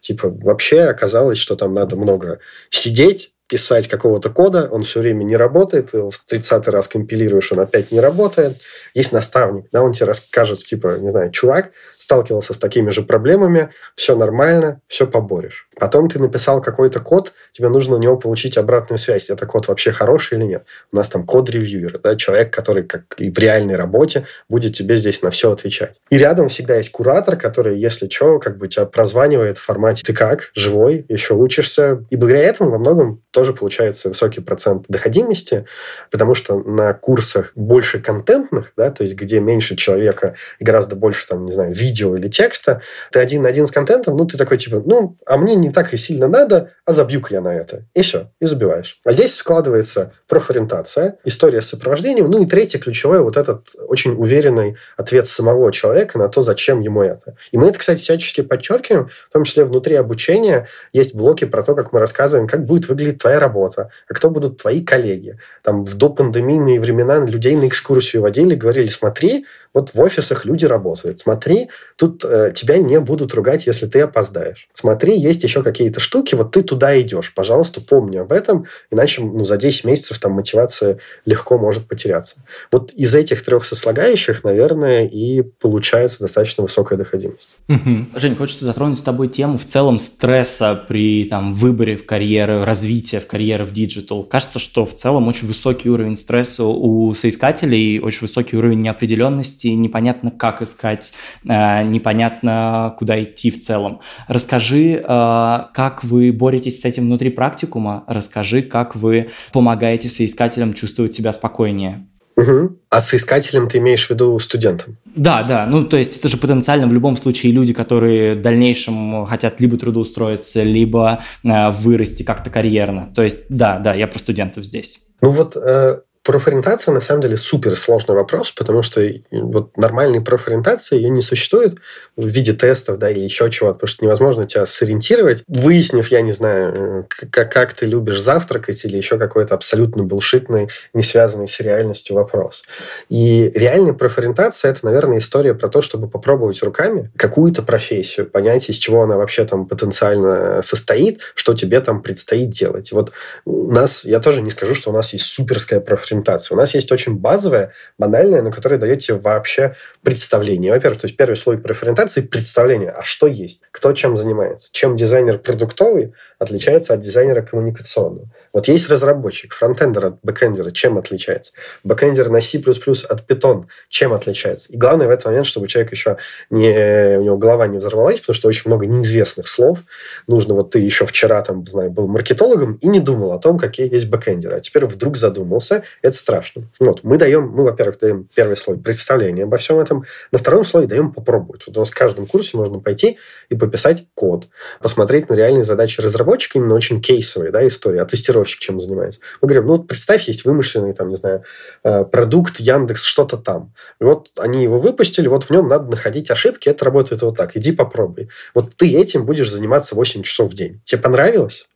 Типа, 0.00 0.28
вообще 0.28 0.82
оказалось, 0.82 1.38
что 1.38 1.56
там 1.56 1.74
надо 1.74 1.96
много 1.96 2.38
сидеть, 2.70 3.32
писать 3.48 3.88
какого-то 3.88 4.28
кода, 4.28 4.68
он 4.70 4.82
все 4.82 5.00
время 5.00 5.24
не 5.24 5.36
работает, 5.36 5.92
в 5.92 6.12
30 6.28 6.68
раз 6.68 6.86
компилируешь, 6.86 7.50
он 7.50 7.60
опять 7.60 7.90
не 7.90 7.98
работает. 7.98 8.56
Есть 8.94 9.12
наставник, 9.12 9.66
да, 9.72 9.82
он 9.82 9.94
тебе 9.94 10.06
расскажет, 10.06 10.64
типа, 10.64 10.98
не 11.00 11.10
знаю, 11.10 11.30
чувак, 11.30 11.70
сталкивался 12.08 12.54
с 12.54 12.58
такими 12.58 12.88
же 12.88 13.02
проблемами, 13.02 13.68
все 13.94 14.16
нормально, 14.16 14.80
все 14.86 15.06
поборешь. 15.06 15.68
Потом 15.78 16.08
ты 16.08 16.18
написал 16.18 16.62
какой-то 16.62 17.00
код, 17.00 17.34
тебе 17.52 17.68
нужно 17.68 17.96
у 17.96 17.98
него 17.98 18.16
получить 18.16 18.56
обратную 18.56 18.98
связь, 18.98 19.28
это 19.28 19.44
код 19.44 19.68
вообще 19.68 19.92
хороший 19.92 20.38
или 20.38 20.44
нет. 20.44 20.64
У 20.90 20.96
нас 20.96 21.10
там 21.10 21.26
код-ревьюер, 21.26 21.98
да, 22.02 22.16
человек, 22.16 22.50
который 22.50 22.84
как 22.84 23.02
и 23.18 23.30
в 23.30 23.38
реальной 23.38 23.76
работе 23.76 24.24
будет 24.48 24.74
тебе 24.74 24.96
здесь 24.96 25.20
на 25.20 25.30
все 25.30 25.52
отвечать. 25.52 25.96
И 26.08 26.16
рядом 26.16 26.48
всегда 26.48 26.76
есть 26.76 26.90
куратор, 26.90 27.36
который, 27.36 27.78
если 27.78 28.08
что, 28.08 28.38
как 28.38 28.56
бы 28.56 28.68
тебя 28.68 28.86
прозванивает 28.86 29.58
в 29.58 29.62
формате 29.62 30.02
«ты 30.06 30.14
как? 30.14 30.50
Живой? 30.54 31.04
Еще 31.10 31.34
учишься?» 31.34 32.06
И 32.08 32.16
благодаря 32.16 32.46
этому 32.46 32.70
во 32.70 32.78
многом 32.78 33.22
тоже 33.32 33.52
получается 33.52 34.08
высокий 34.08 34.40
процент 34.40 34.86
доходимости, 34.88 35.66
потому 36.10 36.32
что 36.32 36.58
на 36.58 36.94
курсах 36.94 37.52
больше 37.54 38.00
контентных, 38.00 38.72
да, 38.78 38.90
то 38.90 39.02
есть 39.04 39.14
где 39.14 39.40
меньше 39.40 39.76
человека 39.76 40.36
и 40.58 40.64
гораздо 40.64 40.96
больше, 40.96 41.28
там, 41.28 41.44
не 41.44 41.52
знаю, 41.52 41.74
видео, 41.74 41.97
видео 41.98 42.16
или 42.16 42.28
текста, 42.28 42.80
ты 43.12 43.18
один 43.18 43.42
на 43.42 43.48
один 43.48 43.66
с 43.66 43.70
контентом, 43.70 44.16
ну, 44.16 44.24
ты 44.24 44.38
такой, 44.38 44.58
типа, 44.58 44.82
ну, 44.84 45.16
а 45.26 45.36
мне 45.36 45.54
не 45.54 45.70
так 45.70 45.92
и 45.94 45.96
сильно 45.96 46.28
надо, 46.28 46.70
а 46.84 46.92
забью-ка 46.92 47.34
я 47.34 47.40
на 47.40 47.54
это. 47.54 47.84
И 47.94 48.02
все, 48.02 48.30
и 48.40 48.46
забиваешь. 48.46 48.98
А 49.04 49.12
здесь 49.12 49.34
складывается 49.34 50.12
профориентация, 50.28 51.16
история 51.24 51.62
с 51.62 51.68
сопровождением, 51.68 52.30
ну, 52.30 52.42
и 52.42 52.46
третье, 52.46 52.78
ключевое, 52.78 53.20
вот 53.20 53.36
этот 53.36 53.62
очень 53.88 54.14
уверенный 54.14 54.76
ответ 54.96 55.26
самого 55.26 55.72
человека 55.72 56.18
на 56.18 56.28
то, 56.28 56.42
зачем 56.42 56.80
ему 56.80 57.02
это. 57.02 57.34
И 57.52 57.58
мы 57.58 57.68
это, 57.68 57.78
кстати, 57.78 58.00
всячески 58.00 58.42
подчеркиваем, 58.42 59.08
в 59.08 59.32
том 59.32 59.44
числе 59.44 59.64
внутри 59.64 59.96
обучения 59.96 60.66
есть 60.92 61.14
блоки 61.14 61.44
про 61.44 61.62
то, 61.62 61.74
как 61.74 61.92
мы 61.92 62.00
рассказываем, 62.00 62.46
как 62.46 62.64
будет 62.64 62.88
выглядеть 62.88 63.18
твоя 63.18 63.38
работа, 63.38 63.90
а 64.08 64.14
кто 64.14 64.30
будут 64.30 64.58
твои 64.58 64.84
коллеги. 64.84 65.38
Там 65.62 65.84
в 65.84 65.96
допандемийные 65.96 66.80
времена 66.80 67.18
людей 67.18 67.56
на 67.56 67.66
экскурсию 67.66 68.22
водили, 68.22 68.54
говорили, 68.54 68.88
смотри, 68.88 69.44
вот 69.74 69.94
в 69.94 70.00
офисах 70.00 70.44
люди 70.44 70.64
работают. 70.64 71.20
Смотри, 71.20 71.68
тут 71.98 72.24
э, 72.24 72.52
тебя 72.54 72.78
не 72.78 73.00
будут 73.00 73.34
ругать, 73.34 73.66
если 73.66 73.86
ты 73.86 74.00
опоздаешь. 74.00 74.68
Смотри, 74.72 75.18
есть 75.18 75.42
еще 75.42 75.64
какие-то 75.64 75.98
штуки, 75.98 76.36
вот 76.36 76.52
ты 76.52 76.62
туда 76.62 76.98
идешь. 77.00 77.34
Пожалуйста, 77.34 77.80
помни 77.80 78.16
об 78.16 78.32
этом, 78.32 78.66
иначе 78.92 79.20
ну, 79.20 79.44
за 79.44 79.56
10 79.56 79.84
месяцев 79.84 80.20
там 80.20 80.32
мотивация 80.32 81.00
легко 81.26 81.58
может 81.58 81.88
потеряться. 81.88 82.36
Вот 82.70 82.92
из 82.92 83.14
этих 83.16 83.44
трех 83.44 83.64
сослагающих, 83.64 84.44
наверное, 84.44 85.06
и 85.06 85.42
получается 85.42 86.20
достаточно 86.20 86.62
высокая 86.62 86.96
доходимость. 86.96 87.56
Угу. 87.68 88.06
Жень, 88.14 88.36
хочется 88.36 88.64
затронуть 88.64 89.00
с 89.00 89.02
тобой 89.02 89.26
тему 89.26 89.58
в 89.58 89.64
целом 89.64 89.98
стресса 89.98 90.80
при 90.88 91.24
там, 91.24 91.52
выборе 91.52 91.96
в 91.96 92.06
карьеры, 92.06 92.64
развития 92.64 93.18
в 93.18 93.26
карьере 93.26 93.64
в 93.64 93.72
диджитал. 93.72 94.22
Кажется, 94.22 94.60
что 94.60 94.86
в 94.86 94.94
целом 94.94 95.26
очень 95.26 95.48
высокий 95.48 95.90
уровень 95.90 96.16
стресса 96.16 96.62
у 96.62 97.12
соискателей, 97.14 97.98
очень 97.98 98.20
высокий 98.20 98.56
уровень 98.56 98.82
неопределенности, 98.82 99.66
непонятно, 99.66 100.30
как 100.30 100.62
искать, 100.62 101.12
э, 101.44 101.87
непонятно, 101.90 102.94
куда 102.98 103.22
идти 103.22 103.50
в 103.50 103.60
целом. 103.60 104.00
Расскажи, 104.26 104.94
э, 104.94 105.58
как 105.74 106.04
вы 106.04 106.32
боретесь 106.32 106.80
с 106.80 106.84
этим 106.84 107.04
внутри 107.04 107.30
практикума, 107.30 108.04
расскажи, 108.06 108.62
как 108.62 108.96
вы 108.96 109.30
помогаете 109.52 110.08
соискателям 110.08 110.74
чувствовать 110.74 111.14
себя 111.14 111.32
спокойнее. 111.32 112.06
Угу. 112.38 112.76
А 112.90 113.00
соискателем 113.00 113.68
ты 113.68 113.78
имеешь 113.78 114.06
в 114.06 114.10
виду 114.10 114.38
студентам? 114.38 114.96
Да, 115.16 115.42
да. 115.42 115.66
Ну, 115.66 115.84
то 115.84 115.96
есть 115.96 116.16
это 116.16 116.28
же 116.28 116.36
потенциально 116.36 116.86
в 116.86 116.92
любом 116.92 117.16
случае 117.16 117.50
люди, 117.50 117.72
которые 117.72 118.34
в 118.34 118.42
дальнейшем 118.42 119.26
хотят 119.26 119.60
либо 119.60 119.76
трудоустроиться, 119.76 120.62
либо 120.62 121.24
э, 121.42 121.70
вырасти 121.70 122.22
как-то 122.22 122.48
карьерно. 122.50 123.12
То 123.12 123.24
есть, 123.24 123.38
да, 123.48 123.80
да, 123.80 123.92
я 123.92 124.06
про 124.06 124.20
студентов 124.20 124.64
здесь. 124.64 125.00
Ну 125.20 125.30
вот 125.30 125.56
э, 125.56 125.98
Профориентация, 126.28 126.92
на 126.92 127.00
самом 127.00 127.22
деле, 127.22 127.38
супер 127.38 127.74
сложный 127.74 128.14
вопрос, 128.14 128.50
потому 128.50 128.82
что 128.82 129.00
вот 129.30 129.74
нормальной 129.78 130.20
профориентации 130.20 130.96
ее 130.96 131.08
не 131.08 131.22
существует 131.22 131.78
в 132.16 132.26
виде 132.26 132.52
тестов 132.52 132.98
да, 132.98 133.10
или 133.10 133.20
еще 133.20 133.50
чего-то, 133.50 133.76
потому 133.76 133.88
что 133.88 134.04
невозможно 134.04 134.46
тебя 134.46 134.66
сориентировать, 134.66 135.42
выяснив, 135.48 136.06
я 136.10 136.20
не 136.20 136.32
знаю, 136.32 137.06
как, 137.08 137.50
как 137.50 137.72
ты 137.72 137.86
любишь 137.86 138.20
завтракать 138.20 138.84
или 138.84 138.98
еще 138.98 139.16
какой-то 139.16 139.54
абсолютно 139.54 140.02
булшитный, 140.02 140.68
не 140.92 141.02
связанный 141.02 141.48
с 141.48 141.60
реальностью 141.60 142.14
вопрос. 142.14 142.62
И 143.08 143.50
реальная 143.54 143.94
профориентация– 143.94 144.70
это, 144.72 144.84
наверное, 144.84 145.20
история 145.20 145.54
про 145.54 145.68
то, 145.68 145.80
чтобы 145.80 146.10
попробовать 146.10 146.62
руками 146.62 147.10
какую-то 147.16 147.62
профессию, 147.62 148.26
понять, 148.26 148.68
из 148.68 148.76
чего 148.76 149.04
она 149.04 149.16
вообще 149.16 149.46
там 149.46 149.64
потенциально 149.64 150.60
состоит, 150.60 151.20
что 151.34 151.54
тебе 151.54 151.80
там 151.80 152.02
предстоит 152.02 152.50
делать. 152.50 152.92
И 152.92 152.94
вот 152.94 153.12
у 153.46 153.72
нас, 153.72 154.04
я 154.04 154.20
тоже 154.20 154.42
не 154.42 154.50
скажу, 154.50 154.74
что 154.74 154.90
у 154.90 154.92
нас 154.92 155.14
есть 155.14 155.24
суперская 155.24 155.80
профориентация, 155.80 156.17
презентации. 156.22 156.54
У 156.54 156.56
нас 156.56 156.74
есть 156.74 156.90
очень 156.92 157.16
базовая, 157.16 157.72
банальная, 157.98 158.42
но 158.42 158.50
которая 158.50 158.78
дает 158.78 159.00
тебе 159.00 159.18
вообще 159.18 159.74
представление. 160.02 160.72
Во-первых, 160.72 161.00
то 161.00 161.06
есть 161.06 161.16
первый 161.16 161.36
слой 161.36 161.58
профориентации– 161.58 162.20
представление, 162.22 162.90
а 162.90 163.04
что 163.04 163.26
есть, 163.26 163.60
кто 163.70 163.92
чем 163.92 164.16
занимается, 164.16 164.68
чем 164.72 164.96
дизайнер 164.96 165.38
продуктовый 165.38 166.12
отличается 166.38 166.94
от 166.94 167.00
дизайнера 167.00 167.42
коммуникационного. 167.42 168.28
Вот 168.52 168.68
есть 168.68 168.88
разработчик, 168.88 169.52
фронтендер 169.52 170.06
от 170.06 170.20
бэкендера, 170.22 170.70
чем 170.70 170.98
отличается? 170.98 171.52
Бэкендер 171.84 172.30
на 172.30 172.40
C++ 172.40 172.58
от 172.58 173.28
Python, 173.28 173.64
чем 173.88 174.12
отличается? 174.12 174.72
И 174.72 174.76
главное 174.76 175.06
в 175.06 175.10
этот 175.10 175.26
момент, 175.26 175.46
чтобы 175.46 175.68
человек 175.68 175.92
еще 175.92 176.16
не, 176.50 177.18
у 177.18 177.22
него 177.22 177.36
голова 177.36 177.66
не 177.66 177.78
взорвалась, 177.78 178.20
потому 178.20 178.34
что 178.34 178.48
очень 178.48 178.62
много 178.66 178.86
неизвестных 178.86 179.48
слов. 179.48 179.80
Нужно, 180.26 180.54
вот 180.54 180.70
ты 180.70 180.78
еще 180.78 181.06
вчера 181.06 181.42
там, 181.42 181.66
знаю, 181.66 181.90
был 181.90 182.06
маркетологом 182.08 182.74
и 182.74 182.88
не 182.88 183.00
думал 183.00 183.32
о 183.32 183.38
том, 183.38 183.58
какие 183.58 183.92
есть 183.92 184.08
бэкендеры, 184.08 184.56
а 184.56 184.60
теперь 184.60 184.86
вдруг 184.86 185.16
задумался, 185.16 185.82
это 186.08 186.16
страшно. 186.16 186.64
Вот, 186.78 187.04
мы 187.04 187.16
даем, 187.16 187.48
мы, 187.48 187.64
во-первых, 187.64 187.98
даем 187.98 188.28
первый 188.34 188.56
слой 188.56 188.78
представления 188.78 189.44
обо 189.44 189.56
всем 189.56 189.78
этом, 189.78 190.04
на 190.32 190.38
втором 190.38 190.64
слое 190.64 190.86
даем 190.86 191.12
попробовать. 191.12 191.66
Вот 191.66 191.76
у 191.76 191.80
нас 191.80 191.90
в 191.90 191.94
каждом 191.94 192.26
курсе 192.26 192.56
можно 192.56 192.78
пойти 192.78 193.18
и 193.48 193.54
пописать 193.54 194.06
код, 194.14 194.48
посмотреть 194.80 195.28
на 195.28 195.34
реальные 195.34 195.64
задачи 195.64 196.00
разработчика, 196.00 196.58
именно 196.58 196.74
очень 196.74 197.00
кейсовые 197.00 197.50
да, 197.50 197.66
истории, 197.66 197.98
а 197.98 198.04
тестировщик 198.04 198.60
чем 198.60 198.80
занимается. 198.80 199.20
Мы 199.40 199.48
говорим, 199.48 199.66
ну 199.66 199.76
вот 199.76 199.86
представь, 199.86 200.28
есть 200.28 200.44
вымышленный, 200.44 200.92
там, 200.92 201.08
не 201.08 201.16
знаю, 201.16 201.44
э, 201.84 202.04
продукт 202.04 202.60
Яндекс, 202.60 203.04
что-то 203.04 203.36
там. 203.36 203.72
И 204.00 204.04
вот 204.04 204.30
они 204.36 204.62
его 204.62 204.78
выпустили, 204.78 205.28
вот 205.28 205.44
в 205.44 205.50
нем 205.50 205.68
надо 205.68 205.90
находить 205.90 206.30
ошибки, 206.30 206.68
это 206.68 206.84
работает 206.84 207.22
вот 207.22 207.36
так, 207.36 207.56
иди 207.56 207.72
попробуй. 207.72 208.28
Вот 208.54 208.74
ты 208.76 208.96
этим 208.96 209.24
будешь 209.24 209.50
заниматься 209.50 209.94
8 209.94 210.22
часов 210.22 210.50
в 210.50 210.54
день. 210.54 210.80
Тебе 210.84 211.00
понравилось? 211.00 211.68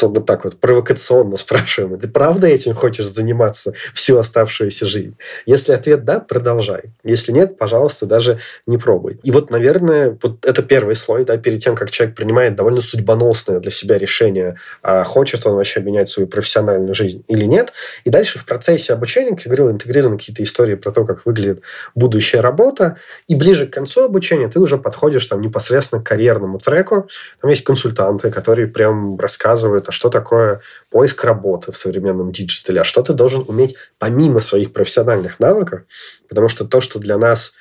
То 0.00 0.08
вот 0.08 0.26
так 0.26 0.44
вот 0.44 0.58
провокационно 0.58 1.36
спрашиваем, 1.36 1.98
ты 1.98 2.08
правда 2.08 2.46
этим 2.46 2.74
хочешь 2.74 3.06
заниматься 3.06 3.72
всю 3.94 4.16
оставшуюся 4.18 4.86
жизнь? 4.86 5.16
Если 5.46 5.72
ответ 5.72 6.04
да, 6.04 6.20
продолжай. 6.20 6.92
Если 7.04 7.32
нет, 7.32 7.58
пожалуйста, 7.58 8.06
даже 8.06 8.38
не 8.66 8.78
пробуй. 8.78 9.18
И 9.22 9.30
вот, 9.30 9.50
наверное, 9.50 10.16
вот 10.22 10.44
это 10.46 10.62
первый 10.62 10.94
слой, 10.94 11.24
да, 11.24 11.36
перед 11.36 11.62
тем, 11.62 11.76
как 11.76 11.90
человек 11.90 12.16
принимает 12.16 12.56
довольно 12.56 12.80
судьбоносное 12.80 13.60
для 13.60 13.70
себя 13.70 13.98
решение, 13.98 14.56
а 14.82 15.04
хочет 15.04 15.44
он 15.46 15.54
вообще 15.54 15.80
менять 15.80 16.08
свою 16.08 16.28
профессиональную 16.28 16.94
жизнь 16.94 17.24
или 17.28 17.44
нет. 17.44 17.72
И 18.04 18.10
дальше 18.10 18.38
в 18.38 18.46
процессе 18.46 18.92
обучения, 18.92 19.30
как 19.30 19.40
я 19.40 19.50
говорил, 19.50 19.70
интегрированы 19.70 20.18
какие-то 20.18 20.42
истории 20.42 20.74
про 20.74 20.92
то, 20.92 21.04
как 21.04 21.26
выглядит 21.26 21.62
будущая 21.94 22.40
работа. 22.40 22.96
И 23.28 23.34
ближе 23.34 23.66
к 23.66 23.74
концу 23.74 24.04
обучения 24.04 24.48
ты 24.48 24.60
уже 24.60 24.78
подходишь 24.78 25.26
там 25.26 25.40
непосредственно 25.40 26.02
к 26.02 26.06
карьерному 26.06 26.58
треку. 26.58 27.08
Там 27.40 27.50
есть 27.50 27.64
консультанты, 27.64 28.30
которые 28.30 28.68
прям 28.68 29.18
рассказывают 29.18 29.89
а 29.90 29.92
что 29.92 30.08
такое 30.08 30.60
поиск 30.92 31.24
работы 31.24 31.72
в 31.72 31.76
современном 31.76 32.30
диджитале, 32.30 32.80
а 32.80 32.84
что 32.84 33.02
ты 33.02 33.12
должен 33.12 33.44
уметь 33.48 33.74
помимо 33.98 34.40
своих 34.40 34.72
профессиональных 34.72 35.40
навыков, 35.40 35.80
потому 36.28 36.48
что 36.48 36.64
то, 36.64 36.80
что 36.80 37.00
для 37.00 37.18
нас 37.18 37.54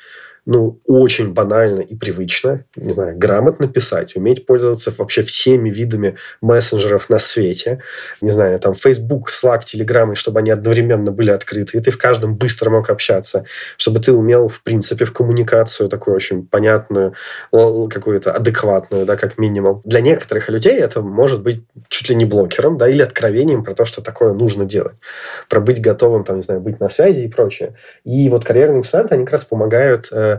ну, 0.45 0.80
очень 0.86 1.34
банально 1.34 1.82
и 1.82 1.95
привычно, 1.95 2.65
не 2.75 2.93
знаю, 2.93 3.17
грамотно 3.17 3.67
писать, 3.67 4.15
уметь 4.15 4.45
пользоваться 4.45 4.93
вообще 4.97 5.23
всеми 5.23 5.69
видами 5.69 6.15
мессенджеров 6.41 7.10
на 7.10 7.19
свете, 7.19 7.82
не 8.21 8.32
знаю, 8.32 8.58
там 8.60 8.73
Facebook, 8.73 9.30
Slack, 9.30 9.62
Telegram, 9.62 10.12
и 10.12 10.15
чтобы 10.15 10.39
они 10.39 10.52
одновременно 10.52 11.12
были 11.12 11.32
открыты, 11.32 11.78
и 11.78 11.82
ты 11.82 11.91
в 11.91 11.97
каждом 11.97 12.36
быстро 12.36 12.69
мог 12.69 12.89
общаться, 12.89 13.45
чтобы 13.78 13.99
ты 13.99 14.12
умел, 14.12 14.47
в 14.47 14.63
принципе, 14.63 15.06
в 15.06 15.13
коммуникацию 15.13 15.89
такую 15.89 16.15
очень 16.15 16.45
понятную, 16.45 17.13
какую-то 17.52 18.32
адекватную, 18.32 19.06
да, 19.06 19.15
как 19.15 19.38
минимум. 19.38 19.82
Для 19.86 20.02
некоторых 20.02 20.49
людей 20.49 20.80
это 20.80 21.02
может 21.02 21.41
быть 21.41 21.63
чуть 21.89 22.10
ли 22.10 22.15
не 22.15 22.25
блокером, 22.25 22.78
да, 22.78 22.88
или 22.88 23.02
откровением 23.02 23.63
про 23.63 23.73
то, 23.73 23.86
что 23.86 24.02
такое 24.02 24.34
нужно 24.34 24.65
делать. 24.65 24.95
Про 25.47 25.60
быть 25.60 25.82
готовым, 25.82 26.23
там, 26.23 26.38
не 26.38 26.43
знаю, 26.43 26.62
быть 26.62 26.80
на 26.80 26.89
связи 26.89 27.21
и 27.21 27.28
прочее. 27.28 27.75
И 28.04 28.30
вот 28.30 28.45
карьерные 28.45 28.82
консультанты, 28.82 29.15
они 29.15 29.25
как 29.25 29.34
раз 29.34 29.45
помогают 29.45 30.10
э, 30.12 30.38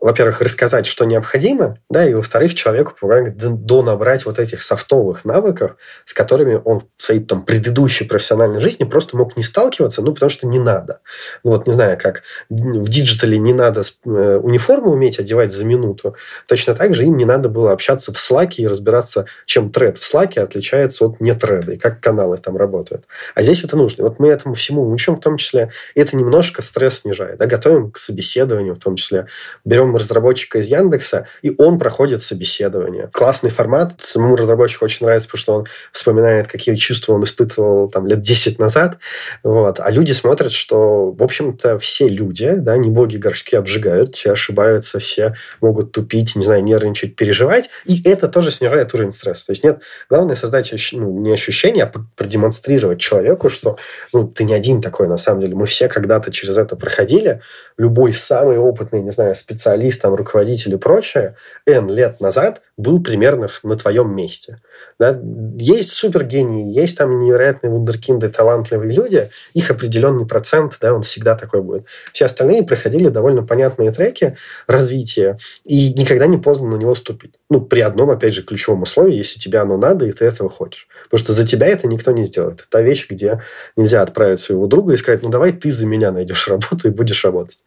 во-первых, 0.00 0.40
рассказать, 0.40 0.86
что 0.86 1.04
необходимо, 1.04 1.78
да, 1.88 2.04
и, 2.04 2.12
во-вторых, 2.12 2.54
человеку 2.54 2.94
помогать 2.98 3.36
донабрать 3.36 4.26
вот 4.26 4.38
этих 4.40 4.62
софтовых 4.62 5.24
навыков, 5.24 5.76
с 6.04 6.12
которыми 6.12 6.60
он 6.64 6.80
в 6.80 7.02
своей 7.02 7.20
там, 7.20 7.44
предыдущей 7.44 8.04
профессиональной 8.04 8.60
жизни 8.60 8.82
просто 8.82 9.16
мог 9.16 9.36
не 9.36 9.44
сталкиваться, 9.44 10.02
ну, 10.02 10.12
потому 10.12 10.28
что 10.28 10.48
не 10.48 10.58
надо. 10.58 11.00
Ну, 11.44 11.52
вот 11.52 11.68
не 11.68 11.72
знаю, 11.72 11.98
как 12.00 12.22
в 12.48 12.88
диджитале 12.88 13.38
не 13.38 13.54
надо 13.54 13.82
э, 13.82 14.40
униформу 14.42 14.90
уметь 14.90 15.20
одевать 15.20 15.52
за 15.52 15.64
минуту, 15.64 16.16
точно 16.48 16.74
так 16.74 16.96
же 16.96 17.04
им 17.04 17.16
не 17.16 17.24
надо 17.24 17.48
было 17.48 17.70
общаться 17.70 18.12
в 18.12 18.16
Slack 18.16 18.54
и 18.56 18.66
разбираться, 18.66 19.26
чем 19.46 19.70
тред 19.70 19.98
в 19.98 20.14
Slack 20.14 20.38
отличается 20.40 21.06
от 21.06 21.20
не 21.20 21.32
треда, 21.34 21.74
и 21.74 21.78
как 21.78 22.00
каналы 22.00 22.38
там 22.38 22.56
работают. 22.56 23.04
А 23.36 23.42
здесь 23.42 23.62
это 23.62 23.76
нужно. 23.76 24.02
И 24.02 24.04
вот 24.04 24.18
мы 24.18 24.28
этому 24.28 24.54
всему 24.54 24.90
учим, 24.90 25.14
в 25.14 25.20
том 25.20 25.36
числе, 25.36 25.70
это 25.94 26.16
немножко 26.16 26.60
стресс 26.60 27.00
снижает. 27.00 27.38
Да, 27.38 27.46
готовим 27.46 27.92
к 27.92 27.98
собеседованию, 27.98 28.74
в 28.74 28.80
том 28.80 28.96
числе 28.96 29.26
берем 29.64 29.81
разработчика 29.94 30.58
из 30.58 30.66
Яндекса, 30.66 31.26
и 31.42 31.54
он 31.58 31.78
проходит 31.78 32.22
собеседование. 32.22 33.10
Классный 33.12 33.50
формат. 33.50 33.94
Самому 34.00 34.36
разработчику 34.36 34.84
очень 34.84 35.04
нравится, 35.04 35.28
потому 35.28 35.40
что 35.40 35.54
он 35.54 35.64
вспоминает, 35.92 36.46
какие 36.46 36.74
чувства 36.76 37.14
он 37.14 37.24
испытывал 37.24 37.88
там 37.88 38.06
лет 38.06 38.20
10 38.20 38.58
назад. 38.58 38.98
Вот. 39.42 39.80
А 39.80 39.90
люди 39.90 40.12
смотрят, 40.12 40.52
что, 40.52 41.10
в 41.10 41.22
общем-то, 41.22 41.78
все 41.78 42.08
люди, 42.08 42.54
да, 42.56 42.76
не 42.76 42.90
боги 42.90 43.16
горшки 43.16 43.56
обжигают, 43.56 44.14
все 44.14 44.32
ошибаются, 44.32 44.98
все 44.98 45.34
могут 45.60 45.92
тупить, 45.92 46.36
не 46.36 46.44
знаю, 46.44 46.62
нервничать, 46.62 47.16
переживать. 47.16 47.70
И 47.84 48.02
это 48.08 48.28
тоже 48.28 48.50
снижает 48.50 48.94
уровень 48.94 49.12
стресса. 49.12 49.46
То 49.46 49.52
есть 49.52 49.64
нет, 49.64 49.80
главное 50.08 50.36
создать 50.36 50.72
ну, 50.92 51.18
не 51.20 51.32
ощущение, 51.32 51.84
а 51.84 51.92
продемонстрировать 52.16 53.00
человеку, 53.00 53.50
что 53.50 53.76
ну, 54.12 54.26
ты 54.26 54.44
не 54.44 54.54
один 54.54 54.80
такой, 54.80 55.08
на 55.08 55.18
самом 55.18 55.40
деле. 55.40 55.54
Мы 55.54 55.66
все 55.66 55.88
когда-то 55.88 56.30
через 56.30 56.56
это 56.56 56.76
проходили. 56.76 57.40
Любой 57.76 58.12
самый 58.12 58.58
опытный, 58.58 59.02
не 59.02 59.10
знаю, 59.10 59.34
специалист 59.34 59.71
специалист, 59.72 60.02
там, 60.02 60.14
руководитель 60.14 60.74
и 60.74 60.76
прочее, 60.76 61.36
N 61.66 61.88
лет 61.90 62.20
назад 62.20 62.62
был 62.76 63.02
примерно 63.02 63.48
на 63.62 63.76
твоем 63.76 64.14
месте. 64.14 64.60
Да? 64.98 65.18
Есть 65.58 65.92
супергении, 65.92 66.72
есть 66.72 66.98
там 66.98 67.20
невероятные 67.20 67.70
вундеркинды, 67.70 68.28
талантливые 68.28 68.92
люди, 68.92 69.28
их 69.54 69.70
определенный 69.70 70.26
процент, 70.26 70.76
да, 70.80 70.94
он 70.94 71.02
всегда 71.02 71.34
такой 71.34 71.62
будет. 71.62 71.84
Все 72.12 72.26
остальные 72.26 72.64
проходили 72.64 73.08
довольно 73.08 73.42
понятные 73.42 73.92
треки 73.92 74.36
развития, 74.66 75.38
и 75.64 75.92
никогда 75.94 76.26
не 76.26 76.38
поздно 76.38 76.70
на 76.70 76.76
него 76.76 76.94
ступить. 76.94 77.34
Ну, 77.50 77.60
при 77.60 77.80
одном, 77.80 78.10
опять 78.10 78.34
же, 78.34 78.42
ключевом 78.42 78.82
условии, 78.82 79.14
если 79.14 79.38
тебе 79.38 79.58
оно 79.58 79.76
надо, 79.76 80.06
и 80.06 80.12
ты 80.12 80.24
этого 80.24 80.50
хочешь. 80.50 80.88
Потому 81.04 81.18
что 81.24 81.32
за 81.32 81.46
тебя 81.46 81.66
это 81.66 81.86
никто 81.86 82.12
не 82.12 82.24
сделает. 82.24 82.60
Это 82.60 82.68
та 82.68 82.82
вещь, 82.82 83.06
где 83.08 83.42
нельзя 83.76 84.02
отправить 84.02 84.40
своего 84.40 84.66
друга 84.66 84.94
и 84.94 84.96
сказать, 84.96 85.22
ну, 85.22 85.28
давай 85.28 85.52
ты 85.52 85.70
за 85.70 85.86
меня 85.86 86.10
найдешь 86.10 86.48
работу 86.48 86.88
и 86.88 86.90
будешь 86.90 87.24
работать. 87.24 87.58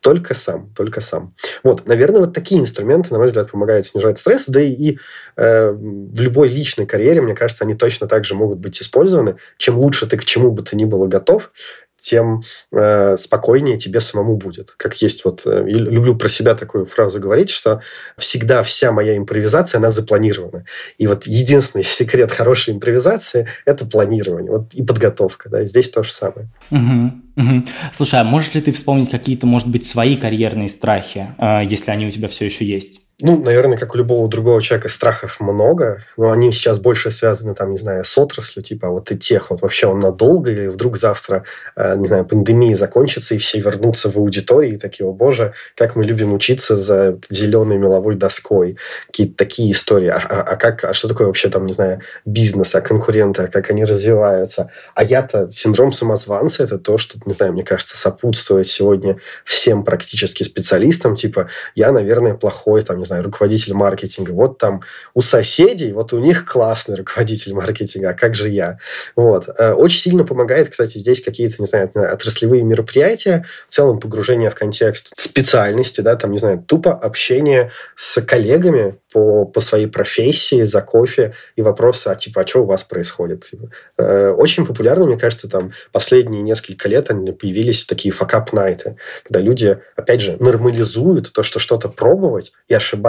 Только 0.00 0.34
сам, 0.34 0.72
только 0.76 1.00
сам. 1.00 1.34
Вот, 1.62 1.86
наверное, 1.86 2.20
вот 2.22 2.34
такие 2.34 2.60
инструменты, 2.60 3.10
на 3.10 3.18
мой 3.18 3.28
взгляд, 3.28 3.50
помогают 3.50 3.86
снижать 3.86 4.18
стресс, 4.18 4.44
да 4.46 4.60
и, 4.60 4.70
и 4.70 4.98
э, 5.36 5.70
в 5.72 6.20
любой 6.20 6.48
личной 6.48 6.86
карьере, 6.86 7.20
мне 7.20 7.34
кажется, 7.34 7.64
они 7.64 7.74
точно 7.74 8.06
так 8.06 8.24
же 8.24 8.34
могут 8.34 8.58
быть 8.58 8.80
использованы. 8.80 9.36
Чем 9.56 9.78
лучше 9.78 10.06
ты 10.06 10.16
к 10.16 10.24
чему 10.24 10.50
бы 10.50 10.62
то 10.62 10.76
ни 10.76 10.84
было 10.84 11.06
готов, 11.06 11.52
тем 12.00 12.42
э, 12.72 13.16
спокойнее 13.16 13.76
тебе 13.78 14.00
самому 14.00 14.36
будет. 14.36 14.70
Как 14.76 14.96
есть 15.02 15.24
вот, 15.24 15.46
э, 15.46 15.64
люблю 15.66 16.16
про 16.16 16.28
себя 16.28 16.54
такую 16.54 16.86
фразу 16.86 17.20
говорить, 17.20 17.50
что 17.50 17.80
всегда 18.16 18.62
вся 18.62 18.92
моя 18.92 19.16
импровизация, 19.16 19.78
она 19.78 19.90
запланирована. 19.90 20.64
И 20.98 21.06
вот 21.06 21.26
единственный 21.26 21.84
секрет 21.84 22.32
хорошей 22.32 22.74
импровизации– 22.74 23.48
это 23.66 23.84
планирование 23.84 24.50
вот, 24.50 24.74
и 24.74 24.82
подготовка. 24.82 25.48
Да, 25.48 25.64
здесь 25.64 25.90
то 25.90 26.02
же 26.02 26.12
самое. 26.12 26.48
Угу, 26.70 27.12
угу. 27.36 27.64
Слушай, 27.94 28.20
а 28.20 28.24
можешь 28.24 28.54
ли 28.54 28.60
ты 28.60 28.72
вспомнить 28.72 29.10
какие-то, 29.10 29.46
может 29.46 29.68
быть, 29.68 29.86
свои 29.86 30.16
карьерные 30.16 30.68
страхи, 30.68 31.28
э, 31.38 31.62
если 31.68 31.90
они 31.90 32.06
у 32.06 32.10
тебя 32.10 32.28
все 32.28 32.46
еще 32.46 32.64
есть? 32.64 33.00
Ну, 33.22 33.42
наверное, 33.42 33.76
как 33.76 33.94
у 33.94 33.98
любого 33.98 34.28
другого 34.28 34.62
человека, 34.62 34.88
страхов 34.88 35.40
много, 35.40 36.04
но 36.16 36.30
они 36.30 36.52
сейчас 36.52 36.78
больше 36.78 37.10
связаны, 37.10 37.54
там, 37.54 37.72
не 37.72 37.76
знаю, 37.76 38.04
с 38.04 38.16
отраслью, 38.16 38.62
типа, 38.62 38.88
а 38.88 38.90
вот 38.90 39.10
и 39.10 39.18
тех, 39.18 39.50
вот 39.50 39.62
вообще 39.62 39.86
он 39.86 39.98
надолго, 39.98 40.50
или 40.50 40.66
вдруг 40.68 40.96
завтра, 40.96 41.44
э, 41.76 41.96
не 41.96 42.08
знаю, 42.08 42.24
пандемия 42.24 42.74
закончится, 42.74 43.34
и 43.34 43.38
все 43.38 43.60
вернутся 43.60 44.10
в 44.10 44.16
аудитории, 44.16 44.74
и 44.74 44.76
такие, 44.78 45.06
о 45.06 45.12
боже, 45.12 45.52
как 45.76 45.96
мы 45.96 46.04
любим 46.04 46.32
учиться 46.32 46.76
за 46.76 47.18
зеленой 47.28 47.76
меловой 47.76 48.16
доской. 48.16 48.78
Какие-то 49.06 49.36
такие 49.36 49.72
истории. 49.72 50.08
А, 50.08 50.18
а, 50.18 50.42
а 50.42 50.56
как, 50.56 50.84
а 50.84 50.92
что 50.92 51.08
такое 51.08 51.26
вообще 51.26 51.48
там, 51.48 51.66
не 51.66 51.72
знаю, 51.72 52.00
бизнес, 52.24 52.74
а 52.74 52.80
конкуренты, 52.80 53.42
а 53.42 53.48
как 53.48 53.70
они 53.70 53.84
развиваются? 53.84 54.70
А 54.94 55.04
я-то, 55.04 55.50
синдром 55.50 55.92
самозванца, 55.92 56.64
это 56.64 56.78
то, 56.78 56.98
что, 56.98 57.18
не 57.26 57.34
знаю, 57.34 57.52
мне 57.52 57.64
кажется, 57.64 57.96
сопутствует 57.96 58.66
сегодня 58.66 59.18
всем 59.44 59.84
практически 59.84 60.42
специалистам, 60.42 61.16
типа, 61.16 61.48
я, 61.74 61.92
наверное, 61.92 62.34
плохой, 62.34 62.82
там, 62.82 62.98
не 62.98 63.04
знаю, 63.10 63.24
руководитель 63.24 63.74
маркетинга. 63.74 64.30
Вот 64.30 64.58
там 64.58 64.82
у 65.14 65.20
соседей, 65.20 65.92
вот 65.92 66.12
у 66.12 66.18
них 66.18 66.46
классный 66.46 66.96
руководитель 66.96 67.54
маркетинга, 67.54 68.10
а 68.10 68.14
как 68.14 68.34
же 68.34 68.48
я? 68.48 68.78
Вот. 69.16 69.48
Э, 69.58 69.72
очень 69.72 70.00
сильно 70.00 70.24
помогает, 70.24 70.70
кстати, 70.70 70.98
здесь 70.98 71.22
какие-то, 71.22 71.56
не 71.58 71.66
знаю, 71.66 71.90
отраслевые 71.94 72.62
мероприятия, 72.62 73.44
в 73.68 73.72
целом 73.72 74.00
погружение 74.00 74.50
в 74.50 74.54
контекст 74.54 75.12
специальности, 75.16 76.00
да, 76.00 76.16
там, 76.16 76.30
не 76.32 76.38
знаю, 76.38 76.64
тупо 76.66 76.92
общение 76.92 77.72
с 77.96 78.20
коллегами, 78.22 78.94
по, 79.12 79.44
по 79.44 79.60
своей 79.60 79.86
профессии 79.86 80.62
за 80.62 80.82
кофе 80.82 81.34
и 81.56 81.62
вопросы, 81.62 82.08
а 82.08 82.14
типа, 82.14 82.42
а 82.42 82.46
что 82.46 82.62
у 82.62 82.66
вас 82.66 82.84
происходит? 82.84 83.50
Э, 83.98 84.30
очень 84.30 84.66
популярно, 84.66 85.06
мне 85.06 85.18
кажется, 85.18 85.48
там 85.48 85.72
последние 85.92 86.42
несколько 86.42 86.88
лет 86.88 87.08
появились 87.08 87.86
такие 87.86 88.12
факап-найты, 88.12 88.96
когда 89.24 89.40
люди, 89.40 89.78
опять 89.96 90.20
же, 90.20 90.36
нормализуют 90.38 91.32
то, 91.32 91.42
что 91.42 91.58
что-то 91.58 91.88
пробовать 91.88 92.52
и 92.68 92.74
ошибаться. 92.74 92.99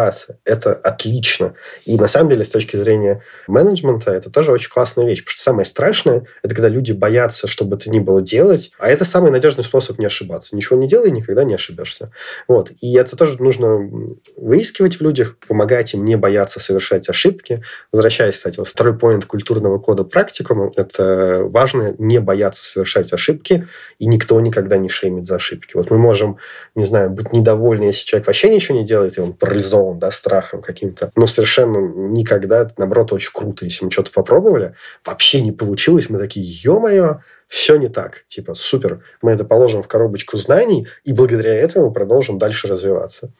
Это 0.45 0.73
отлично. 0.73 1.53
И 1.85 1.97
на 1.97 2.07
самом 2.07 2.29
деле, 2.29 2.43
с 2.43 2.49
точки 2.49 2.77
зрения 2.77 3.23
менеджмента, 3.47 4.11
это 4.11 4.29
тоже 4.29 4.51
очень 4.51 4.69
классная 4.69 5.05
вещь, 5.05 5.19
потому 5.19 5.31
что 5.31 5.43
самое 5.43 5.65
страшное, 5.65 6.25
это 6.43 6.55
когда 6.55 6.67
люди 6.67 6.91
боятся, 6.91 7.47
что 7.47 7.65
бы 7.65 7.77
то 7.77 7.89
ни 7.89 7.99
было 7.99 8.21
делать, 8.21 8.71
а 8.79 8.89
это 8.89 9.05
самый 9.05 9.31
надежный 9.31 9.63
способ 9.63 9.99
не 9.99 10.05
ошибаться. 10.05 10.55
Ничего 10.55 10.77
не 10.77 10.87
делай, 10.87 11.11
никогда 11.11 11.43
не 11.43 11.55
ошибешься. 11.55 12.11
Вот. 12.47 12.71
И 12.81 12.95
это 12.95 13.15
тоже 13.15 13.41
нужно 13.41 13.89
выискивать 14.35 14.95
в 14.95 15.01
людях, 15.01 15.37
помогать 15.47 15.93
им 15.93 16.05
не 16.05 16.15
бояться 16.15 16.59
совершать 16.59 17.09
ошибки. 17.09 17.61
Возвращаясь, 17.91 18.35
кстати, 18.35 18.57
вот 18.57 18.67
второй 18.67 18.97
поинт 18.97 19.25
культурного 19.25 19.79
кода 19.79 20.03
практикума, 20.03 20.71
это 20.75 21.41
важно 21.45 21.95
не 21.97 22.19
бояться 22.19 22.63
совершать 22.63 23.11
ошибки, 23.13 23.67
и 23.99 24.05
никто 24.07 24.39
никогда 24.41 24.77
не 24.77 24.89
шеймит 24.89 25.25
за 25.25 25.35
ошибки. 25.35 25.75
Вот 25.75 25.91
мы 25.91 25.97
можем, 25.97 26.37
не 26.75 26.85
знаю, 26.85 27.09
быть 27.09 27.33
недовольны, 27.33 27.85
если 27.85 28.05
человек 28.05 28.27
вообще 28.27 28.49
ничего 28.49 28.77
не 28.77 28.85
делает, 28.85 29.17
и 29.17 29.21
он 29.21 29.33
парализован, 29.33 29.80
да, 29.95 30.11
страхом 30.11 30.61
каким-то, 30.61 31.11
но 31.15 31.27
совершенно 31.27 31.77
никогда, 31.77 32.67
наоборот, 32.77 33.13
очень 33.13 33.31
круто, 33.33 33.65
если 33.65 33.85
мы 33.85 33.91
что-то 33.91 34.11
попробовали, 34.11 34.75
вообще 35.05 35.41
не 35.41 35.51
получилось, 35.51 36.09
мы 36.09 36.17
такие, 36.17 36.45
ё-моё, 36.45 37.19
все 37.51 37.75
не 37.75 37.89
так. 37.89 38.23
Типа, 38.27 38.53
супер, 38.53 39.03
мы 39.21 39.31
это 39.31 39.43
положим 39.43 39.83
в 39.83 39.87
коробочку 39.89 40.37
знаний, 40.37 40.87
и 41.03 41.11
благодаря 41.11 41.53
этому 41.53 41.91
продолжим 41.91 42.37
дальше 42.37 42.67
развиваться. 42.67 43.33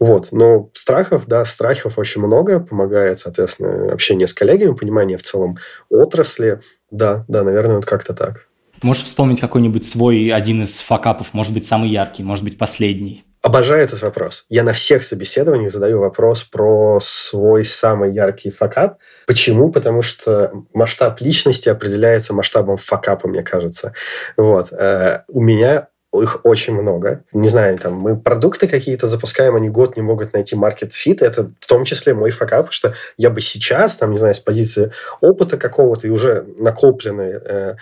Вот. 0.00 0.32
Но 0.32 0.70
страхов, 0.74 1.28
да, 1.28 1.44
страхов 1.44 1.98
очень 1.98 2.20
много. 2.20 2.58
Помогает, 2.58 3.20
соответственно, 3.20 3.92
общение 3.92 4.26
с 4.26 4.34
коллегами, 4.34 4.74
понимание 4.74 5.18
в 5.18 5.22
целом 5.22 5.56
отрасли. 5.88 6.60
Да, 6.90 7.24
да, 7.28 7.44
наверное, 7.44 7.76
вот 7.76 7.86
как-то 7.86 8.12
так. 8.12 8.48
Можешь 8.82 9.04
вспомнить 9.04 9.40
какой-нибудь 9.40 9.88
свой 9.88 10.30
один 10.30 10.64
из 10.64 10.80
факапов, 10.80 11.32
может 11.32 11.52
быть, 11.52 11.64
самый 11.64 11.90
яркий, 11.90 12.24
может 12.24 12.42
быть, 12.42 12.58
последний? 12.58 13.24
Обожаю 13.42 13.84
этот 13.84 14.02
вопрос. 14.02 14.44
Я 14.48 14.64
на 14.64 14.72
всех 14.72 15.04
собеседованиях 15.04 15.70
задаю 15.70 16.00
вопрос 16.00 16.42
про 16.42 16.98
свой 17.00 17.64
самый 17.64 18.12
яркий 18.12 18.50
факап. 18.50 18.98
Почему? 19.26 19.70
Потому 19.70 20.02
что 20.02 20.52
масштаб 20.74 21.20
личности 21.20 21.68
определяется 21.68 22.34
масштабом 22.34 22.76
факапа, 22.76 23.28
мне 23.28 23.42
кажется. 23.42 23.94
Вот. 24.36 24.72
Э, 24.72 25.22
у 25.28 25.40
меня 25.40 25.88
их 26.14 26.40
очень 26.44 26.74
много. 26.74 27.22
Не 27.32 27.48
знаю, 27.48 27.78
там 27.78 27.94
мы 27.94 28.16
продукты 28.16 28.66
какие-то 28.66 29.06
запускаем, 29.06 29.56
они 29.56 29.68
год 29.68 29.96
не 29.96 30.02
могут 30.02 30.32
найти 30.32 30.56
market 30.56 30.90
fit. 30.90 31.18
Это 31.20 31.50
в 31.60 31.66
том 31.66 31.84
числе 31.84 32.14
мой 32.14 32.30
факап, 32.30 32.72
что 32.72 32.94
я 33.18 33.28
бы 33.28 33.40
сейчас, 33.40 33.96
там, 33.96 34.12
не 34.12 34.18
знаю, 34.18 34.34
с 34.34 34.38
позиции 34.38 34.90
опыта 35.20 35.58
какого-то 35.58 36.06
и 36.06 36.10
уже 36.10 36.46
накопленной 36.58 37.34
э, 37.44 37.74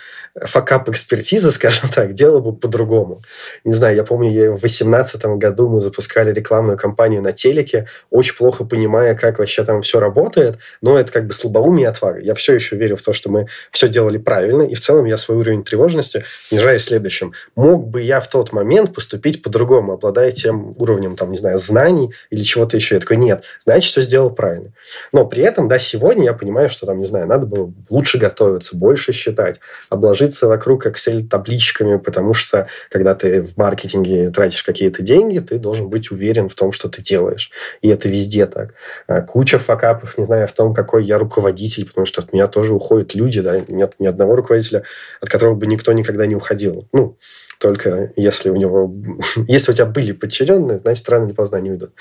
факап 0.43 0.89
экспертизы, 0.89 1.51
скажем 1.53 1.89
так, 1.89 2.15
делал 2.15 2.41
бы 2.41 2.53
по-другому. 2.53 3.21
Не 3.65 3.75
знаю, 3.75 3.95
я 3.95 4.03
помню, 4.03 4.31
я 4.31 4.51
в 4.51 4.59
2018 4.59 5.25
году 5.39 5.69
мы 5.69 5.79
запускали 5.79 6.33
рекламную 6.33 6.77
кампанию 6.77 7.23
на 7.23 7.33
телеке, 7.33 7.87
очень 8.11 8.35
плохо 8.35 8.65
понимая, 8.65 9.15
как 9.15 9.39
вообще 9.39 9.65
там 9.65 9.83
все 9.83 10.01
работает, 10.01 10.59
но 10.83 10.99
это 10.99 11.13
как 11.13 11.27
бы 11.27 11.33
слабоумие 11.33 11.85
и 11.85 11.89
отвага. 11.89 12.19
Я 12.19 12.35
все 12.35 12.55
еще 12.55 12.75
верю 12.75 12.97
в 12.97 13.03
то, 13.03 13.13
что 13.13 13.31
мы 13.31 13.47
все 13.71 13.89
делали 13.89 14.19
правильно, 14.19 14.63
и 14.63 14.75
в 14.75 14.81
целом 14.81 15.05
я 15.05 15.17
свой 15.17 15.39
уровень 15.39 15.63
тревожности 15.63 16.25
снижаю 16.27 16.81
следующим. 16.81 17.33
Мог 17.55 17.87
бы 17.87 18.03
я 18.03 18.16
в 18.21 18.29
тот 18.29 18.53
момент 18.53 18.95
поступить 18.95 19.43
по-другому, 19.43 19.95
обладая 19.95 20.33
тем 20.33 20.75
уровнем, 20.79 21.17
там, 21.17 21.33
не 21.33 21.39
знаю, 21.39 21.59
знаний 21.59 22.13
или 22.31 22.43
чего-то 22.43 22.77
еще. 22.77 22.95
Я 22.97 23.01
такой, 23.01 23.17
нет, 23.17 23.45
значит, 23.65 23.91
все 23.91 24.03
сделал 24.03 24.31
правильно. 24.31 24.73
Но 25.13 25.27
при 25.27 25.43
этом, 25.43 25.69
да, 25.69 25.79
сегодня 25.79 26.25
я 26.25 26.33
понимаю, 26.33 26.71
что, 26.71 26.87
там, 26.87 26.99
не 26.99 27.07
знаю, 27.07 27.27
надо 27.27 27.47
было 27.47 27.73
лучше 27.89 28.19
готовиться, 28.19 28.77
больше 28.77 29.13
считать, 29.13 29.61
обложиться 29.89 30.47
вокруг 30.47 30.87
Excel 30.87 31.27
табличками, 31.27 31.97
потому 31.97 32.35
что, 32.35 32.69
когда 32.91 33.15
ты 33.15 33.43
в 33.43 33.57
маркетинге 33.57 34.31
тратишь 34.31 34.63
какие-то 34.63 35.03
деньги, 35.03 35.39
ты 35.39 35.59
должен 35.59 35.89
быть 35.89 36.11
уверен 36.11 36.49
в 36.49 36.55
том, 36.55 36.73
что 36.73 36.89
ты 36.89 37.03
делаешь. 37.03 37.51
И 37.83 37.89
это 37.89 38.09
везде 38.09 38.47
так. 38.47 38.75
А 39.07 39.21
куча 39.23 39.59
факапов, 39.59 40.19
не 40.19 40.25
знаю, 40.25 40.49
в 40.49 40.53
том, 40.53 40.75
какой 40.75 41.05
я 41.05 41.19
руководитель, 41.19 41.87
потому 41.87 42.07
что 42.07 42.23
от 42.23 42.33
меня 42.33 42.47
тоже 42.47 42.75
уходят 42.75 43.15
люди, 43.15 43.41
да, 43.41 43.61
нет 43.69 43.95
ни 43.99 44.07
одного 44.07 44.37
руководителя, 44.37 44.83
от 45.21 45.29
которого 45.29 45.55
бы 45.55 45.67
никто 45.67 45.93
никогда 45.93 46.27
не 46.27 46.35
уходил. 46.35 46.89
Ну, 46.93 47.17
только 47.59 48.13
если 48.17 48.51
у 48.51 48.57
него... 48.57 48.93
Если 49.49 49.73
у 49.73 49.75
тебя 49.75 49.87
были 49.87 50.13
подчиненные, 50.13 50.79
значит, 50.79 51.09
рано 51.09 51.27
или 51.27 51.33
поздно 51.33 51.59
они 51.59 51.71
уйдут. 51.71 51.93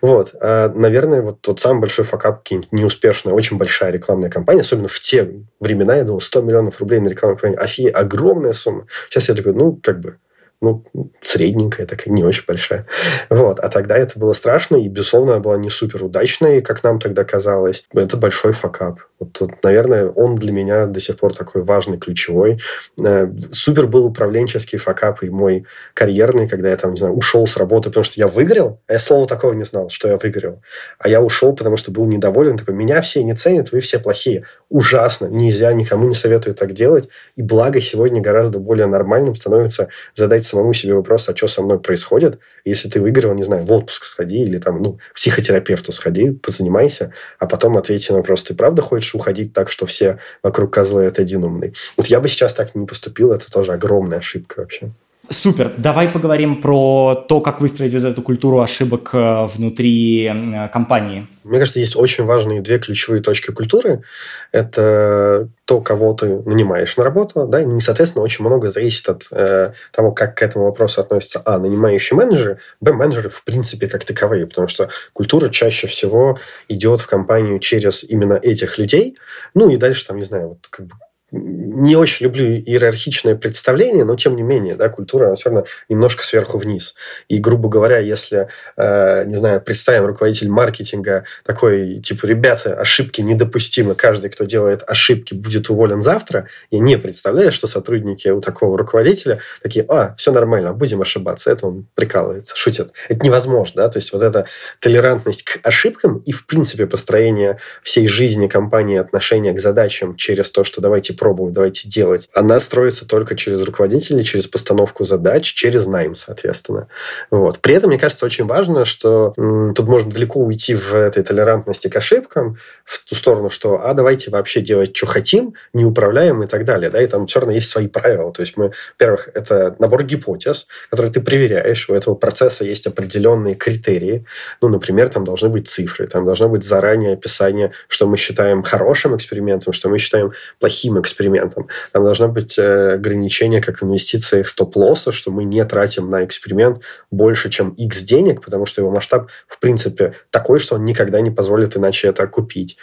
Вот. 0.00 0.34
А, 0.40 0.68
наверное, 0.74 1.22
вот 1.22 1.40
тот 1.40 1.60
самый 1.60 1.80
большой 1.80 2.04
факап, 2.04 2.46
неуспешная, 2.70 3.34
очень 3.34 3.58
большая 3.58 3.90
рекламная 3.90 4.30
кампания, 4.30 4.60
особенно 4.60 4.88
в 4.88 5.00
те 5.00 5.28
времена, 5.58 5.96
я 5.96 6.04
думал, 6.04 6.20
100 6.20 6.42
миллионов 6.42 6.80
рублей 6.80 7.00
на 7.00 7.08
рекламную 7.08 7.38
кампанию. 7.38 7.62
Офигеть, 7.62 7.94
огромная 7.94 8.52
сумма. 8.52 8.86
Сейчас 9.08 9.28
я 9.28 9.34
такой, 9.34 9.54
ну, 9.54 9.78
как 9.82 10.00
бы, 10.00 10.16
ну, 10.60 10.84
средненькая 11.20 11.86
такая, 11.86 12.12
не 12.12 12.22
очень 12.22 12.44
большая. 12.46 12.86
Вот. 13.28 13.60
А 13.60 13.68
тогда 13.68 13.96
это 13.96 14.18
было 14.18 14.32
страшно, 14.32 14.76
и, 14.76 14.88
безусловно, 14.88 15.40
была 15.40 15.56
не 15.56 15.70
супер 15.70 16.04
удачной, 16.04 16.60
как 16.60 16.82
нам 16.84 17.00
тогда 17.00 17.24
казалось. 17.24 17.84
Это 17.92 18.16
большой 18.16 18.52
факап. 18.52 19.00
Вот, 19.20 19.38
вот, 19.38 19.50
наверное, 19.62 20.08
он 20.08 20.34
для 20.34 20.50
меня 20.50 20.86
до 20.86 20.98
сих 20.98 21.18
пор 21.18 21.34
такой 21.34 21.62
важный, 21.62 21.98
ключевой. 21.98 22.58
Э, 22.98 23.30
супер 23.52 23.86
был 23.86 24.06
управленческий 24.06 24.78
факап 24.78 25.22
и 25.22 25.28
мой 25.28 25.66
карьерный, 25.92 26.48
когда 26.48 26.70
я 26.70 26.76
там, 26.76 26.92
не 26.92 26.98
знаю, 26.98 27.14
ушел 27.14 27.46
с 27.46 27.58
работы, 27.58 27.90
потому 27.90 28.04
что 28.04 28.18
я 28.18 28.28
выиграл, 28.28 28.80
а 28.86 28.94
я 28.94 28.98
слова 28.98 29.26
такого 29.26 29.52
не 29.52 29.64
знал, 29.64 29.90
что 29.90 30.08
я 30.08 30.16
выиграл. 30.16 30.62
А 30.98 31.08
я 31.10 31.20
ушел, 31.20 31.54
потому 31.54 31.76
что 31.76 31.90
был 31.90 32.06
недоволен, 32.06 32.56
такой, 32.56 32.72
меня 32.74 33.02
все 33.02 33.22
не 33.22 33.34
ценят, 33.34 33.72
вы 33.72 33.80
все 33.80 33.98
плохие. 33.98 34.46
Ужасно, 34.70 35.26
нельзя, 35.26 35.70
никому 35.74 36.08
не 36.08 36.14
советую 36.14 36.54
так 36.54 36.72
делать. 36.72 37.08
И 37.36 37.42
благо 37.42 37.78
сегодня 37.82 38.22
гораздо 38.22 38.58
более 38.58 38.86
нормальным 38.86 39.36
становится 39.36 39.88
задать 40.14 40.46
самому 40.46 40.72
себе 40.72 40.94
вопрос, 40.94 41.28
а 41.28 41.36
что 41.36 41.46
со 41.46 41.60
мной 41.60 41.78
происходит, 41.78 42.38
если 42.64 42.88
ты 42.88 43.00
выиграл, 43.00 43.34
не 43.34 43.42
знаю, 43.42 43.64
в 43.66 43.72
отпуск 43.72 44.04
сходи 44.04 44.42
или 44.44 44.56
там, 44.56 44.80
ну, 44.80 44.98
психотерапевту 45.14 45.92
сходи, 45.92 46.30
позанимайся, 46.30 47.12
а 47.38 47.46
потом 47.46 47.76
ответь 47.76 48.08
на 48.08 48.16
вопрос, 48.16 48.44
ты 48.44 48.54
правда 48.54 48.80
хочешь 48.80 49.09
уходить 49.14 49.52
так, 49.52 49.68
что 49.70 49.86
все 49.86 50.18
вокруг 50.42 50.72
козлы, 50.72 51.02
это 51.02 51.22
один 51.22 51.44
умный. 51.44 51.74
Вот 51.96 52.06
я 52.06 52.20
бы 52.20 52.28
сейчас 52.28 52.54
так 52.54 52.74
не 52.74 52.86
поступил, 52.86 53.32
это 53.32 53.50
тоже 53.50 53.72
огромная 53.72 54.18
ошибка 54.18 54.60
вообще. 54.60 54.92
Супер. 55.32 55.72
Давай 55.76 56.08
поговорим 56.08 56.60
про 56.60 57.14
то, 57.28 57.40
как 57.40 57.60
выстроить 57.60 57.94
вот 57.94 58.02
эту 58.02 58.20
культуру 58.20 58.60
ошибок 58.62 59.10
э, 59.12 59.46
внутри 59.54 60.28
компании. 60.72 61.28
Мне 61.44 61.60
кажется, 61.60 61.78
есть 61.78 61.94
очень 61.94 62.24
важные 62.24 62.60
две 62.60 62.80
ключевые 62.80 63.22
точки 63.22 63.52
культуры. 63.52 64.02
Это 64.50 65.48
то, 65.66 65.80
кого 65.82 66.14
ты 66.14 66.40
нанимаешь 66.40 66.96
на 66.96 67.04
работу, 67.04 67.46
да, 67.46 67.60
и, 67.62 67.80
соответственно, 67.80 68.24
очень 68.24 68.44
много 68.44 68.70
зависит 68.70 69.08
от 69.08 69.22
э, 69.30 69.72
того, 69.92 70.10
как 70.10 70.36
к 70.36 70.42
этому 70.42 70.64
вопросу 70.64 71.00
относятся, 71.00 71.40
а, 71.44 71.60
нанимающие 71.60 72.16
менеджеры, 72.16 72.58
б, 72.80 72.92
менеджеры 72.92 73.28
в 73.28 73.44
принципе 73.44 73.86
как 73.86 74.04
таковые, 74.04 74.48
потому 74.48 74.66
что 74.66 74.88
культура 75.12 75.48
чаще 75.48 75.86
всего 75.86 76.40
идет 76.68 77.00
в 77.00 77.06
компанию 77.06 77.60
через 77.60 78.02
именно 78.02 78.34
этих 78.34 78.78
людей, 78.78 79.16
ну 79.54 79.70
и 79.70 79.76
дальше 79.76 80.04
там, 80.08 80.16
не 80.16 80.24
знаю, 80.24 80.48
вот 80.48 80.66
как 80.68 80.86
бы 80.86 80.94
не 81.32 81.96
очень 81.96 82.24
люблю 82.24 82.44
иерархичное 82.44 83.36
представление, 83.36 84.04
но 84.04 84.16
тем 84.16 84.36
не 84.36 84.42
менее, 84.42 84.74
да, 84.74 84.88
культура, 84.88 85.26
она 85.26 85.34
все 85.34 85.50
равно 85.50 85.64
немножко 85.88 86.24
сверху 86.24 86.58
вниз. 86.58 86.94
И, 87.28 87.38
грубо 87.38 87.68
говоря, 87.68 87.98
если, 87.98 88.48
э, 88.76 89.24
не 89.26 89.36
знаю, 89.36 89.60
представим 89.60 90.06
руководитель 90.06 90.48
маркетинга 90.48 91.24
такой, 91.44 92.00
типа, 92.00 92.26
ребята, 92.26 92.74
ошибки 92.74 93.20
недопустимы, 93.20 93.94
каждый, 93.94 94.30
кто 94.30 94.44
делает 94.44 94.82
ошибки, 94.86 95.34
будет 95.34 95.70
уволен 95.70 96.02
завтра, 96.02 96.48
я 96.70 96.80
не 96.80 96.98
представляю, 96.98 97.52
что 97.52 97.66
сотрудники 97.66 98.28
у 98.28 98.40
такого 98.40 98.76
руководителя 98.76 99.38
такие, 99.62 99.84
а, 99.88 100.14
все 100.16 100.32
нормально, 100.32 100.72
будем 100.72 101.00
ошибаться. 101.00 101.50
Это 101.50 101.66
он 101.66 101.86
прикалывается, 101.94 102.56
шутит. 102.56 102.92
Это 103.08 103.24
невозможно, 103.24 103.82
да, 103.82 103.88
то 103.88 103.98
есть 103.98 104.12
вот 104.12 104.22
эта 104.22 104.46
толерантность 104.80 105.44
к 105.44 105.60
ошибкам 105.62 106.18
и, 106.18 106.32
в 106.32 106.46
принципе, 106.46 106.86
построение 106.86 107.58
всей 107.82 108.08
жизни 108.08 108.48
компании, 108.48 108.98
отношения 108.98 109.52
к 109.52 109.60
задачам 109.60 110.16
через 110.16 110.50
то, 110.50 110.64
что 110.64 110.80
давайте 110.80 111.14
пробовать, 111.20 111.52
давайте 111.52 111.86
делать. 111.86 112.30
Она 112.32 112.58
строится 112.60 113.06
только 113.06 113.36
через 113.36 113.60
руководителей, 113.60 114.24
через 114.24 114.46
постановку 114.46 115.04
задач, 115.04 115.44
через 115.52 115.86
найм, 115.86 116.14
соответственно. 116.14 116.88
Вот. 117.30 117.58
При 117.58 117.74
этом, 117.74 117.90
мне 117.90 117.98
кажется, 117.98 118.24
очень 118.24 118.46
важно, 118.46 118.86
что 118.86 119.34
м, 119.36 119.74
тут 119.74 119.86
можно 119.86 120.10
далеко 120.10 120.40
уйти 120.40 120.74
в 120.74 120.94
этой 120.94 121.22
толерантности 121.22 121.88
к 121.88 121.96
ошибкам, 121.96 122.56
в 122.84 123.04
ту 123.04 123.14
сторону, 123.14 123.50
что, 123.50 123.84
а 123.84 123.92
давайте 123.92 124.30
вообще 124.30 124.62
делать, 124.62 124.96
что 124.96 125.06
хотим, 125.06 125.52
не 125.74 125.84
управляем 125.84 126.42
и 126.42 126.46
так 126.46 126.64
далее. 126.64 126.88
Да? 126.88 127.02
И 127.02 127.06
там 127.06 127.26
все 127.26 127.40
равно 127.40 127.54
есть 127.54 127.68
свои 127.68 127.86
правила. 127.86 128.32
То 128.32 128.40
есть 128.40 128.56
мы, 128.56 128.72
во-первых, 128.98 129.28
это 129.34 129.76
набор 129.78 130.04
гипотез, 130.04 130.68
которые 130.88 131.12
ты 131.12 131.20
проверяешь. 131.20 131.90
У 131.90 131.92
этого 131.92 132.14
процесса 132.14 132.64
есть 132.64 132.86
определенные 132.86 133.56
критерии. 133.56 134.24
Ну, 134.62 134.68
например, 134.68 135.10
там 135.10 135.24
должны 135.24 135.50
быть 135.50 135.68
цифры, 135.68 136.06
там 136.06 136.24
должно 136.24 136.48
быть 136.48 136.64
заранее 136.64 137.12
описание, 137.12 137.72
что 137.88 138.06
мы 138.06 138.16
считаем 138.16 138.62
хорошим 138.62 139.14
экспериментом, 139.14 139.74
что 139.74 139.90
мы 139.90 139.98
считаем 139.98 140.32
плохим 140.58 140.98
экспериментом, 140.98 141.09
экспериментам. 141.10 141.68
Там 141.92 142.04
должно 142.04 142.28
быть 142.28 142.58
э, 142.58 142.94
ограничение, 142.94 143.60
как 143.60 143.80
в 143.80 143.84
инвестициях 143.84 144.48
стоп-лосса, 144.48 145.12
что 145.12 145.30
мы 145.30 145.44
не 145.44 145.64
тратим 145.64 146.10
на 146.10 146.24
эксперимент 146.24 146.80
больше, 147.10 147.50
чем 147.50 147.70
X 147.70 148.02
денег, 148.02 148.42
потому 148.42 148.66
что 148.66 148.80
его 148.80 148.90
масштаб, 148.90 149.28
в 149.46 149.58
принципе, 149.58 150.14
такой, 150.30 150.60
что 150.60 150.76
он 150.76 150.84
никогда 150.84 151.20
не 151.20 151.30
позволит 151.30 151.76
иначе 151.76 152.08
это 152.08 152.26
купить 152.26 152.76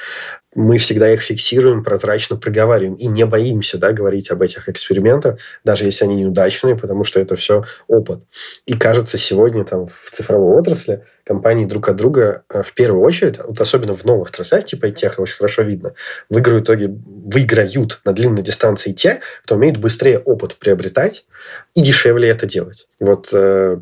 мы 0.58 0.80
всегда 0.80 1.14
их 1.14 1.22
фиксируем, 1.22 1.84
прозрачно 1.84 2.36
проговариваем 2.36 2.96
и 2.96 3.06
не 3.06 3.28
боимся 3.28 3.78
да, 3.78 3.92
говорить 3.92 4.32
об 4.32 4.42
этих 4.42 4.68
экспериментах, 4.70 5.40
даже 5.64 5.86
если 5.86 6.06
они 6.06 6.16
неудачные, 6.16 6.76
потому 6.76 7.04
что 7.04 7.20
это 7.20 7.36
все 7.36 7.64
опыт. 7.88 8.24
И 8.66 8.74
кажется, 8.74 9.20
сегодня 9.20 9.64
там 9.64 9.86
в 9.86 10.10
цифровой 10.12 10.60
отрасли 10.60 11.04
компании 11.24 11.66
друг 11.66 11.90
от 11.90 11.96
друга 11.98 12.44
э, 12.50 12.64
в 12.64 12.74
первую 12.74 13.04
очередь, 13.04 13.38
вот 13.38 13.62
особенно 13.62 13.94
в 13.94 14.04
новых 14.04 14.30
отраслях, 14.30 14.66
типа 14.66 14.90
тех, 14.90 15.20
очень 15.20 15.36
хорошо 15.36 15.62
видно, 15.62 15.94
в 16.28 16.40
итоге 16.40 16.88
выиграют 16.90 18.02
на 18.04 18.14
длинной 18.14 18.42
дистанции 18.42 18.94
те, 18.94 19.20
кто 19.44 19.56
умеет 19.56 19.78
быстрее 19.78 20.18
опыт 20.18 20.56
приобретать 20.56 21.26
и 21.76 21.82
дешевле 21.82 22.30
это 22.30 22.48
делать. 22.48 22.88
Вот 23.00 23.30
э, 23.32 23.78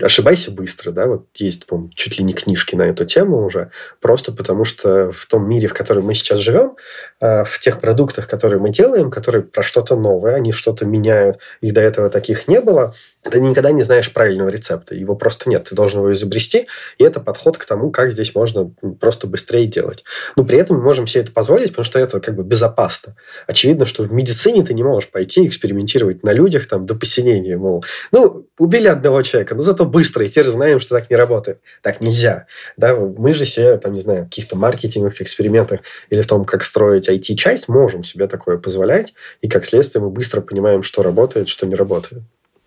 ошибайся 0.00 0.50
быстро, 0.50 0.90
да, 0.90 1.06
вот 1.06 1.26
есть, 1.36 1.66
по 1.66 1.88
чуть 1.94 2.18
ли 2.18 2.24
не 2.24 2.32
книжки 2.32 2.74
на 2.74 2.82
эту 2.82 3.04
тему 3.04 3.44
уже, 3.44 3.70
просто 4.00 4.32
потому 4.32 4.64
что 4.64 5.10
в 5.10 5.26
том 5.26 5.48
мире, 5.48 5.68
в 5.68 5.74
котором 5.74 6.04
мы 6.04 6.14
сейчас 6.14 6.38
живем, 6.38 6.76
э, 7.20 7.44
в 7.44 7.58
тех 7.58 7.80
продуктах, 7.80 8.28
которые 8.28 8.60
мы 8.60 8.70
делаем, 8.70 9.10
которые 9.10 9.42
про 9.42 9.62
что-то 9.62 9.96
новое, 9.96 10.34
они 10.34 10.52
что-то 10.52 10.86
меняют, 10.86 11.38
их 11.60 11.72
до 11.72 11.80
этого 11.80 12.10
таких 12.10 12.48
не 12.48 12.60
было, 12.60 12.94
ты 13.30 13.40
никогда 13.40 13.70
не 13.70 13.82
знаешь 13.82 14.12
правильного 14.12 14.48
рецепта. 14.48 14.94
Его 14.94 15.16
просто 15.16 15.48
нет. 15.48 15.64
Ты 15.64 15.74
должен 15.74 16.00
его 16.00 16.12
изобрести. 16.12 16.66
И 16.98 17.04
это 17.04 17.20
подход 17.20 17.56
к 17.56 17.64
тому, 17.64 17.90
как 17.90 18.12
здесь 18.12 18.34
можно 18.34 18.70
просто 19.00 19.26
быстрее 19.26 19.66
делать. 19.66 20.04
Но 20.36 20.44
при 20.44 20.58
этом 20.58 20.76
мы 20.76 20.82
можем 20.82 21.06
себе 21.06 21.22
это 21.22 21.32
позволить, 21.32 21.68
потому 21.68 21.84
что 21.84 21.98
это 21.98 22.20
как 22.20 22.36
бы 22.36 22.44
безопасно. 22.44 23.16
Очевидно, 23.46 23.86
что 23.86 24.02
в 24.02 24.12
медицине 24.12 24.64
ты 24.64 24.74
не 24.74 24.82
можешь 24.82 25.10
пойти 25.10 25.46
экспериментировать 25.46 26.22
на 26.22 26.32
людях 26.32 26.66
там 26.66 26.86
до 26.86 26.94
посинения. 26.94 27.56
Мол, 27.56 27.84
ну, 28.12 28.46
убили 28.58 28.88
одного 28.88 29.22
человека, 29.22 29.54
но 29.54 29.62
зато 29.64 29.84
быстро. 29.84 30.24
И 30.24 30.28
теперь 30.28 30.48
знаем, 30.48 30.80
что 30.80 30.96
так 30.96 31.10
не 31.10 31.16
работает. 31.16 31.60
Так 31.82 32.00
нельзя. 32.00 32.46
Да? 32.76 32.94
Мы 32.94 33.34
же 33.34 33.44
себе, 33.44 33.76
там, 33.78 33.94
не 33.94 34.00
знаю, 34.00 34.22
в 34.22 34.28
каких-то 34.28 34.56
маркетинговых 34.56 35.20
экспериментах 35.20 35.80
или 36.10 36.20
в 36.20 36.26
том, 36.26 36.44
как 36.44 36.62
строить 36.64 37.08
IT-часть, 37.08 37.68
можем 37.68 38.04
себе 38.04 38.26
такое 38.26 38.58
позволять. 38.58 39.14
И 39.40 39.48
как 39.48 39.64
следствие 39.64 40.02
мы 40.02 40.10
быстро 40.10 40.40
понимаем, 40.40 40.82
что 40.82 41.02
работает, 41.02 41.48
что 41.48 41.66
не 41.66 41.74
работает. 41.74 42.22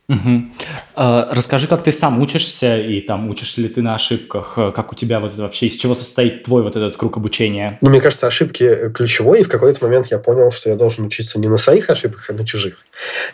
Угу. 0.09 0.51
Расскажи, 0.95 1.67
как 1.67 1.83
ты 1.83 1.91
сам 1.91 2.21
учишься, 2.21 2.77
и 2.77 3.01
там 3.01 3.29
учишься 3.29 3.59
ли 3.59 3.67
ты 3.67 3.81
на 3.81 3.95
ошибках, 3.95 4.53
как 4.55 4.93
у 4.93 4.95
тебя 4.95 5.19
вот 5.19 5.33
это 5.33 5.41
вообще, 5.41 5.67
из 5.67 5.75
чего 5.75 5.95
состоит 5.95 6.43
твой 6.43 6.63
вот 6.63 6.77
этот 6.77 6.95
круг 6.95 7.17
обучения? 7.17 7.77
Ну, 7.81 7.89
мне 7.89 7.99
кажется, 7.99 8.25
ошибки 8.25 8.89
ключевой, 8.93 9.41
и 9.41 9.43
в 9.43 9.49
какой-то 9.49 9.83
момент 9.83 10.07
я 10.07 10.17
понял, 10.17 10.49
что 10.51 10.69
я 10.69 10.77
должен 10.77 11.05
учиться 11.05 11.39
не 11.39 11.49
на 11.49 11.57
своих 11.57 11.89
ошибках, 11.89 12.29
а 12.29 12.33
на 12.33 12.45
чужих. 12.45 12.77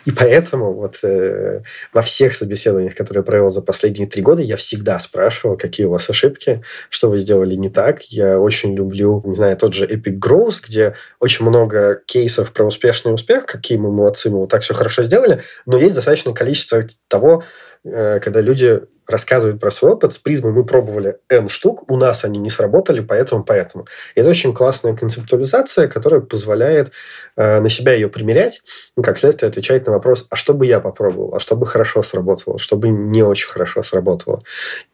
И 0.04 0.10
поэтому 0.10 0.74
вот 0.74 0.96
э, 1.04 1.62
во 1.92 2.02
всех 2.02 2.34
собеседованиях, 2.34 2.96
которые 2.96 3.20
я 3.20 3.24
провел 3.24 3.50
за 3.50 3.62
последние 3.62 4.08
три 4.08 4.20
года, 4.20 4.42
я 4.42 4.56
всегда 4.56 4.98
спрашивал, 4.98 5.56
какие 5.56 5.86
у 5.86 5.90
вас 5.90 6.10
ошибки, 6.10 6.62
что 6.90 7.08
вы 7.08 7.18
сделали 7.18 7.54
не 7.54 7.70
так. 7.70 8.02
Я 8.02 8.40
очень 8.40 8.74
люблю, 8.74 9.22
не 9.24 9.34
знаю, 9.34 9.56
тот 9.56 9.74
же 9.74 9.86
Epic 9.86 10.18
Growth, 10.18 10.60
где 10.66 10.96
очень 11.20 11.46
много 11.46 12.02
кейсов 12.04 12.52
про 12.52 12.64
успешный 12.64 13.14
успех, 13.14 13.46
какие 13.46 13.78
мы 13.78 13.92
молодцы, 13.92 14.28
мы 14.28 14.38
вот 14.38 14.50
так 14.50 14.62
все 14.62 14.74
хорошо 14.74 15.04
сделали, 15.04 15.42
но 15.66 15.78
есть 15.78 15.94
достаточное 15.94 16.34
количество 16.34 16.63
количество 16.68 16.82
того, 17.08 17.44
э, 17.84 18.20
когда 18.20 18.40
люди 18.40 18.82
рассказывают 19.06 19.60
про 19.60 19.70
свой 19.70 19.92
опыт, 19.92 20.14
с 20.14 20.18
призмой 20.18 20.52
мы 20.52 20.64
пробовали 20.64 21.18
N 21.28 21.48
штук, 21.50 21.90
у 21.90 21.96
нас 21.96 22.24
они 22.24 22.38
не 22.38 22.48
сработали, 22.48 23.00
поэтому, 23.00 23.44
поэтому. 23.44 23.86
Это 24.14 24.30
очень 24.30 24.54
классная 24.54 24.96
концептуализация, 24.96 25.88
которая 25.88 26.20
позволяет 26.20 26.90
э, 27.36 27.60
на 27.60 27.68
себя 27.68 27.92
ее 27.92 28.08
примерять, 28.08 28.62
и, 28.96 29.02
как 29.02 29.18
следствие, 29.18 29.50
отвечать 29.50 29.86
на 29.86 29.92
вопрос, 29.92 30.26
а 30.30 30.36
что 30.36 30.54
бы 30.54 30.66
я 30.66 30.80
попробовал, 30.80 31.34
а 31.34 31.40
что 31.40 31.54
бы 31.54 31.66
хорошо 31.66 32.02
сработало, 32.02 32.58
что 32.58 32.76
бы 32.76 32.88
не 32.88 33.22
очень 33.22 33.48
хорошо 33.48 33.82
сработало. 33.82 34.42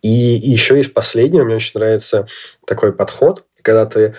И, 0.03 0.37
и 0.37 0.51
еще 0.51 0.77
есть 0.77 0.93
последнее, 0.93 1.45
мне 1.45 1.57
очень 1.57 1.79
нравится 1.79 2.27
такой 2.67 2.93
подход, 2.93 3.45
когда 3.63 3.87
ты 3.87 4.15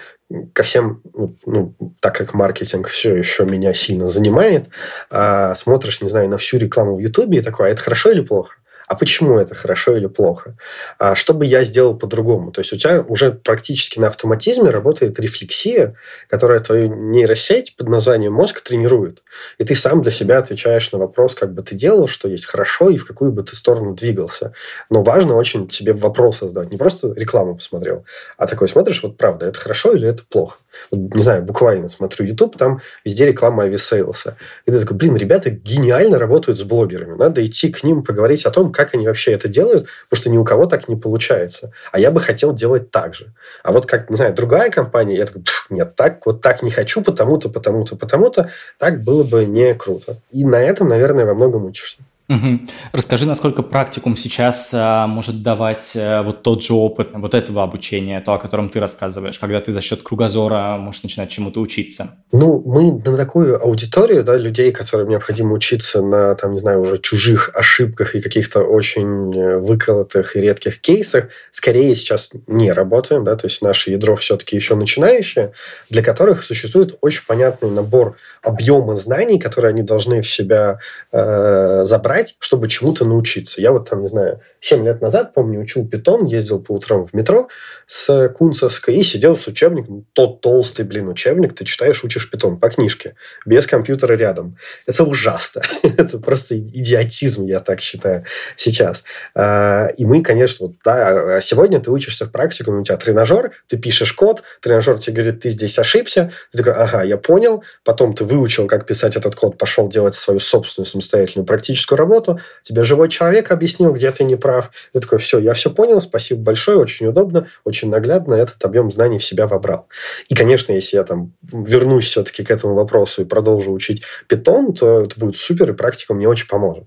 ко 0.54 0.64
всем, 0.64 1.02
ну, 1.46 1.76
так 2.00 2.16
как 2.16 2.34
маркетинг 2.34 2.88
все 2.88 3.16
еще 3.16 3.46
меня 3.46 3.74
сильно 3.74 4.06
занимает, 4.06 4.70
а, 5.10 5.56
смотришь, 5.56 6.02
не 6.02 6.10
знаю, 6.10 6.30
на 6.30 6.38
всю 6.38 6.58
рекламу 6.58 6.96
в 6.96 7.00
Ютубе 7.00 7.40
и 7.40 7.42
такой, 7.42 7.68
а 7.68 7.72
это 7.72 7.82
хорошо 7.82 8.12
или 8.12 8.22
плохо? 8.22 8.56
А 8.92 8.96
почему 8.96 9.40
это 9.40 9.56
хорошо 9.56 9.96
или 9.96 10.08
плохо, 10.08 10.58
а 11.00 11.16
что 11.16 11.34
бы 11.34 11.46
я 11.46 11.64
сделал 11.64 11.98
по-другому. 11.98 12.52
То 12.52 12.60
есть 12.60 12.74
у 12.74 12.78
тебя 12.78 13.00
уже 13.00 13.32
практически 13.32 14.00
на 14.00 14.08
автоматизме 14.08 14.70
работает 14.70 15.18
рефлексия, 15.18 15.96
которая 16.28 16.60
твою 16.60 16.94
нейросеть 16.94 17.78
под 17.78 17.88
названием 17.88 18.34
мозг 18.34 18.60
тренирует. 18.60 19.24
И 19.60 19.64
ты 19.64 19.76
сам 19.76 20.02
для 20.02 20.12
себя 20.12 20.40
отвечаешь 20.40 20.92
на 20.92 21.00
вопрос, 21.00 21.36
как 21.36 21.54
бы 21.54 21.62
ты 21.62 21.74
делал, 21.74 22.10
что 22.10 22.28
есть 22.28 22.46
хорошо, 22.46 22.90
и 22.90 22.98
в 22.98 23.08
какую 23.08 23.32
бы 23.32 23.44
ты 23.44 23.56
сторону 23.56 23.94
двигался. 23.94 24.52
Но 24.90 25.04
важно 25.04 25.36
очень 25.36 25.72
себе 25.72 25.94
вопрос 25.94 26.40
задать. 26.42 26.70
Не 26.70 26.78
просто 26.78 27.14
рекламу 27.16 27.56
посмотрел, 27.56 28.04
а 28.36 28.46
такой 28.46 28.68
смотришь, 28.68 29.02
вот 29.04 29.16
правда, 29.16 29.46
это 29.46 29.58
хорошо 29.58 29.94
или 29.94 30.06
это 30.06 30.24
плохо. 30.30 30.58
Вот, 30.92 31.16
не 31.16 31.22
знаю, 31.22 31.44
буквально 31.44 31.88
смотрю 31.88 32.26
YouTube, 32.26 32.58
там 32.58 32.82
везде 33.06 33.26
реклама 33.26 33.64
авиасейлса. 33.64 34.36
И 34.66 34.72
ты 34.72 34.78
такой, 34.82 34.98
блин, 34.98 35.16
ребята 35.16 35.50
гениально 35.50 36.20
работают 36.20 36.60
с 36.60 36.64
блогерами. 36.64 37.16
Надо 37.16 37.46
идти 37.46 37.72
к 37.72 37.86
ним 37.86 38.04
поговорить 38.04 38.46
о 38.46 38.52
том, 38.52 38.74
как 38.81 38.81
как 38.86 38.96
они 38.96 39.06
вообще 39.06 39.32
это 39.32 39.48
делают, 39.48 39.88
потому 40.10 40.22
что 40.22 40.30
ни 40.30 40.38
у 40.38 40.44
кого 40.44 40.66
так 40.66 40.88
не 40.88 40.96
получается. 40.96 41.72
А 41.92 42.00
я 42.00 42.10
бы 42.10 42.20
хотел 42.20 42.54
делать 42.54 42.90
так 42.90 43.14
же. 43.14 43.34
А 43.64 43.72
вот 43.72 43.86
как, 43.86 44.10
не 44.10 44.16
знаю, 44.16 44.34
другая 44.34 44.72
компания, 44.72 45.16
я 45.16 45.26
такой, 45.26 45.44
нет, 45.70 45.96
так, 45.96 46.26
вот 46.26 46.42
так 46.42 46.64
не 46.64 46.72
хочу, 46.72 47.02
потому-то, 47.04 47.50
потому-то, 47.50 47.96
потому-то, 47.96 48.50
так 48.80 49.04
было 49.04 49.24
бы 49.24 49.46
не 49.46 49.76
круто. 49.76 50.18
И 50.32 50.44
на 50.46 50.60
этом, 50.62 50.90
наверное, 50.90 51.26
во 51.26 51.36
многом 51.36 51.66
учишься. 51.66 51.98
Угу. 52.32 52.60
Расскажи, 52.94 53.26
насколько 53.26 53.62
практикум 53.62 54.16
сейчас 54.16 54.70
а, 54.74 55.06
может 55.06 55.44
давать 55.44 55.92
а, 55.98 56.24
вот 56.24 56.44
тот 56.44 56.64
же 56.64 56.74
опыт 56.74 57.10
вот 57.12 57.34
этого 57.34 57.62
обучения, 57.62 58.22
то, 58.22 58.34
о 58.34 58.38
котором 58.38 58.70
ты 58.70 58.80
рассказываешь, 58.80 59.38
когда 59.38 59.60
ты 59.60 59.74
за 59.74 59.82
счет 59.82 60.02
кругозора 60.02 60.78
можешь 60.80 61.04
начинать 61.04 61.30
чему-то 61.30 61.60
учиться? 61.60 62.12
Ну, 62.32 62.64
мы 62.66 62.94
на 62.94 63.18
такую 63.18 63.62
аудиторию, 63.62 64.24
да, 64.24 64.38
людей, 64.38 64.72
которым 64.72 65.10
необходимо 65.10 65.54
учиться 65.54 66.02
на, 66.02 66.34
там, 66.36 66.54
не 66.54 66.60
знаю, 66.60 66.80
уже 66.80 67.00
чужих 67.00 67.52
ошибках 67.54 68.16
и 68.16 68.22
каких-то 68.22 68.62
очень 68.62 69.36
э, 69.36 69.58
выколотых 69.58 70.38
и 70.38 70.40
редких 70.40 70.80
кейсах, 70.80 71.26
скорее 71.52 71.94
сейчас 71.98 72.32
не 72.48 72.72
работаем, 72.72 73.26
да, 73.26 73.36
то 73.36 73.48
есть 73.48 73.62
наше 73.62 73.92
ядро 73.92 74.16
все-таки 74.16 74.56
еще 74.56 74.76
начинающее, 74.76 75.52
для 75.90 76.02
которых 76.02 76.44
существует 76.44 76.98
очень 77.02 77.24
понятный 77.28 77.72
набор 77.72 78.16
объема 78.42 78.96
знаний, 78.96 79.38
которые 79.38 79.72
они 79.72 79.84
должны 79.84 80.22
в 80.22 80.30
себя 80.30 80.80
э, 81.12 81.84
забрать, 81.84 82.21
знать, 82.22 82.36
чтобы 82.40 82.68
чему-то 82.68 83.06
научиться. 83.06 83.62
Я 83.62 83.72
вот 83.72 83.90
там, 83.90 84.02
не 84.02 84.08
знаю, 84.08 84.42
7 84.60 84.86
лет 84.86 85.02
назад, 85.02 85.34
помню, 85.34 85.60
учил 85.60 85.88
питон, 85.88 86.26
ездил 86.26 86.60
по 86.60 86.74
утрам 86.74 87.06
в 87.06 87.14
метро 87.14 87.48
с 87.88 88.30
Кунцевской 88.30 88.96
и 88.96 89.04
сидел 89.04 89.36
с 89.36 89.48
учебником. 89.48 90.06
Тот 90.14 90.42
толстый, 90.42 90.86
блин, 90.86 91.10
учебник, 91.10 91.54
ты 91.54 91.66
читаешь, 91.66 92.04
учишь 92.04 92.30
питон 92.30 92.60
по 92.60 92.70
книжке, 92.70 93.16
без 93.46 93.68
компьютера 93.68 94.16
рядом. 94.16 94.58
Это 94.88 95.04
ужасно. 95.04 95.62
Это 95.84 96.20
просто 96.20 96.58
идиотизм, 96.58 97.46
я 97.46 97.60
так 97.60 97.82
считаю, 97.82 98.26
сейчас. 98.56 99.04
А, 99.36 99.88
и 99.98 100.06
мы, 100.06 100.22
конечно, 100.22 100.68
вот, 100.68 100.76
да, 100.86 101.38
а 101.38 101.42
сегодня 101.42 101.80
ты 101.80 101.92
учишься 101.92 102.26
в 102.26 102.32
практикуме, 102.32 102.82
у 102.82 102.84
тебя 102.84 102.98
тренажер, 102.98 103.52
ты 103.68 103.78
пишешь 103.78 104.14
код, 104.14 104.44
тренажер 104.62 105.00
тебе 105.00 105.16
говорит, 105.16 105.42
ты 105.42 105.50
здесь 105.50 105.80
ошибся, 105.80 106.32
ты 106.52 106.60
такой, 106.60 106.74
ага, 106.74 107.04
я 107.04 107.18
понял, 107.18 107.64
потом 107.84 108.14
ты 108.14 108.24
выучил, 108.24 108.68
как 108.68 108.86
писать 108.86 109.16
этот 109.16 109.36
код, 109.36 109.58
пошел 109.58 109.90
делать 109.90 110.14
свою 110.14 110.40
собственную 110.40 110.86
самостоятельную 110.86 111.46
практическую 111.46 111.98
работу, 112.02 112.40
тебе 112.62 112.84
живой 112.84 113.10
человек 113.10 113.52
объяснил, 113.52 113.94
где 113.94 114.12
ты 114.12 114.24
не 114.24 114.36
прав. 114.36 114.72
Ты 114.94 115.00
такой, 115.00 115.20
все, 115.20 115.40
я 115.40 115.54
все 115.54 115.70
понял, 115.70 116.02
спасибо 116.02 116.42
большое, 116.42 116.78
очень 116.78 117.08
удобно, 117.08 117.48
очень 117.64 117.90
наглядно, 117.90 118.34
этот 118.34 118.64
объем 118.66 118.92
знаний 118.92 119.20
в 119.20 119.26
себя 119.26 119.48
вобрал. 119.48 119.88
И, 120.28 120.36
конечно, 120.36 120.74
если 120.74 120.98
я 120.98 121.04
там 121.04 121.34
вернусь 121.42 122.08
все-таки 122.08 122.44
к 122.44 122.52
этому 122.52 122.74
вопросу 122.74 123.22
и 123.22 123.26
продолжу 123.26 123.72
учить 123.72 124.04
питон, 124.28 124.74
то 124.74 125.02
это 125.06 125.20
будет 125.20 125.36
супер, 125.36 125.70
и 125.70 125.74
практика 125.74 126.14
мне 126.14 126.28
очень 126.28 126.48
поможет. 126.48 126.86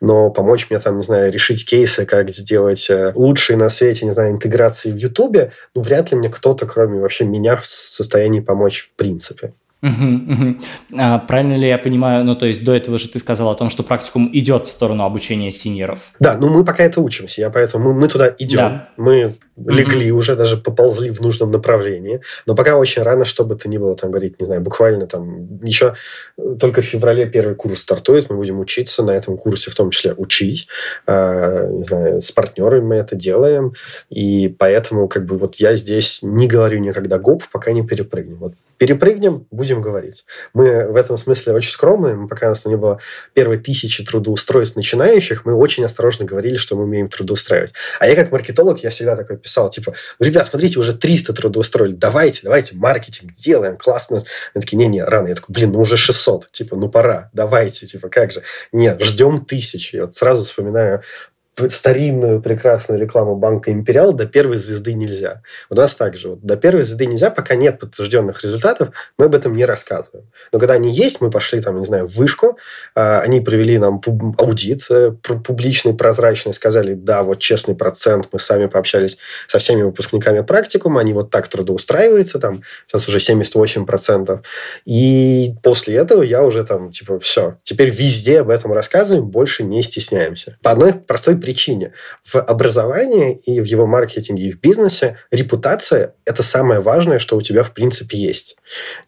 Но 0.00 0.30
помочь 0.30 0.68
мне 0.70 0.78
там, 0.78 0.96
не 0.98 1.02
знаю, 1.02 1.32
решить 1.32 1.68
кейсы, 1.68 2.06
как 2.06 2.30
сделать 2.30 2.88
э, 2.90 3.12
лучшие 3.14 3.56
на 3.56 3.68
свете, 3.68 4.06
не 4.06 4.12
знаю, 4.12 4.32
интеграции 4.32 4.90
в 4.90 4.96
Ютубе, 4.96 5.52
ну, 5.74 5.82
вряд 5.82 6.10
ли 6.10 6.16
мне 6.16 6.28
кто-то, 6.28 6.66
кроме 6.66 7.00
вообще 7.00 7.24
меня, 7.24 7.56
в 7.56 7.66
состоянии 7.66 8.40
помочь 8.40 8.82
в 8.82 8.94
принципе. 8.96 9.52
Угу, 9.82 10.32
угу. 10.32 10.56
А, 10.96 11.18
правильно 11.18 11.56
ли 11.56 11.66
я 11.66 11.76
понимаю, 11.76 12.24
ну 12.24 12.36
то 12.36 12.46
есть 12.46 12.64
до 12.64 12.72
этого 12.72 12.98
же 12.98 13.08
ты 13.08 13.18
сказал 13.18 13.50
о 13.50 13.54
том, 13.56 13.68
что 13.68 13.82
практикум 13.82 14.30
идет 14.32 14.68
в 14.68 14.70
сторону 14.70 15.02
обучения 15.02 15.50
синьоров? 15.50 16.12
Да, 16.20 16.36
ну 16.36 16.50
мы 16.50 16.64
пока 16.64 16.84
это 16.84 17.00
учимся, 17.00 17.40
я 17.40 17.50
поэтому 17.50 17.92
мы, 17.92 18.00
мы 18.00 18.08
туда 18.08 18.32
идем, 18.38 18.58
да. 18.58 18.88
мы 18.96 19.34
легли 19.56 20.08
mm-hmm. 20.08 20.18
уже, 20.18 20.36
даже 20.36 20.56
поползли 20.56 21.10
в 21.10 21.20
нужном 21.20 21.50
направлении. 21.50 22.20
Но 22.46 22.54
пока 22.54 22.76
очень 22.78 23.02
рано, 23.02 23.24
чтобы 23.24 23.54
это 23.54 23.68
ни 23.68 23.78
было, 23.78 23.96
там, 23.96 24.10
говорить, 24.10 24.40
не 24.40 24.46
знаю, 24.46 24.60
буквально 24.60 25.06
там 25.06 25.58
еще 25.62 25.94
только 26.58 26.80
в 26.80 26.84
феврале 26.84 27.26
первый 27.26 27.54
курс 27.54 27.80
стартует, 27.80 28.30
мы 28.30 28.36
будем 28.36 28.60
учиться 28.60 29.02
на 29.02 29.10
этом 29.12 29.36
курсе, 29.36 29.70
в 29.70 29.74
том 29.74 29.90
числе 29.90 30.14
учить. 30.14 30.68
Э, 31.06 31.68
не 31.70 31.84
знаю, 31.84 32.20
с 32.20 32.32
партнерами 32.32 32.82
мы 32.82 32.94
это 32.96 33.14
делаем. 33.14 33.74
И 34.10 34.54
поэтому 34.58 35.08
как 35.08 35.26
бы 35.26 35.36
вот 35.36 35.56
я 35.56 35.76
здесь 35.76 36.20
не 36.22 36.48
говорю 36.48 36.78
никогда 36.78 37.18
гоп, 37.18 37.44
пока 37.52 37.72
не 37.72 37.86
перепрыгнем. 37.86 38.38
Вот 38.38 38.54
перепрыгнем, 38.78 39.46
будем 39.52 39.80
говорить. 39.80 40.24
Мы 40.54 40.88
в 40.88 40.96
этом 40.96 41.16
смысле 41.16 41.52
очень 41.52 41.70
скромные. 41.70 42.14
Мы, 42.14 42.26
пока 42.26 42.46
у 42.46 42.48
нас 42.48 42.66
не 42.66 42.76
было 42.76 42.98
первой 43.32 43.58
тысячи 43.58 44.04
трудоустройств 44.04 44.74
начинающих, 44.74 45.44
мы 45.44 45.54
очень 45.54 45.84
осторожно 45.84 46.24
говорили, 46.24 46.56
что 46.56 46.74
мы 46.74 46.82
умеем 46.82 47.08
трудоустраивать. 47.08 47.74
А 48.00 48.08
я 48.08 48.16
как 48.16 48.32
маркетолог, 48.32 48.80
я 48.80 48.90
всегда 48.90 49.14
такой 49.14 49.36
писал, 49.42 49.70
типа, 49.70 49.94
ребят, 50.18 50.46
смотрите, 50.46 50.78
уже 50.78 50.94
300 50.94 51.32
трудоустроили, 51.32 51.92
давайте, 51.92 52.40
давайте, 52.44 52.76
маркетинг 52.76 53.32
делаем, 53.32 53.76
классно. 53.76 54.22
Они 54.54 54.62
такие, 54.62 54.76
не-не, 54.76 55.04
рано. 55.04 55.28
Я 55.28 55.34
такой, 55.34 55.52
блин, 55.52 55.72
ну 55.72 55.80
уже 55.80 55.96
600, 55.96 56.50
типа, 56.50 56.76
ну 56.76 56.88
пора, 56.88 57.30
давайте, 57.32 57.86
типа, 57.86 58.08
как 58.08 58.32
же. 58.32 58.42
Нет, 58.72 59.02
ждем 59.02 59.44
тысячи. 59.44 59.96
Я 59.96 60.02
вот 60.02 60.14
сразу 60.14 60.44
вспоминаю 60.44 61.02
старинную 61.68 62.40
прекрасную 62.40 63.00
рекламу 63.00 63.36
банка 63.36 63.70
«Империал» 63.70 64.12
до 64.12 64.26
первой 64.26 64.56
звезды 64.56 64.94
нельзя. 64.94 65.42
У 65.68 65.74
нас 65.74 65.94
также. 65.94 66.30
Вот, 66.30 66.42
до 66.42 66.56
первой 66.56 66.82
звезды 66.82 67.06
нельзя, 67.06 67.30
пока 67.30 67.54
нет 67.54 67.78
подтвержденных 67.78 68.42
результатов, 68.42 68.90
мы 69.18 69.26
об 69.26 69.34
этом 69.34 69.54
не 69.54 69.64
рассказываем. 69.64 70.30
Но 70.52 70.58
когда 70.58 70.74
они 70.74 70.90
есть, 70.90 71.20
мы 71.20 71.30
пошли 71.30 71.60
там, 71.60 71.78
не 71.78 71.84
знаю, 71.84 72.06
в 72.06 72.16
вышку, 72.16 72.58
э, 72.94 73.18
они 73.18 73.40
провели 73.40 73.78
нам 73.78 74.00
пуб- 74.00 74.34
аудит 74.38 74.82
э, 74.90 75.12
публичный, 75.22 75.94
прозрачный, 75.94 76.54
сказали, 76.54 76.94
да, 76.94 77.22
вот 77.22 77.38
честный 77.38 77.74
процент, 77.74 78.28
мы 78.32 78.38
сами 78.38 78.66
пообщались 78.66 79.18
со 79.46 79.58
всеми 79.58 79.82
выпускниками 79.82 80.40
практикума, 80.40 81.00
они 81.00 81.12
вот 81.12 81.30
так 81.30 81.48
трудоустраиваются, 81.48 82.38
там 82.38 82.62
сейчас 82.86 83.08
уже 83.08 83.18
78%. 83.18 84.42
И 84.86 85.54
после 85.62 85.96
этого 85.96 86.22
я 86.22 86.42
уже 86.44 86.64
там, 86.64 86.92
типа, 86.92 87.18
все, 87.18 87.58
теперь 87.62 87.90
везде 87.90 88.40
об 88.40 88.48
этом 88.48 88.72
рассказываем, 88.72 89.26
больше 89.26 89.64
не 89.64 89.82
стесняемся. 89.82 90.56
По 90.62 90.70
одной 90.70 90.94
простой 90.94 91.36
причине. 91.42 91.92
В 92.22 92.36
образовании 92.36 93.38
и 93.44 93.60
в 93.60 93.64
его 93.64 93.86
маркетинге, 93.86 94.44
и 94.44 94.52
в 94.52 94.60
бизнесе 94.60 95.18
репутация– 95.30 96.14
это 96.24 96.42
самое 96.42 96.80
важное, 96.80 97.18
что 97.18 97.36
у 97.36 97.42
тебя 97.42 97.62
в 97.64 97.72
принципе 97.72 98.16
есть. 98.16 98.56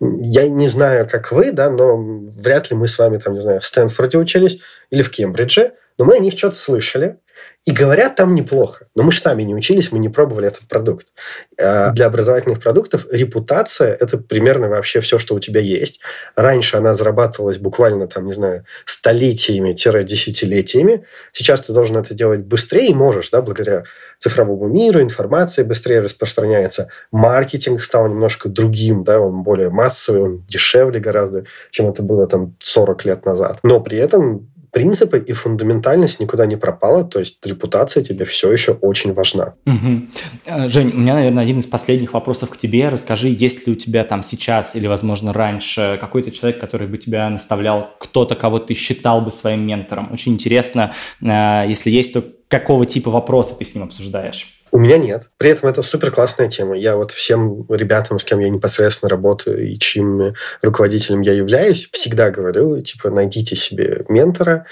Я 0.00 0.48
не 0.48 0.68
знаю, 0.68 1.08
как 1.08 1.32
вы, 1.32 1.52
да, 1.52 1.70
но 1.70 1.96
вряд 1.96 2.70
ли 2.70 2.76
мы 2.76 2.88
с 2.88 2.98
вами, 2.98 3.18
там, 3.18 3.34
не 3.34 3.40
знаю, 3.40 3.60
в 3.60 3.64
Стэнфорде 3.64 4.18
учились 4.18 4.60
или 4.90 5.02
в 5.02 5.10
Кембридже, 5.10 5.72
но 5.96 6.04
мы 6.04 6.16
о 6.16 6.18
них 6.18 6.36
что-то 6.36 6.56
слышали, 6.56 7.16
и 7.64 7.72
говорят 7.72 8.16
там 8.16 8.34
неплохо. 8.34 8.88
Но 8.94 9.04
мы 9.04 9.12
же 9.12 9.20
сами 9.20 9.42
не 9.42 9.54
учились, 9.54 9.90
мы 9.90 9.98
не 9.98 10.10
пробовали 10.10 10.48
этот 10.48 10.68
продукт. 10.68 11.14
А 11.58 11.92
для 11.92 12.04
образовательных 12.06 12.60
продуктов 12.60 13.06
репутация– 13.10 13.96
это 14.00 14.18
примерно 14.18 14.68
вообще 14.68 15.00
все, 15.00 15.18
что 15.18 15.34
у 15.34 15.40
тебя 15.40 15.60
есть. 15.60 16.00
Раньше 16.36 16.76
она 16.76 16.92
зарабатывалась 16.94 17.56
буквально, 17.56 18.06
там, 18.06 18.26
не 18.26 18.34
знаю, 18.34 18.66
столетиями-десятилетиями. 18.84 21.06
Сейчас 21.32 21.62
ты 21.62 21.72
должен 21.72 21.96
это 21.96 22.12
делать 22.12 22.40
быстрее 22.40 22.88
и 22.88 22.94
можешь, 22.94 23.30
да, 23.30 23.40
благодаря 23.40 23.84
цифровому 24.18 24.68
миру, 24.68 25.00
информация 25.00 25.64
быстрее 25.64 26.00
распространяется. 26.00 26.90
Маркетинг 27.12 27.82
стал 27.82 28.08
немножко 28.08 28.50
другим, 28.50 29.04
да, 29.04 29.20
он 29.20 29.42
более 29.42 29.70
массовый, 29.70 30.20
он 30.20 30.44
дешевле 30.48 31.00
гораздо, 31.00 31.44
чем 31.70 31.88
это 31.88 32.02
было 32.02 32.26
там 32.26 32.54
40 32.58 33.06
лет 33.06 33.24
назад. 33.24 33.60
Но 33.62 33.80
при 33.80 33.96
этом 33.96 34.50
принципы 34.74 35.18
и 35.18 35.32
фундаментальность 35.32 36.20
никуда 36.20 36.46
не 36.46 36.56
пропала, 36.56 37.04
то 37.04 37.20
есть 37.20 37.46
репутация 37.46 38.02
тебе 38.02 38.24
все 38.24 38.52
еще 38.52 38.72
очень 38.72 39.14
важна. 39.14 39.54
Угу. 39.66 40.68
Жень, 40.68 40.90
у 40.90 40.98
меня, 40.98 41.14
наверное, 41.14 41.44
один 41.44 41.60
из 41.60 41.66
последних 41.66 42.12
вопросов 42.12 42.50
к 42.50 42.56
тебе. 42.56 42.88
Расскажи, 42.88 43.28
есть 43.28 43.66
ли 43.66 43.72
у 43.72 43.76
тебя 43.76 44.04
там 44.04 44.24
сейчас 44.24 44.74
или, 44.74 44.88
возможно, 44.88 45.32
раньше 45.32 45.96
какой-то 46.00 46.32
человек, 46.32 46.60
который 46.60 46.88
бы 46.88 46.98
тебя 46.98 47.30
наставлял, 47.30 47.90
кто-то, 48.00 48.34
кого 48.34 48.58
ты 48.58 48.74
считал 48.74 49.20
бы 49.20 49.30
своим 49.30 49.64
ментором? 49.64 50.12
Очень 50.12 50.32
интересно, 50.32 50.92
э, 51.22 51.64
если 51.68 51.90
есть, 51.90 52.12
то 52.12 52.24
какого 52.48 52.84
типа 52.84 53.10
вопроса 53.10 53.54
ты 53.54 53.64
с 53.64 53.74
ним 53.74 53.84
обсуждаешь? 53.84 54.53
У 54.74 54.78
меня 54.80 54.98
нет. 54.98 55.28
При 55.38 55.50
этом 55.50 55.68
это 55.68 55.82
супер 55.82 56.10
классная 56.10 56.48
тема. 56.48 56.76
Я 56.76 56.96
вот 56.96 57.12
всем 57.12 57.64
ребятам, 57.68 58.18
с 58.18 58.24
кем 58.24 58.40
я 58.40 58.48
непосредственно 58.48 59.08
работаю 59.08 59.64
и 59.64 59.78
чьим 59.78 60.34
руководителем 60.64 61.20
я 61.20 61.32
являюсь, 61.32 61.88
всегда 61.92 62.32
говорю, 62.32 62.80
типа, 62.80 63.08
найдите 63.08 63.54
себе 63.54 64.04
ментора. 64.08 64.66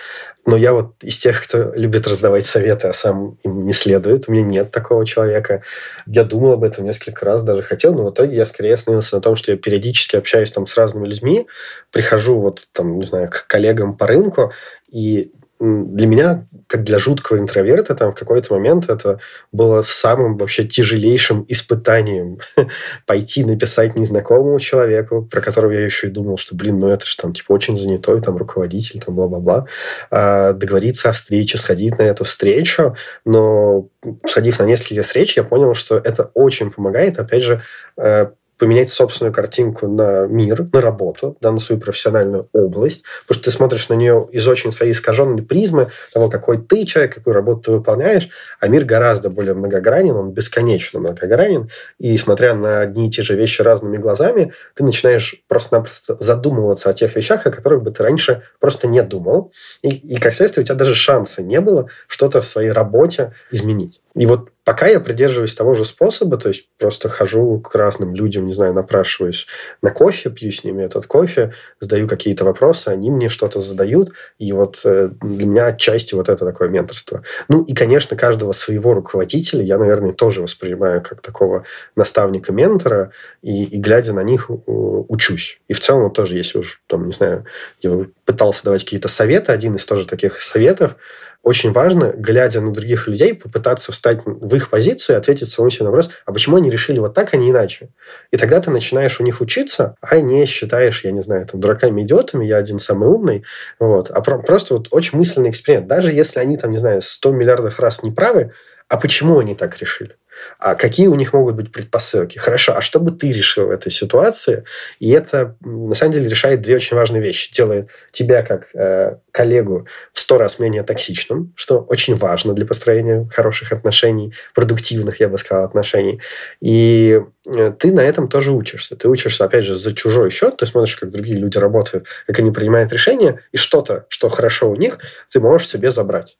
Но 0.45 0.57
я 0.57 0.73
вот 0.73 0.95
из 1.03 1.19
тех, 1.19 1.41
кто 1.45 1.73
любит 1.77 2.09
раздавать 2.09 2.45
советы, 2.45 2.89
а 2.89 2.93
сам 2.93 3.39
им 3.45 3.65
не 3.65 3.73
следует. 3.73 4.25
У 4.27 4.33
меня 4.33 4.43
нет 4.43 4.73
такого 4.73 5.07
человека. 5.07 5.63
Я 6.07 6.25
думал 6.25 6.55
об 6.55 6.65
этом 6.65 6.85
несколько 6.85 7.25
раз, 7.25 7.45
даже 7.45 7.63
хотел, 7.63 7.95
но 7.95 8.05
в 8.05 8.13
итоге 8.13 8.35
я 8.35 8.45
скорее 8.45 8.75
остановился 8.75 9.15
на 9.15 9.23
том, 9.23 9.37
что 9.37 9.53
я 9.53 9.57
периодически 9.57 10.17
общаюсь 10.17 10.51
там 10.51 10.67
с 10.67 10.77
разными 10.77 11.07
людьми, 11.07 11.47
прихожу 11.93 12.41
вот 12.41 12.67
там, 12.73 12.99
не 12.99 13.07
знаю, 13.07 13.31
к 13.31 13.47
коллегам 13.47 13.97
по 13.97 14.09
рынку, 14.09 14.53
и 14.91 15.31
для 15.63 16.09
меня, 16.09 16.47
как 16.67 16.83
для 16.83 16.99
жуткого 16.99 17.39
интроверта, 17.39 17.95
там 17.95 18.11
в 18.11 18.17
какой-то 18.17 18.53
момент 18.55 18.91
это 18.91 19.21
было 19.53 19.83
самым 19.83 20.37
вообще 20.37 20.65
тяжелейшим 20.65 21.45
испытанием 21.49 22.41
пойти 23.07 23.45
написать 23.45 23.95
незнакомому 23.95 24.59
человеку, 24.59 25.23
про 25.23 25.41
которого 25.41 25.71
я 25.71 25.85
еще 25.85 26.09
и 26.09 26.11
думал, 26.11 26.37
что, 26.37 26.57
блин, 26.57 26.81
ну 26.81 26.89
это 26.89 27.07
же 27.07 27.17
там 27.17 27.33
типа 27.33 27.53
очень 27.53 27.77
занятой 27.77 28.21
там 28.21 28.37
руководитель, 28.37 28.99
там 28.99 29.15
бла-бла-бла, 29.15 29.67
а, 30.11 30.53
договориться 30.53 31.11
о 31.11 31.13
встрече, 31.13 31.59
сходить 31.59 31.97
на 31.97 32.03
эту 32.03 32.25
встречу, 32.25 32.97
но 33.25 33.87
сходив 34.27 34.59
на 34.59 34.65
несколько 34.65 35.03
встреч, 35.03 35.37
я 35.37 35.45
понял, 35.45 35.75
что 35.75 35.97
это 35.97 36.33
очень 36.35 36.73
помогает, 36.73 37.21
опять 37.21 37.45
же, 37.45 37.63
э, 37.97 38.31
поменять 38.63 38.91
собственную 38.91 39.35
картинку 39.35 39.89
на 39.89 40.25
мир, 40.29 40.69
на 40.73 40.81
работу, 40.81 41.37
да, 41.41 41.51
на 41.51 41.59
свою 41.59 41.81
профессиональную 41.81 42.49
область, 42.53 43.03
потому 43.27 43.41
что 43.41 43.45
ты 43.47 43.51
смотришь 43.51 43.89
на 43.89 43.95
нее 43.95 44.29
из 44.31 44.47
очень 44.47 44.71
своей 44.71 44.93
искаженной 44.93 45.43
призмы 45.43 45.89
того, 46.15 46.31
какой 46.31 46.59
ты 46.59 46.87
человек, 46.87 47.17
какую 47.17 47.35
работу 47.35 47.63
ты 47.63 47.71
выполняешь, 47.73 48.29
а 48.61 48.69
мир 48.69 48.85
гораздо 48.85 49.31
более 49.31 49.55
многогранен, 49.55 50.15
он 50.15 50.31
бесконечно 50.31 51.01
многогранен, 51.01 51.71
и 51.99 52.17
смотря 52.17 52.55
на 52.55 52.83
одни 52.83 53.09
и 53.09 53.11
те 53.11 53.23
же 53.23 53.35
вещи 53.35 53.63
разными 53.63 53.97
глазами, 53.97 54.53
ты 54.77 54.85
начинаешь 54.85 55.43
просто-напросто 55.49 56.17
задумываться 56.21 56.89
о 56.89 56.93
тех 56.93 57.17
вещах, 57.17 57.45
о 57.45 57.51
которых 57.51 57.83
бы 57.83 57.91
ты 57.91 58.05
раньше 58.05 58.43
просто 58.61 58.87
не 58.87 59.03
думал, 59.03 59.51
и, 59.83 59.89
и 59.89 60.21
как 60.21 60.35
следствие 60.35 60.63
у 60.63 60.67
тебя 60.67 60.77
даже 60.77 60.95
шанса 60.95 61.43
не 61.43 61.61
было 61.61 61.89
что-то 62.07 62.41
в 62.41 62.47
своей 62.47 62.71
работе 62.71 63.33
изменить. 63.51 64.01
И 64.15 64.27
вот 64.27 64.51
пока 64.65 64.87
я 64.87 65.01
придерживаюсь 65.01 65.55
того 65.55 65.75
же 65.75 65.85
способа, 65.85 66.37
то 66.37 66.49
есть 66.49 66.69
просто 66.79 67.09
хожу 67.09 67.61
к 67.61 67.75
разным 67.75 68.15
людям, 68.15 68.47
не 68.47 68.53
знаю, 68.53 68.75
напрашиваюсь 68.75 69.47
на 69.81 69.91
кофе, 69.91 70.31
пью 70.31 70.53
с 70.53 70.65
ними 70.65 70.85
этот 70.85 71.07
кофе, 71.07 71.53
задаю 71.81 72.07
какие-то 72.07 72.45
вопросы, 72.45 72.89
они 72.89 73.11
мне 73.11 73.29
что-то 73.29 73.61
задают, 73.61 74.13
и 74.39 74.53
вот 74.53 74.81
э, 74.85 75.11
для 75.21 75.47
меня 75.47 75.67
отчасти 75.67 76.15
вот 76.15 76.29
это 76.29 76.45
такое 76.45 76.69
менторство. 76.69 77.23
Ну 77.49 77.63
и, 77.63 77.75
конечно, 77.75 78.17
каждого 78.17 78.53
своего 78.53 78.93
руководителя 78.93 79.63
я, 79.63 79.79
наверное, 79.79 80.13
тоже 80.13 80.43
воспринимаю 80.43 81.03
как 81.03 81.23
такого 81.23 81.65
наставника-ментора, 81.97 83.13
и, 83.43 83.65
и 83.65 83.79
глядя 83.79 84.13
на 84.13 84.23
них 84.23 84.49
учусь. 84.49 85.61
И 85.69 85.73
в 85.73 85.81
целом 85.81 86.13
тоже, 86.13 86.37
если 86.37 86.59
уж, 86.59 86.83
там, 86.87 87.07
не 87.07 87.13
знаю, 87.13 87.45
я 87.81 87.91
пытался 88.25 88.65
давать 88.65 88.85
какие-то 88.85 89.09
советы, 89.09 89.53
один 89.53 89.75
из 89.75 89.85
тоже 89.85 90.07
таких 90.07 90.41
советов, 90.43 90.97
очень 91.43 91.73
важно, 91.73 92.13
глядя 92.15 92.61
на 92.61 92.73
других 92.73 93.09
людей, 93.09 93.35
попытаться 93.35 93.91
встать 93.91 94.21
в 94.25 94.55
их 94.55 94.71
позицию 94.71 95.17
и 95.17 95.19
ответить 95.19 95.51
самому 95.51 95.71
себе 95.71 95.85
на 95.85 95.91
вопрос, 95.91 96.11
а 96.25 96.33
почему 96.33 96.57
они 96.57 96.71
решили 96.71 97.01
вот 97.01 97.15
так, 97.15 97.35
а 97.35 97.37
не 97.37 97.51
иначе? 97.51 97.89
И 98.31 98.37
тогда 98.37 98.61
ты 98.61 98.71
начинаешь 98.71 99.19
у 99.19 99.25
них 99.25 99.41
учиться, 99.41 99.97
а 100.01 100.21
не 100.21 100.47
считаешь, 100.47 101.03
я 101.05 101.11
не 101.11 101.21
знаю, 101.21 101.45
там, 101.47 101.61
дураками, 101.61 102.03
идиотами, 102.03 102.45
я 102.47 102.59
один 102.59 102.79
самый 102.79 103.09
умный, 103.09 103.45
вот, 103.81 104.11
а 104.11 104.21
про- 104.21 104.39
просто 104.41 104.75
вот 104.75 104.89
очень 104.93 105.19
мысленный 105.19 105.51
эксперимент. 105.51 105.89
Даже 105.89 106.13
если 106.13 106.39
они, 106.39 106.57
там, 106.57 106.71
не 106.71 106.79
знаю, 106.79 107.03
100 107.03 107.33
миллиардов 107.33 107.81
раз 107.81 108.05
не 108.05 108.13
правы, 108.13 108.53
а 108.89 108.97
почему 108.97 109.41
они 109.41 109.57
так 109.57 109.77
решили? 109.79 110.17
А 110.59 110.75
какие 110.75 111.07
у 111.09 111.15
них 111.15 111.33
могут 111.33 111.57
быть 111.57 111.73
предпосылки? 111.73 112.39
Хорошо, 112.39 112.77
а 112.77 112.81
что 112.81 113.01
бы 113.01 113.11
ты 113.11 113.33
решил 113.33 113.67
в 113.67 113.71
этой 113.71 113.91
ситуации? 113.91 114.65
И 114.99 115.11
это, 115.11 115.57
на 115.61 115.95
самом 115.95 116.13
деле, 116.13 116.29
решает 116.29 116.61
две 116.61 116.77
очень 116.77 116.97
важные 116.97 117.23
вещи. 117.23 117.53
Делает 117.53 117.89
тебя, 118.13 118.43
как 118.43 118.69
э, 118.75 119.17
коллегу, 119.33 119.87
в 120.13 120.21
сто 120.21 120.39
раз 120.39 120.59
менее 120.59 120.83
токсичным, 120.83 121.53
что 121.57 121.81
очень 121.81 122.15
важно 122.15 122.53
для 122.53 122.67
построения 122.67 123.27
хороших 123.35 123.73
отношений, 123.73 124.35
продуктивных, 124.55 125.21
я 125.21 125.29
бы 125.29 125.39
сказал, 125.39 125.65
отношений. 125.65 126.21
И 126.61 127.21
э, 127.47 127.73
ты 127.79 127.93
на 127.93 128.01
этом 128.01 128.29
тоже 128.29 128.53
учишься. 128.53 128.95
Ты 128.95 129.09
учишься, 129.09 129.45
опять 129.45 129.65
же, 129.65 129.75
за 129.75 129.95
чужой 129.95 130.31
счет. 130.31 130.59
Ты 130.59 130.67
смотришь, 130.67 130.97
как 130.97 131.11
другие 131.11 131.39
люди 131.39 131.57
работают, 131.59 132.07
как 132.27 132.39
они 132.39 132.51
принимают 132.51 132.93
решения, 132.93 133.41
и 133.53 133.57
что-то, 133.57 134.05
что 134.09 134.29
хорошо 134.29 134.71
у 134.71 134.77
них, 134.77 134.99
ты 135.31 135.41
можешь 135.41 135.69
себе 135.69 135.91
забрать. 135.91 136.37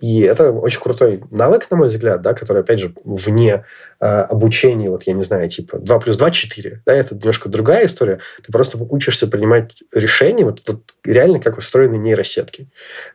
И 0.00 0.20
это 0.20 0.50
очень 0.52 0.80
крутой 0.80 1.22
навык, 1.30 1.70
на 1.70 1.76
мой 1.76 1.88
взгляд, 1.88 2.22
да, 2.22 2.34
который, 2.34 2.62
опять 2.62 2.80
же, 2.80 2.92
вне 3.04 3.64
э, 4.00 4.04
обучения, 4.04 4.90
вот 4.90 5.04
я 5.04 5.12
не 5.12 5.22
знаю, 5.22 5.48
типа 5.48 5.78
2 5.78 6.00
плюс 6.00 6.16
2– 6.16 6.30
4. 6.32 6.82
Да, 6.84 6.92
это 6.92 7.14
немножко 7.14 7.48
другая 7.48 7.86
история. 7.86 8.18
Ты 8.44 8.52
просто 8.52 8.78
учишься 8.78 9.28
принимать 9.28 9.72
решения, 9.94 10.44
вот, 10.44 10.62
вот 10.66 10.80
реально 11.04 11.40
как 11.40 11.58
устроены 11.58 11.96
нейросетки. 12.32 12.66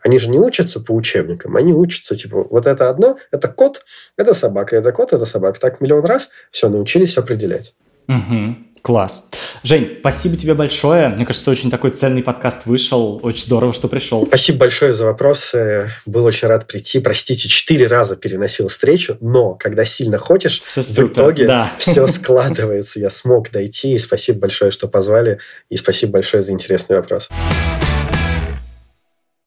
Они 0.03 0.19
же 0.19 0.29
не 0.29 0.39
учатся 0.39 0.79
по 0.79 0.91
учебникам, 0.91 1.55
они 1.55 1.73
учатся, 1.73 2.15
типа, 2.15 2.47
вот 2.49 2.67
это 2.67 2.89
одно, 2.89 3.17
это 3.31 3.47
кот, 3.47 3.83
это 4.17 4.33
собака, 4.33 4.75
это 4.75 4.91
кот, 4.91 5.13
это 5.13 5.25
собака. 5.25 5.59
Так 5.59 5.81
миллион 5.81 6.05
раз, 6.05 6.31
все, 6.51 6.69
научились 6.69 7.17
определять. 7.17 7.73
Угу. 8.07 8.67
Класс. 8.87 9.29
Жень, 9.63 9.97
спасибо 9.99 10.37
тебе 10.37 10.53
большое. 10.53 11.09
Мне 11.09 11.25
кажется, 11.25 11.51
очень 11.51 11.69
такой 11.69 11.91
ценный 11.91 12.23
подкаст 12.23 12.65
вышел. 12.65 13.19
Очень 13.21 13.43
здорово, 13.43 13.73
что 13.73 13.89
пришел. 13.89 14.25
Спасибо 14.25 14.59
большое 14.59 14.93
за 14.93 15.03
вопросы. 15.03 15.91
Был 16.05 16.23
очень 16.23 16.47
рад 16.47 16.67
прийти. 16.67 17.01
Простите, 17.01 17.49
четыре 17.49 17.87
раза 17.87 18.15
переносил 18.15 18.69
встречу, 18.69 19.17
но 19.19 19.55
когда 19.55 19.83
сильно 19.83 20.17
хочешь, 20.17 20.61
все 20.61 20.83
в 20.83 20.85
супер, 20.85 21.11
итоге 21.11 21.47
да. 21.47 21.73
все 21.77 22.07
складывается. 22.07 23.01
Я 23.01 23.09
смог 23.09 23.51
дойти. 23.51 23.93
И 23.93 23.99
спасибо 23.99 24.39
большое, 24.39 24.71
что 24.71 24.87
позвали. 24.87 25.39
И 25.69 25.75
спасибо 25.75 26.13
большое 26.13 26.41
за 26.41 26.53
интересный 26.53 26.95
вопрос. 26.95 27.27